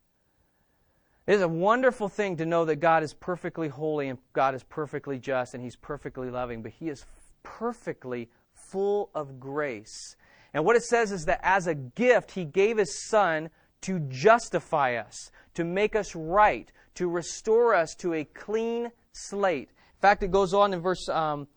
It 1.28 1.34
is 1.34 1.42
a 1.42 1.50
wonderful 1.50 2.08
thing 2.08 2.38
to 2.38 2.46
know 2.46 2.64
that 2.64 2.78
God 2.78 3.04
is 3.04 3.14
perfectly 3.14 3.68
holy 3.68 4.08
and 4.08 4.18
God 4.32 4.56
is 4.56 4.64
perfectly 4.64 5.20
just 5.20 5.56
and 5.56 5.62
He's 5.62 5.76
perfectly 5.76 6.30
loving, 6.30 6.62
but 6.62 6.72
He 6.72 6.88
is 6.88 7.06
perfectly 7.44 8.30
full 8.54 9.10
of 9.14 9.42
grace. 9.42 10.16
And 10.54 10.66
what 10.66 10.76
it 10.76 10.84
says 10.84 11.12
is 11.12 11.26
that 11.26 11.40
as 11.44 11.68
a 11.68 11.76
gift, 11.76 12.32
He 12.32 12.46
gave 12.46 12.78
His 12.78 13.08
Son 13.08 13.50
to 13.82 14.00
justify 14.00 14.96
us, 14.96 15.32
to 15.56 15.64
make 15.64 15.96
us 15.96 16.16
right, 16.16 16.72
to 16.96 17.08
restore 17.08 17.74
us 17.74 17.96
to 17.96 18.14
a 18.14 18.24
clean 18.24 18.92
slate. 19.14 19.70
In 19.70 20.02
fact, 20.02 20.24
it 20.24 20.32
goes 20.32 20.54
on 20.54 20.74
in 20.74 20.82
verse 20.82 21.08
um, 21.10 21.48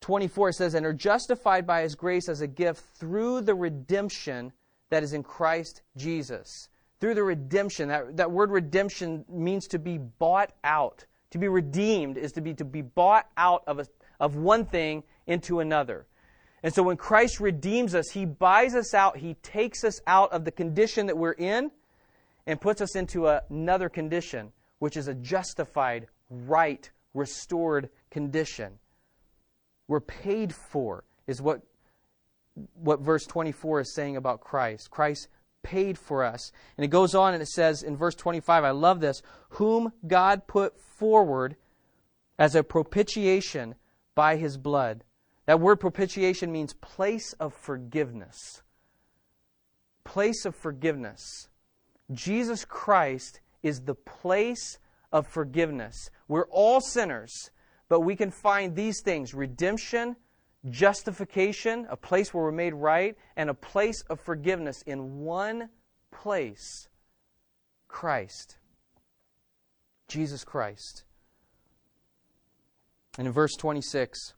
24, 0.00 0.50
it 0.50 0.54
says, 0.54 0.74
And 0.74 0.86
are 0.86 0.92
justified 0.92 1.66
by 1.66 1.82
His 1.82 1.94
grace 1.94 2.28
as 2.28 2.40
a 2.40 2.46
gift 2.46 2.82
through 2.98 3.42
the 3.42 3.54
redemption 3.54 4.52
that 4.90 5.02
is 5.02 5.12
in 5.12 5.22
Christ 5.22 5.82
Jesus. 5.96 6.68
Through 7.00 7.14
the 7.14 7.22
redemption. 7.22 7.88
That, 7.88 8.16
that 8.16 8.30
word 8.30 8.50
redemption 8.50 9.24
means 9.28 9.66
to 9.68 9.78
be 9.78 9.98
bought 9.98 10.52
out. 10.64 11.04
To 11.30 11.38
be 11.38 11.48
redeemed 11.48 12.18
is 12.18 12.32
to 12.32 12.40
be 12.40 12.52
to 12.54 12.64
be 12.64 12.82
bought 12.82 13.26
out 13.36 13.64
of, 13.66 13.78
a, 13.78 13.86
of 14.20 14.36
one 14.36 14.66
thing 14.66 15.02
into 15.26 15.60
another. 15.60 16.06
And 16.62 16.72
so 16.72 16.82
when 16.82 16.96
Christ 16.96 17.40
redeems 17.40 17.94
us, 17.94 18.10
He 18.10 18.24
buys 18.24 18.74
us 18.74 18.94
out, 18.94 19.16
He 19.16 19.34
takes 19.34 19.84
us 19.84 20.00
out 20.06 20.32
of 20.32 20.44
the 20.44 20.52
condition 20.52 21.06
that 21.06 21.18
we're 21.18 21.32
in 21.32 21.70
and 22.46 22.60
puts 22.60 22.80
us 22.80 22.94
into 22.96 23.26
another 23.26 23.88
condition, 23.88 24.52
which 24.78 24.96
is 24.96 25.08
a 25.08 25.14
justified, 25.14 26.06
right, 26.30 26.90
restored 27.14 27.88
condition. 28.10 28.78
We're 29.88 30.00
paid 30.00 30.54
for, 30.54 31.04
is 31.26 31.42
what, 31.42 31.62
what 32.74 33.00
verse 33.00 33.24
24 33.26 33.80
is 33.80 33.94
saying 33.94 34.16
about 34.16 34.40
Christ. 34.40 34.90
Christ 34.90 35.28
paid 35.62 35.98
for 35.98 36.24
us. 36.24 36.52
And 36.76 36.84
it 36.84 36.88
goes 36.88 37.14
on 37.14 37.34
and 37.34 37.42
it 37.42 37.48
says 37.48 37.82
in 37.82 37.96
verse 37.96 38.14
25, 38.14 38.64
I 38.64 38.70
love 38.70 39.00
this, 39.00 39.22
whom 39.50 39.92
God 40.06 40.46
put 40.46 40.80
forward 40.80 41.56
as 42.38 42.54
a 42.54 42.64
propitiation 42.64 43.74
by 44.14 44.36
his 44.36 44.56
blood 44.56 45.04
that 45.46 45.60
word 45.60 45.80
propitiation 45.80 46.52
means 46.52 46.74
place 46.74 47.32
of 47.34 47.52
forgiveness. 47.54 48.62
Place 50.04 50.44
of 50.44 50.54
forgiveness. 50.54 51.48
Jesus 52.12 52.64
Christ 52.64 53.40
is 53.62 53.80
the 53.80 53.94
place 53.94 54.78
of 55.12 55.26
forgiveness. 55.26 56.10
We're 56.28 56.48
all 56.50 56.80
sinners, 56.80 57.50
but 57.88 58.00
we 58.00 58.16
can 58.16 58.30
find 58.30 58.74
these 58.74 59.00
things 59.02 59.34
redemption, 59.34 60.16
justification, 60.68 61.86
a 61.90 61.96
place 61.96 62.32
where 62.32 62.44
we're 62.44 62.52
made 62.52 62.74
right, 62.74 63.16
and 63.36 63.50
a 63.50 63.54
place 63.54 64.02
of 64.08 64.20
forgiveness 64.20 64.82
in 64.82 65.20
one 65.20 65.68
place 66.10 66.88
Christ. 67.88 68.58
Jesus 70.08 70.44
Christ. 70.44 71.04
And 73.18 73.26
in 73.26 73.32
verse 73.32 73.54
26, 73.58 74.34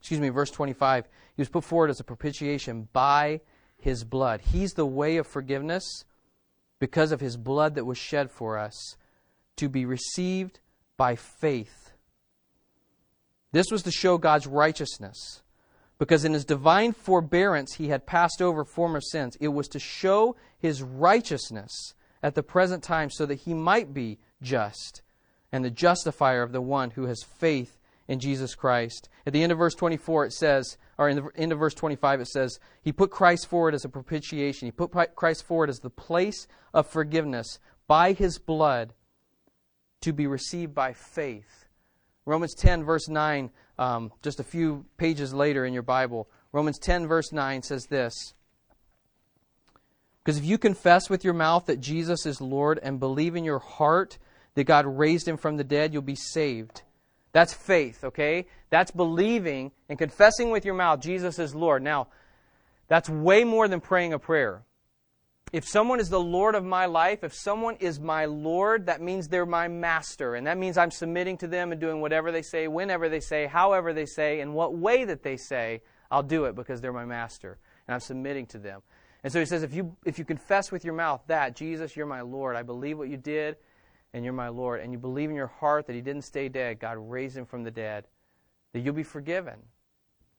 excuse 0.00 0.20
me, 0.20 0.28
verse 0.28 0.50
25, 0.50 1.06
he 1.36 1.40
was 1.40 1.48
put 1.48 1.64
forward 1.64 1.90
as 1.90 2.00
a 2.00 2.04
propitiation 2.04 2.88
by 2.92 3.40
his 3.76 4.04
blood. 4.04 4.40
He's 4.40 4.72
the 4.72 4.86
way 4.86 5.16
of 5.16 5.26
forgiveness 5.26 6.04
because 6.78 7.12
of 7.12 7.20
his 7.20 7.36
blood 7.36 7.74
that 7.74 7.86
was 7.86 7.98
shed 7.98 8.30
for 8.30 8.58
us 8.58 8.96
to 9.56 9.68
be 9.68 9.84
received 9.84 10.60
by 10.96 11.16
faith. 11.16 11.92
This 13.52 13.70
was 13.70 13.82
to 13.84 13.90
show 13.90 14.18
God's 14.18 14.46
righteousness 14.46 15.42
because 15.98 16.24
in 16.24 16.32
his 16.32 16.44
divine 16.44 16.92
forbearance 16.92 17.74
he 17.74 17.88
had 17.88 18.06
passed 18.06 18.40
over 18.40 18.64
former 18.64 19.00
sins. 19.00 19.36
It 19.40 19.48
was 19.48 19.68
to 19.68 19.78
show 19.78 20.36
his 20.58 20.82
righteousness 20.82 21.94
at 22.22 22.34
the 22.34 22.42
present 22.42 22.82
time 22.82 23.10
so 23.10 23.26
that 23.26 23.40
he 23.40 23.54
might 23.54 23.94
be 23.94 24.18
just 24.42 25.02
and 25.50 25.64
the 25.64 25.70
justifier 25.70 26.42
of 26.42 26.52
the 26.52 26.60
one 26.60 26.90
who 26.90 27.06
has 27.06 27.22
faith 27.22 27.77
in 28.08 28.18
Jesus 28.18 28.54
Christ. 28.54 29.08
At 29.26 29.32
the 29.32 29.42
end 29.42 29.52
of 29.52 29.58
verse 29.58 29.74
24, 29.74 30.24
it 30.26 30.32
says, 30.32 30.78
or 30.96 31.08
in 31.08 31.16
the 31.16 31.30
end 31.36 31.52
of 31.52 31.58
verse 31.58 31.74
25, 31.74 32.22
it 32.22 32.28
says, 32.28 32.58
He 32.82 32.90
put 32.90 33.10
Christ 33.10 33.46
forward 33.46 33.74
as 33.74 33.84
a 33.84 33.88
propitiation. 33.88 34.66
He 34.66 34.72
put 34.72 34.90
Christ 35.14 35.44
forward 35.44 35.68
as 35.68 35.80
the 35.80 35.90
place 35.90 36.48
of 36.72 36.86
forgiveness 36.86 37.58
by 37.86 38.12
His 38.12 38.38
blood 38.38 38.94
to 40.00 40.12
be 40.12 40.26
received 40.26 40.74
by 40.74 40.94
faith. 40.94 41.66
Romans 42.24 42.54
10, 42.54 42.84
verse 42.84 43.08
9, 43.08 43.50
um, 43.78 44.12
just 44.22 44.40
a 44.40 44.44
few 44.44 44.86
pages 44.96 45.32
later 45.32 45.64
in 45.64 45.72
your 45.72 45.82
Bible, 45.82 46.28
Romans 46.52 46.78
10, 46.78 47.06
verse 47.06 47.32
9 47.32 47.62
says 47.62 47.86
this. 47.86 48.34
Because 50.24 50.38
if 50.38 50.44
you 50.44 50.58
confess 50.58 51.08
with 51.08 51.24
your 51.24 51.34
mouth 51.34 51.66
that 51.66 51.80
Jesus 51.80 52.26
is 52.26 52.40
Lord 52.40 52.78
and 52.82 53.00
believe 53.00 53.34
in 53.36 53.44
your 53.44 53.58
heart 53.58 54.18
that 54.54 54.64
God 54.64 54.86
raised 54.86 55.26
him 55.26 55.36
from 55.36 55.56
the 55.56 55.64
dead, 55.64 55.92
you'll 55.92 56.02
be 56.02 56.16
saved. 56.16 56.82
That's 57.38 57.54
faith, 57.54 58.02
okay? 58.02 58.46
That's 58.68 58.90
believing 58.90 59.70
and 59.88 59.96
confessing 59.96 60.50
with 60.50 60.64
your 60.64 60.74
mouth 60.74 60.98
Jesus 60.98 61.38
is 61.38 61.54
Lord. 61.54 61.84
Now, 61.84 62.08
that's 62.88 63.08
way 63.08 63.44
more 63.44 63.68
than 63.68 63.80
praying 63.80 64.12
a 64.12 64.18
prayer. 64.18 64.64
if 65.52 65.64
someone 65.64 66.00
is 66.00 66.08
the 66.08 66.18
Lord 66.18 66.56
of 66.56 66.64
my 66.64 66.86
life, 66.86 67.22
if 67.22 67.32
someone 67.32 67.76
is 67.76 68.00
my 68.00 68.24
Lord, 68.24 68.86
that 68.86 69.00
means 69.00 69.28
they're 69.28 69.46
my 69.46 69.68
master. 69.68 70.34
And 70.34 70.48
that 70.48 70.58
means 70.58 70.76
I'm 70.76 70.90
submitting 70.90 71.36
to 71.38 71.46
them 71.46 71.70
and 71.70 71.80
doing 71.80 72.00
whatever 72.00 72.32
they 72.32 72.42
say, 72.42 72.66
whenever 72.66 73.08
they 73.08 73.20
say, 73.20 73.46
however 73.46 73.92
they 73.92 74.06
say, 74.06 74.40
in 74.40 74.52
what 74.52 74.76
way 74.76 75.04
that 75.04 75.22
they 75.22 75.36
say, 75.36 75.82
I'll 76.10 76.24
do 76.24 76.46
it 76.46 76.56
because 76.56 76.80
they're 76.80 76.92
my 76.92 77.04
master. 77.04 77.60
And 77.86 77.94
I'm 77.94 78.00
submitting 78.00 78.46
to 78.46 78.58
them. 78.58 78.82
And 79.22 79.32
so 79.32 79.38
he 79.38 79.46
says, 79.46 79.62
if 79.62 79.72
you, 79.72 79.96
if 80.04 80.18
you 80.18 80.24
confess 80.24 80.72
with 80.72 80.84
your 80.84 80.94
mouth 80.94 81.22
that, 81.28 81.54
Jesus, 81.54 81.94
you're 81.94 82.04
my 82.06 82.20
Lord, 82.22 82.56
I 82.56 82.64
believe 82.64 82.98
what 82.98 83.08
you 83.08 83.16
did, 83.16 83.58
and 84.12 84.24
you're 84.24 84.32
my 84.32 84.48
Lord, 84.48 84.80
and 84.80 84.92
you 84.92 84.98
believe 84.98 85.30
in 85.30 85.36
your 85.36 85.46
heart 85.46 85.86
that 85.86 85.94
he 85.94 86.00
didn't 86.00 86.22
stay 86.22 86.48
dead, 86.48 86.80
God 86.80 86.96
raised 86.98 87.36
him 87.36 87.46
from 87.46 87.64
the 87.64 87.70
dead, 87.70 88.06
that 88.72 88.80
you'll 88.80 88.94
be 88.94 89.02
forgiven. 89.02 89.56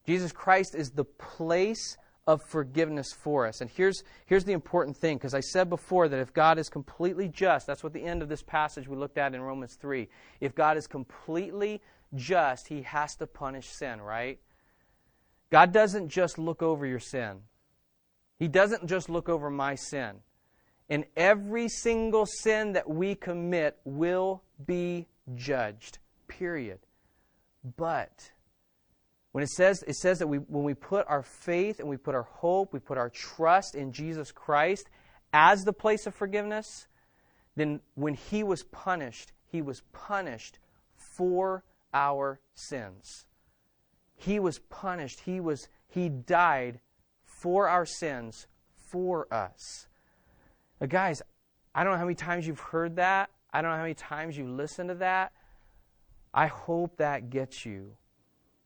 Jesus 0.06 0.32
Christ 0.32 0.76
is 0.76 0.92
the 0.92 1.06
place 1.06 1.98
of 2.26 2.44
forgiveness 2.44 3.12
for 3.12 3.48
us. 3.48 3.62
And 3.62 3.70
here's, 3.70 4.04
here's 4.28 4.44
the 4.44 4.54
important 4.54 4.96
thing, 4.96 5.18
because 5.18 5.34
I 5.34 5.40
said 5.40 5.70
before 5.70 6.08
that 6.08 6.20
if 6.20 6.34
God 6.34 6.60
is 6.60 6.70
completely 6.70 7.28
just, 7.28 7.66
that's 7.66 7.84
what 7.84 7.94
the 7.94 8.04
end 8.04 8.22
of 8.22 8.30
this 8.30 8.44
passage 8.44 8.88
we 8.88 8.96
looked 8.96 9.18
at 9.18 9.34
in 9.34 9.42
Romans 9.42 9.76
3. 9.82 10.08
If 10.40 10.54
God 10.54 10.78
is 10.78 10.86
completely 10.86 11.82
just, 12.16 12.68
he 12.68 12.84
has 12.84 13.16
to 13.16 13.28
punish 13.28 13.68
sin, 13.68 14.02
right? 14.02 14.40
God 15.50 15.72
doesn't 15.72 16.10
just 16.10 16.38
look 16.38 16.62
over 16.62 16.86
your 16.86 17.00
sin. 17.00 17.40
He 18.38 18.48
doesn't 18.48 18.86
just 18.88 19.10
look 19.10 19.28
over 19.28 19.50
my 19.50 19.76
sin. 19.76 20.18
And 20.90 21.06
every 21.16 21.70
single 21.70 22.26
sin 22.26 22.74
that 22.74 22.90
we 22.90 23.16
commit 23.16 23.78
will 23.86 24.42
be 24.66 25.08
judged. 25.36 26.00
Period. 26.28 26.80
But 27.78 28.32
when 29.32 29.44
it 29.44 29.50
says, 29.50 29.84
it 29.88 29.96
says 29.96 30.20
that 30.20 30.28
we, 30.28 30.38
when 30.38 30.64
we 30.64 30.74
put 30.74 31.06
our 31.08 31.22
faith 31.22 31.80
and 31.80 31.88
we 31.88 31.98
put 31.98 32.16
our 32.16 32.24
hope, 32.24 32.74
we 32.74 32.80
put 32.80 32.98
our 32.98 33.10
trust 33.10 33.76
in 33.76 33.92
Jesus 33.92 34.32
Christ 34.32 34.90
as 35.32 35.64
the 35.64 35.74
place 35.74 36.08
of 36.08 36.16
forgiveness, 36.16 36.88
then 37.56 37.82
when 37.96 38.16
he 38.16 38.44
was 38.44 38.64
punished, 38.64 39.32
he 39.46 39.62
was 39.62 39.82
punished 39.92 40.60
for 40.96 41.64
our 41.94 42.40
sins. 42.54 43.26
He 44.16 44.40
was 44.40 44.60
punished. 44.60 45.22
He 45.22 45.40
was 45.40 45.68
he 45.88 46.10
died 46.10 46.80
for 47.24 47.68
our 47.68 47.86
sins 47.86 48.48
for 48.76 49.32
us. 49.34 49.88
Now, 50.80 50.88
guys, 50.88 51.22
I 51.76 51.84
don't 51.84 51.94
know 51.94 52.00
how 52.00 52.06
many 52.06 52.16
times 52.16 52.48
you've 52.48 52.60
heard 52.60 52.96
that. 52.98 53.30
I 53.52 53.62
don't 53.62 53.72
know 53.72 53.78
how 53.78 53.84
many 53.84 53.96
times 53.96 54.38
you 54.38 54.48
listen 54.48 54.88
to 54.88 54.96
that. 54.96 55.32
I 56.34 56.48
hope 56.48 56.98
that 56.98 57.30
gets 57.30 57.66
you. 57.66 57.96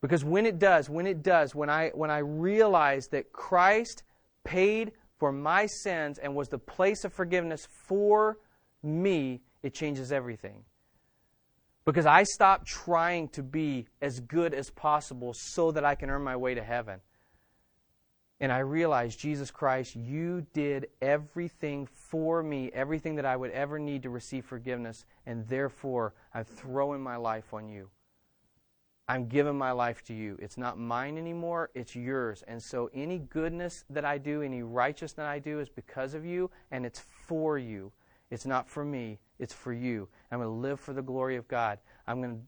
Because 0.02 0.26
when 0.26 0.46
it 0.46 0.60
does, 0.60 0.90
when 0.90 1.08
it 1.08 1.24
does, 1.24 1.56
when 1.56 1.70
I, 1.70 1.92
when 1.96 2.12
I 2.12 2.18
realize 2.18 3.08
that 3.10 3.32
Christ 3.32 4.04
paid 4.44 4.92
for 5.18 5.32
my 5.32 5.66
sins 5.66 6.18
and 6.18 6.36
was 6.36 6.50
the 6.50 6.60
place 6.60 7.06
of 7.06 7.14
forgiveness 7.14 7.68
for 7.72 8.38
me, 8.84 9.42
it 9.62 9.74
changes 9.74 10.12
everything. 10.12 10.66
Because 11.86 12.06
I 12.06 12.24
stop 12.24 12.66
trying 12.66 13.30
to 13.30 13.44
be 13.44 13.88
as 14.02 14.20
good 14.20 14.54
as 14.54 14.70
possible 14.70 15.34
so 15.34 15.72
that 15.72 15.86
I 15.86 15.96
can 15.96 16.10
earn 16.10 16.22
my 16.22 16.36
way 16.36 16.54
to 16.54 16.64
heaven. 16.64 17.00
And 18.44 18.52
I 18.52 18.60
realize, 18.60 19.16
Jesus 19.16 19.52
Christ, 19.52 19.96
you 19.96 20.46
did 20.52 20.88
everything 21.02 21.88
for 21.88 22.44
me, 22.44 22.70
everything 22.74 23.16
that 23.16 23.26
I 23.26 23.38
would 23.38 23.52
ever 23.52 23.80
need 23.80 24.04
to 24.04 24.10
receive 24.10 24.44
forgiveness, 24.44 25.06
and 25.26 25.48
therefore 25.48 26.14
I'm 26.34 26.44
throwing 26.44 27.00
my 27.00 27.16
life 27.16 27.54
on 27.54 27.70
you. 27.70 27.88
I'm 29.08 29.30
giving 29.30 29.58
my 29.58 29.72
life 29.72 30.04
to 30.08 30.14
you. 30.14 30.38
It's 30.42 30.58
not 30.58 30.78
mine 30.78 31.18
anymore, 31.18 31.70
it's 31.74 31.96
yours. 31.96 32.44
And 32.46 32.62
so 32.62 32.90
any 32.94 33.20
goodness 33.20 33.86
that 33.90 34.04
I 34.04 34.18
do, 34.18 34.42
any 34.42 34.62
righteousness 34.62 35.14
that 35.14 35.26
I 35.26 35.40
do 35.40 35.62
is 35.62 35.70
because 35.70 36.14
of 36.14 36.26
you, 36.26 36.52
and 36.70 36.86
it's 36.86 37.00
for 37.00 37.58
you. 37.58 37.94
It's 38.30 38.46
not 38.46 38.68
for 38.68 38.84
me, 38.84 39.20
it's 39.40 39.54
for 39.54 39.72
you. 39.72 40.10
I'm 40.34 40.40
going 40.40 40.50
to 40.50 40.68
live 40.68 40.82
for 40.82 40.92
the 40.92 41.02
glory 41.02 41.38
of 41.38 41.48
God. 41.48 41.80
I'm 42.08 42.22
going 42.22 42.36
to 42.36 42.42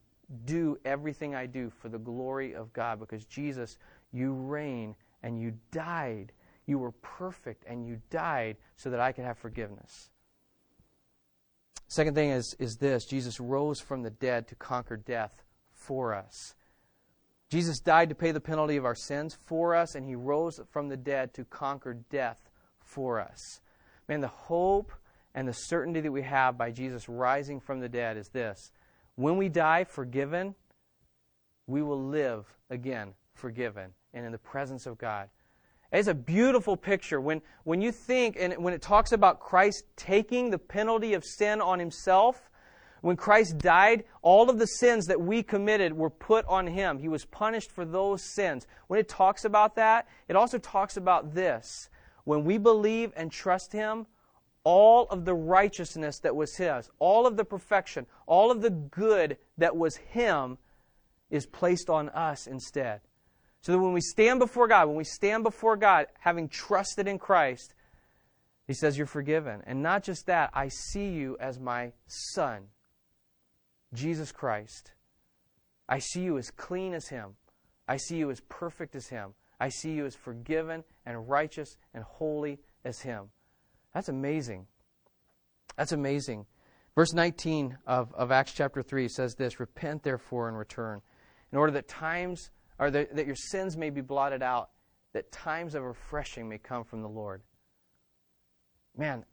do 0.44 0.78
everything 0.84 1.36
I 1.36 1.46
do 1.46 1.70
for 1.70 1.88
the 1.88 2.00
glory 2.00 2.54
of 2.54 2.74
God 2.74 3.00
because 3.00 3.24
Jesus, 3.24 3.78
you 4.12 4.34
reign 4.34 4.94
and 5.26 5.42
you 5.42 5.54
died. 5.72 6.32
You 6.68 6.78
were 6.78 6.92
perfect 6.92 7.66
and 7.68 7.86
you 7.86 8.00
died 8.12 8.58
so 8.78 8.92
that 8.92 9.00
I 9.00 9.12
could 9.12 9.26
have 9.26 9.38
forgiveness. 9.38 10.12
Second 11.88 12.14
thing 12.14 12.30
is, 12.30 12.56
is 12.60 12.78
this 12.78 13.06
Jesus 13.06 13.40
rose 13.40 13.82
from 13.82 14.04
the 14.04 14.12
dead 14.12 14.48
to 14.48 14.56
conquer 14.56 14.96
death 14.96 15.44
for 15.74 16.14
us. 16.14 16.56
Jesus 17.50 17.80
died 17.80 18.10
to 18.10 18.16
pay 18.16 18.32
the 18.32 18.40
penalty 18.40 18.78
of 18.78 18.86
our 18.86 18.96
sins 18.96 19.38
for 19.46 19.76
us, 19.76 19.96
and 19.96 20.06
he 20.06 20.16
rose 20.16 20.60
from 20.72 20.90
the 20.90 20.98
dead 20.98 21.34
to 21.36 21.46
conquer 21.46 21.94
death 21.94 22.50
for 22.80 23.20
us. 23.20 23.62
Man, 24.08 24.22
the 24.22 24.28
hope 24.28 24.92
and 25.34 25.48
the 25.48 25.54
certainty 25.54 26.02
that 26.02 26.12
we 26.12 26.24
have 26.24 26.58
by 26.58 26.72
Jesus 26.72 27.10
rising 27.10 27.60
from 27.60 27.80
the 27.80 27.90
dead 27.90 28.18
is 28.18 28.30
this 28.30 28.72
when 29.16 29.38
we 29.38 29.50
die 29.50 29.84
forgiven, 29.84 30.56
we 31.68 31.82
will 31.82 32.04
live 32.04 32.46
again 32.70 33.14
forgiven 33.34 33.94
and 34.16 34.26
in 34.26 34.32
the 34.32 34.38
presence 34.40 34.88
of 34.88 34.98
God. 34.98 35.30
It's 35.92 36.08
a 36.08 36.14
beautiful 36.16 36.76
picture 36.76 37.22
when, 37.22 37.42
when 37.64 37.82
you 37.82 37.92
think, 37.92 38.38
and 38.40 38.58
when 38.58 38.74
it 38.74 38.82
talks 38.82 39.12
about 39.12 39.40
Christ 39.40 39.84
taking 39.96 40.50
the 40.50 40.58
penalty 40.58 41.14
of 41.14 41.24
sin 41.24 41.62
on 41.62 41.80
himself, 41.80 42.50
when 43.02 43.16
Christ 43.16 43.60
died, 43.60 44.06
all 44.24 44.50
of 44.50 44.58
the 44.58 44.66
sins 44.66 45.06
that 45.06 45.22
we 45.22 45.44
committed 45.44 45.94
were 45.94 46.10
put 46.10 46.44
on 46.48 46.66
him. 46.66 46.98
He 46.98 47.08
was 47.08 47.24
punished 47.24 47.70
for 47.70 47.86
those 47.86 48.34
sins. 48.34 48.66
When 48.88 49.00
it 49.00 49.08
talks 49.08 49.46
about 49.46 49.76
that, 49.76 50.08
it 50.28 50.36
also 50.36 50.58
talks 50.58 50.98
about 50.98 51.36
this. 51.36 51.90
When 52.24 52.44
we 52.44 52.58
believe 52.58 53.14
and 53.16 53.32
trust 53.32 53.72
him, 53.72 54.08
all 54.64 55.08
of 55.10 55.24
the 55.24 55.36
righteousness 55.36 56.20
that 56.22 56.36
was 56.36 56.56
his, 56.56 56.90
all 56.98 57.28
of 57.28 57.38
the 57.38 57.46
perfection, 57.46 58.08
all 58.26 58.50
of 58.50 58.62
the 58.62 58.72
good 58.72 59.38
that 59.60 59.78
was 59.78 59.98
him 59.98 60.58
is 61.30 61.46
placed 61.46 61.90
on 61.90 62.10
us 62.10 62.48
instead. 62.48 63.02
So 63.66 63.72
that 63.72 63.80
when 63.80 63.94
we 63.94 64.02
stand 64.02 64.38
before 64.38 64.68
God, 64.68 64.88
when 64.88 64.96
we 64.96 65.04
stand 65.04 65.44
before 65.44 65.76
God 65.76 66.06
having 66.20 66.50
trusted 66.50 67.08
in 67.08 67.18
Christ, 67.18 67.74
he 68.68 68.76
says, 68.76 68.96
You're 68.96 69.08
forgiven. 69.08 69.64
And 69.66 69.82
not 69.82 70.04
just 70.04 70.28
that, 70.28 70.52
I 70.54 70.68
see 70.68 71.08
you 71.08 71.36
as 71.40 71.60
my 71.60 71.94
son. 72.06 72.68
Jesus 73.92 74.32
Christ. 74.32 74.92
I 75.90 75.98
see 75.98 76.22
you 76.22 76.38
as 76.38 76.52
clean 76.52 76.94
as 76.94 77.08
Him. 77.08 77.38
I 77.88 77.98
see 77.98 78.18
you 78.18 78.30
as 78.30 78.40
perfect 78.50 78.96
as 78.96 79.08
Him. 79.08 79.34
I 79.60 79.70
see 79.70 79.94
you 79.94 80.06
as 80.06 80.16
forgiven 80.16 80.84
and 81.04 81.28
righteous 81.28 81.76
and 81.96 82.04
holy 82.04 82.60
as 82.84 83.02
Him. 83.02 83.30
That's 83.96 84.10
amazing. 84.10 84.68
That's 85.76 85.92
amazing. 85.92 86.46
Verse 86.94 87.14
19 87.14 87.80
of, 87.88 88.14
of 88.14 88.32
Acts 88.32 88.54
chapter 88.54 88.84
3 88.84 89.08
says 89.08 89.34
this 89.34 89.60
Repent 89.60 90.04
therefore 90.04 90.50
and 90.50 90.56
return, 90.56 91.02
in 91.52 91.58
order 91.58 91.72
that 91.72 91.88
times, 91.88 92.52
or 92.80 92.92
that, 92.92 93.16
that 93.16 93.26
your 93.26 93.36
sins 93.36 93.78
may 93.78 93.90
be 93.90 94.02
blotted 94.02 94.42
out, 94.42 94.70
that 95.14 95.32
times 95.32 95.76
of 95.76 95.84
refreshing 95.84 96.50
may 96.50 96.58
come 96.58 96.84
from 96.84 97.02
the 97.02 97.10
Lord. 97.10 97.42
Man, 98.98 99.26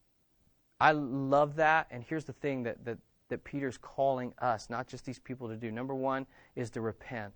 I 0.80 0.92
love 0.92 1.56
that. 1.56 1.86
And 1.90 2.02
here's 2.02 2.24
the 2.24 2.32
thing 2.32 2.62
that, 2.64 2.84
that 2.84 2.98
that 3.32 3.44
Peter's 3.44 3.78
calling 3.78 4.34
us, 4.42 4.68
not 4.68 4.86
just 4.86 5.06
these 5.06 5.18
people, 5.18 5.48
to 5.48 5.56
do. 5.56 5.70
Number 5.70 5.94
one 5.94 6.26
is 6.54 6.68
to 6.72 6.82
repent. 6.82 7.32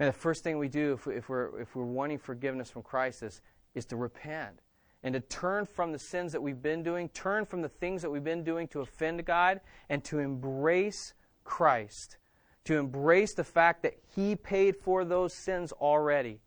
Man, 0.00 0.08
the 0.08 0.12
first 0.12 0.42
thing 0.42 0.58
we 0.58 0.68
do 0.68 0.94
if, 0.94 1.06
we, 1.06 1.14
if, 1.14 1.28
we're, 1.28 1.60
if 1.60 1.76
we're 1.76 1.84
wanting 1.84 2.18
forgiveness 2.18 2.68
from 2.68 2.82
Christ 2.82 3.22
is, 3.22 3.40
is 3.76 3.84
to 3.86 3.96
repent 3.96 4.58
and 5.04 5.14
to 5.14 5.20
turn 5.20 5.66
from 5.66 5.92
the 5.92 6.00
sins 6.00 6.32
that 6.32 6.42
we've 6.42 6.60
been 6.60 6.82
doing, 6.82 7.08
turn 7.10 7.46
from 7.46 7.62
the 7.62 7.68
things 7.68 8.02
that 8.02 8.10
we've 8.10 8.24
been 8.24 8.42
doing 8.42 8.66
to 8.68 8.80
offend 8.80 9.24
God, 9.24 9.60
and 9.88 10.02
to 10.02 10.18
embrace 10.18 11.14
Christ. 11.44 12.16
To 12.64 12.78
embrace 12.78 13.34
the 13.34 13.44
fact 13.44 13.82
that 13.82 13.98
He 14.14 14.36
paid 14.36 14.76
for 14.76 15.04
those 15.04 15.34
sins 15.34 15.72
already. 15.72 16.40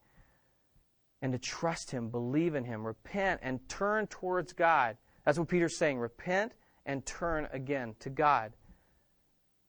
And 1.22 1.32
to 1.34 1.40
trust 1.40 1.92
Him, 1.92 2.10
believe 2.10 2.56
in 2.56 2.66
Him, 2.66 2.86
repent, 2.86 3.42
and 3.44 3.68
turn 3.70 4.08
towards 4.08 4.54
God. 4.54 4.98
That's 5.26 5.38
what 5.38 5.48
Peter's 5.48 5.78
saying. 5.78 6.00
Repent 6.00 6.54
and 6.86 7.06
turn 7.06 7.48
again 7.52 7.96
to 8.00 8.10
God 8.10 8.54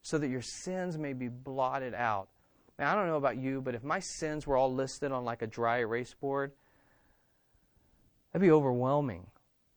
so 0.03 0.17
that 0.19 0.29
your 0.29 0.43
sins 0.43 0.97
may 0.97 1.13
be 1.13 1.29
blotted 1.29 1.93
out. 1.95 2.29
Man, 2.79 2.89
I 2.89 2.95
don't 2.95 3.09
know 3.09 3.17
about 3.17 3.37
you, 3.37 3.61
but 3.61 3.75
if 3.75 3.83
my 3.83 3.99
sins 3.99 4.47
were 4.47 4.57
all 4.57 4.73
listed 4.73 5.13
on 5.13 5.25
like 5.25 5.43
a 5.43 5.47
dry 5.47 5.79
erase 5.79 6.15
board, 6.15 6.53
that'd 8.33 8.47
be 8.47 8.51
overwhelming. 8.51 9.27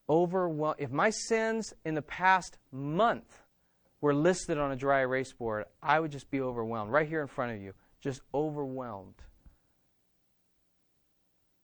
Overwhel- 0.07 0.75
if 0.77 0.91
my 0.91 1.09
sins 1.09 1.73
in 1.83 1.95
the 1.95 2.01
past 2.01 2.59
month 2.71 3.40
were 4.01 4.13
listed 4.13 4.57
on 4.57 4.71
a 4.71 4.75
dry 4.75 5.01
erase 5.01 5.31
board, 5.31 5.65
I 5.81 5.99
would 5.99 6.11
just 6.11 6.29
be 6.29 6.41
overwhelmed. 6.41 6.91
Right 6.91 7.07
here 7.07 7.21
in 7.21 7.27
front 7.27 7.53
of 7.53 7.61
you, 7.61 7.73
just 8.01 8.21
overwhelmed. 8.33 9.15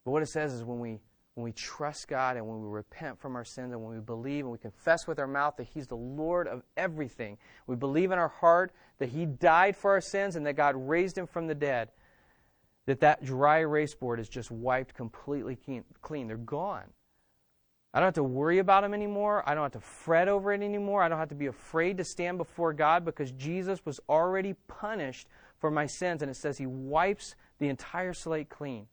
But 0.05 0.11
what 0.11 0.23
it 0.23 0.29
says 0.29 0.53
is 0.53 0.63
when 0.63 0.79
we 0.79 0.99
when 1.33 1.43
we 1.43 1.51
trust 1.51 2.07
God 2.07 2.35
and 2.35 2.47
when 2.47 2.63
we 2.63 2.67
repent 2.67 3.19
from 3.19 3.35
our 3.35 3.45
sins 3.45 3.71
and 3.71 3.83
when 3.83 3.93
we 3.93 4.01
believe 4.01 4.45
and 4.45 4.51
we 4.51 4.57
confess 4.57 5.05
with 5.05 5.19
our 5.19 5.27
mouth 5.27 5.55
that 5.57 5.67
He's 5.71 5.85
the 5.85 5.95
Lord 5.95 6.47
of 6.47 6.63
everything, 6.75 7.37
we 7.67 7.75
believe 7.75 8.09
in 8.11 8.17
our 8.17 8.27
heart 8.27 8.71
that 8.97 9.09
He 9.09 9.27
died 9.27 9.77
for 9.77 9.91
our 9.91 10.01
sins 10.01 10.35
and 10.35 10.47
that 10.47 10.55
God 10.55 10.75
raised 10.75 11.15
Him 11.15 11.27
from 11.27 11.45
the 11.45 11.53
dead, 11.53 11.89
that 12.87 13.01
that 13.01 13.23
dry 13.23 13.59
erase 13.59 13.93
board 13.93 14.19
is 14.19 14.27
just 14.27 14.49
wiped 14.49 14.95
completely 14.95 15.59
clean. 16.01 16.27
They're 16.27 16.37
gone. 16.37 16.85
I 17.97 17.99
don't 17.99 18.09
have 18.09 18.13
to 18.13 18.23
worry 18.23 18.59
about 18.59 18.83
them 18.83 18.93
anymore. 18.93 19.41
I 19.47 19.55
don't 19.55 19.63
have 19.63 19.71
to 19.71 19.79
fret 19.79 20.27
over 20.27 20.53
it 20.53 20.61
anymore. 20.61 21.01
I 21.01 21.09
don't 21.09 21.17
have 21.17 21.29
to 21.29 21.35
be 21.35 21.47
afraid 21.47 21.97
to 21.97 22.03
stand 22.03 22.37
before 22.37 22.71
God 22.71 23.03
because 23.03 23.31
Jesus 23.31 23.83
was 23.87 23.99
already 24.07 24.53
punished 24.67 25.27
for 25.57 25.71
my 25.71 25.87
sins. 25.87 26.21
And 26.21 26.29
it 26.29 26.35
says 26.35 26.59
He 26.59 26.67
wipes 26.67 27.33
the 27.57 27.69
entire 27.69 28.13
slate 28.13 28.49
clean. 28.49 28.85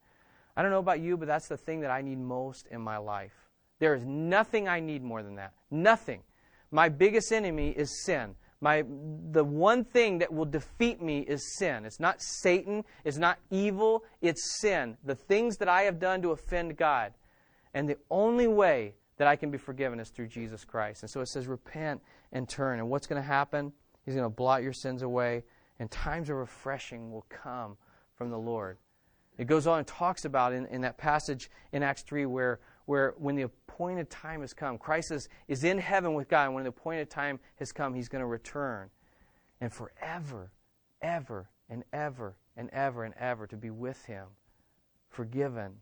I 0.57 0.63
don't 0.63 0.71
know 0.71 0.79
about 0.79 1.01
you, 1.01 1.19
but 1.19 1.29
that's 1.29 1.49
the 1.49 1.59
thing 1.59 1.81
that 1.81 1.91
I 1.91 2.01
need 2.01 2.19
most 2.19 2.67
in 2.71 2.81
my 2.81 2.97
life. 2.97 3.35
There 3.79 3.95
is 3.95 4.07
nothing 4.07 4.69
I 4.69 4.81
need 4.81 5.03
more 5.03 5.23
than 5.23 5.35
that. 5.35 5.53
Nothing. 5.71 6.23
My 6.71 6.89
biggest 6.89 7.31
enemy 7.31 7.73
is 7.77 8.05
sin. 8.07 8.35
My, 8.63 8.85
the 9.33 9.45
one 9.45 9.85
thing 9.85 10.17
that 10.21 10.33
will 10.33 10.47
defeat 10.47 11.03
me 11.03 11.19
is 11.19 11.59
sin. 11.59 11.85
It's 11.85 12.01
not 12.01 12.23
Satan, 12.23 12.87
it's 13.05 13.19
not 13.19 13.39
evil, 13.51 14.03
it's 14.23 14.59
sin. 14.63 14.97
The 15.05 15.15
things 15.15 15.59
that 15.59 15.69
I 15.69 15.83
have 15.83 15.99
done 15.99 16.23
to 16.23 16.31
offend 16.31 16.79
God. 16.79 17.13
And 17.75 17.89
the 17.89 17.99
only 18.11 18.47
way 18.47 18.95
that 19.17 19.29
I 19.29 19.37
can 19.37 19.51
be 19.51 19.59
forgiven 19.59 20.01
is 20.01 20.09
through 20.09 20.29
Jesus 20.29 20.65
Christ. 20.65 21.03
And 21.03 21.11
so 21.11 21.21
it 21.21 21.27
says, 21.27 21.47
repent 21.47 22.01
and 22.33 22.49
turn. 22.49 22.79
And 22.79 22.89
what's 22.89 23.07
going 23.07 23.21
to 23.21 23.27
happen? 23.27 23.73
He's 24.05 24.15
going 24.15 24.27
to 24.27 24.35
blot 24.35 24.63
your 24.63 24.73
sins 24.73 25.03
away, 25.03 25.45
and 25.79 25.91
times 25.91 26.31
of 26.31 26.37
refreshing 26.37 27.11
will 27.11 27.27
come 27.29 27.77
from 28.15 28.31
the 28.31 28.39
Lord. 28.39 28.79
It 29.39 29.47
goes 29.47 29.67
on 29.67 29.79
and 29.79 29.87
talks 29.87 30.25
about 30.25 30.53
in, 30.53 30.67
in 30.67 30.83
that 30.83 30.99
passage 30.99 31.51
in 31.73 31.83
Acts 31.83 32.03
3 32.03 32.27
where, 32.27 32.61
where 32.85 33.15
when 33.19 33.35
the 33.35 33.43
appointed 33.43 34.11
time 34.11 34.43
has 34.43 34.53
come, 34.53 34.79
Christ 34.79 35.11
is, 35.11 35.29
is 35.49 35.65
in 35.65 35.79
heaven 35.79 36.15
with 36.15 36.29
God, 36.29 36.47
and 36.47 36.55
when 36.55 36.65
the 36.65 36.71
appointed 36.71 37.11
time 37.11 37.41
has 37.57 37.73
come, 37.73 37.95
he's 37.95 38.09
going 38.09 38.21
to 38.21 38.27
return. 38.27 38.91
And 39.61 39.73
forever, 39.73 40.53
ever, 41.03 41.49
and 41.69 41.83
ever, 41.93 42.37
and 42.57 42.71
ever, 42.73 43.05
and 43.05 43.15
ever 43.19 43.47
to 43.49 43.57
be 43.57 43.71
with 43.71 44.05
him, 44.05 44.27
forgiven 45.09 45.73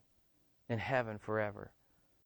in 0.69 0.79
heaven 0.79 1.19
forever. 1.19 1.73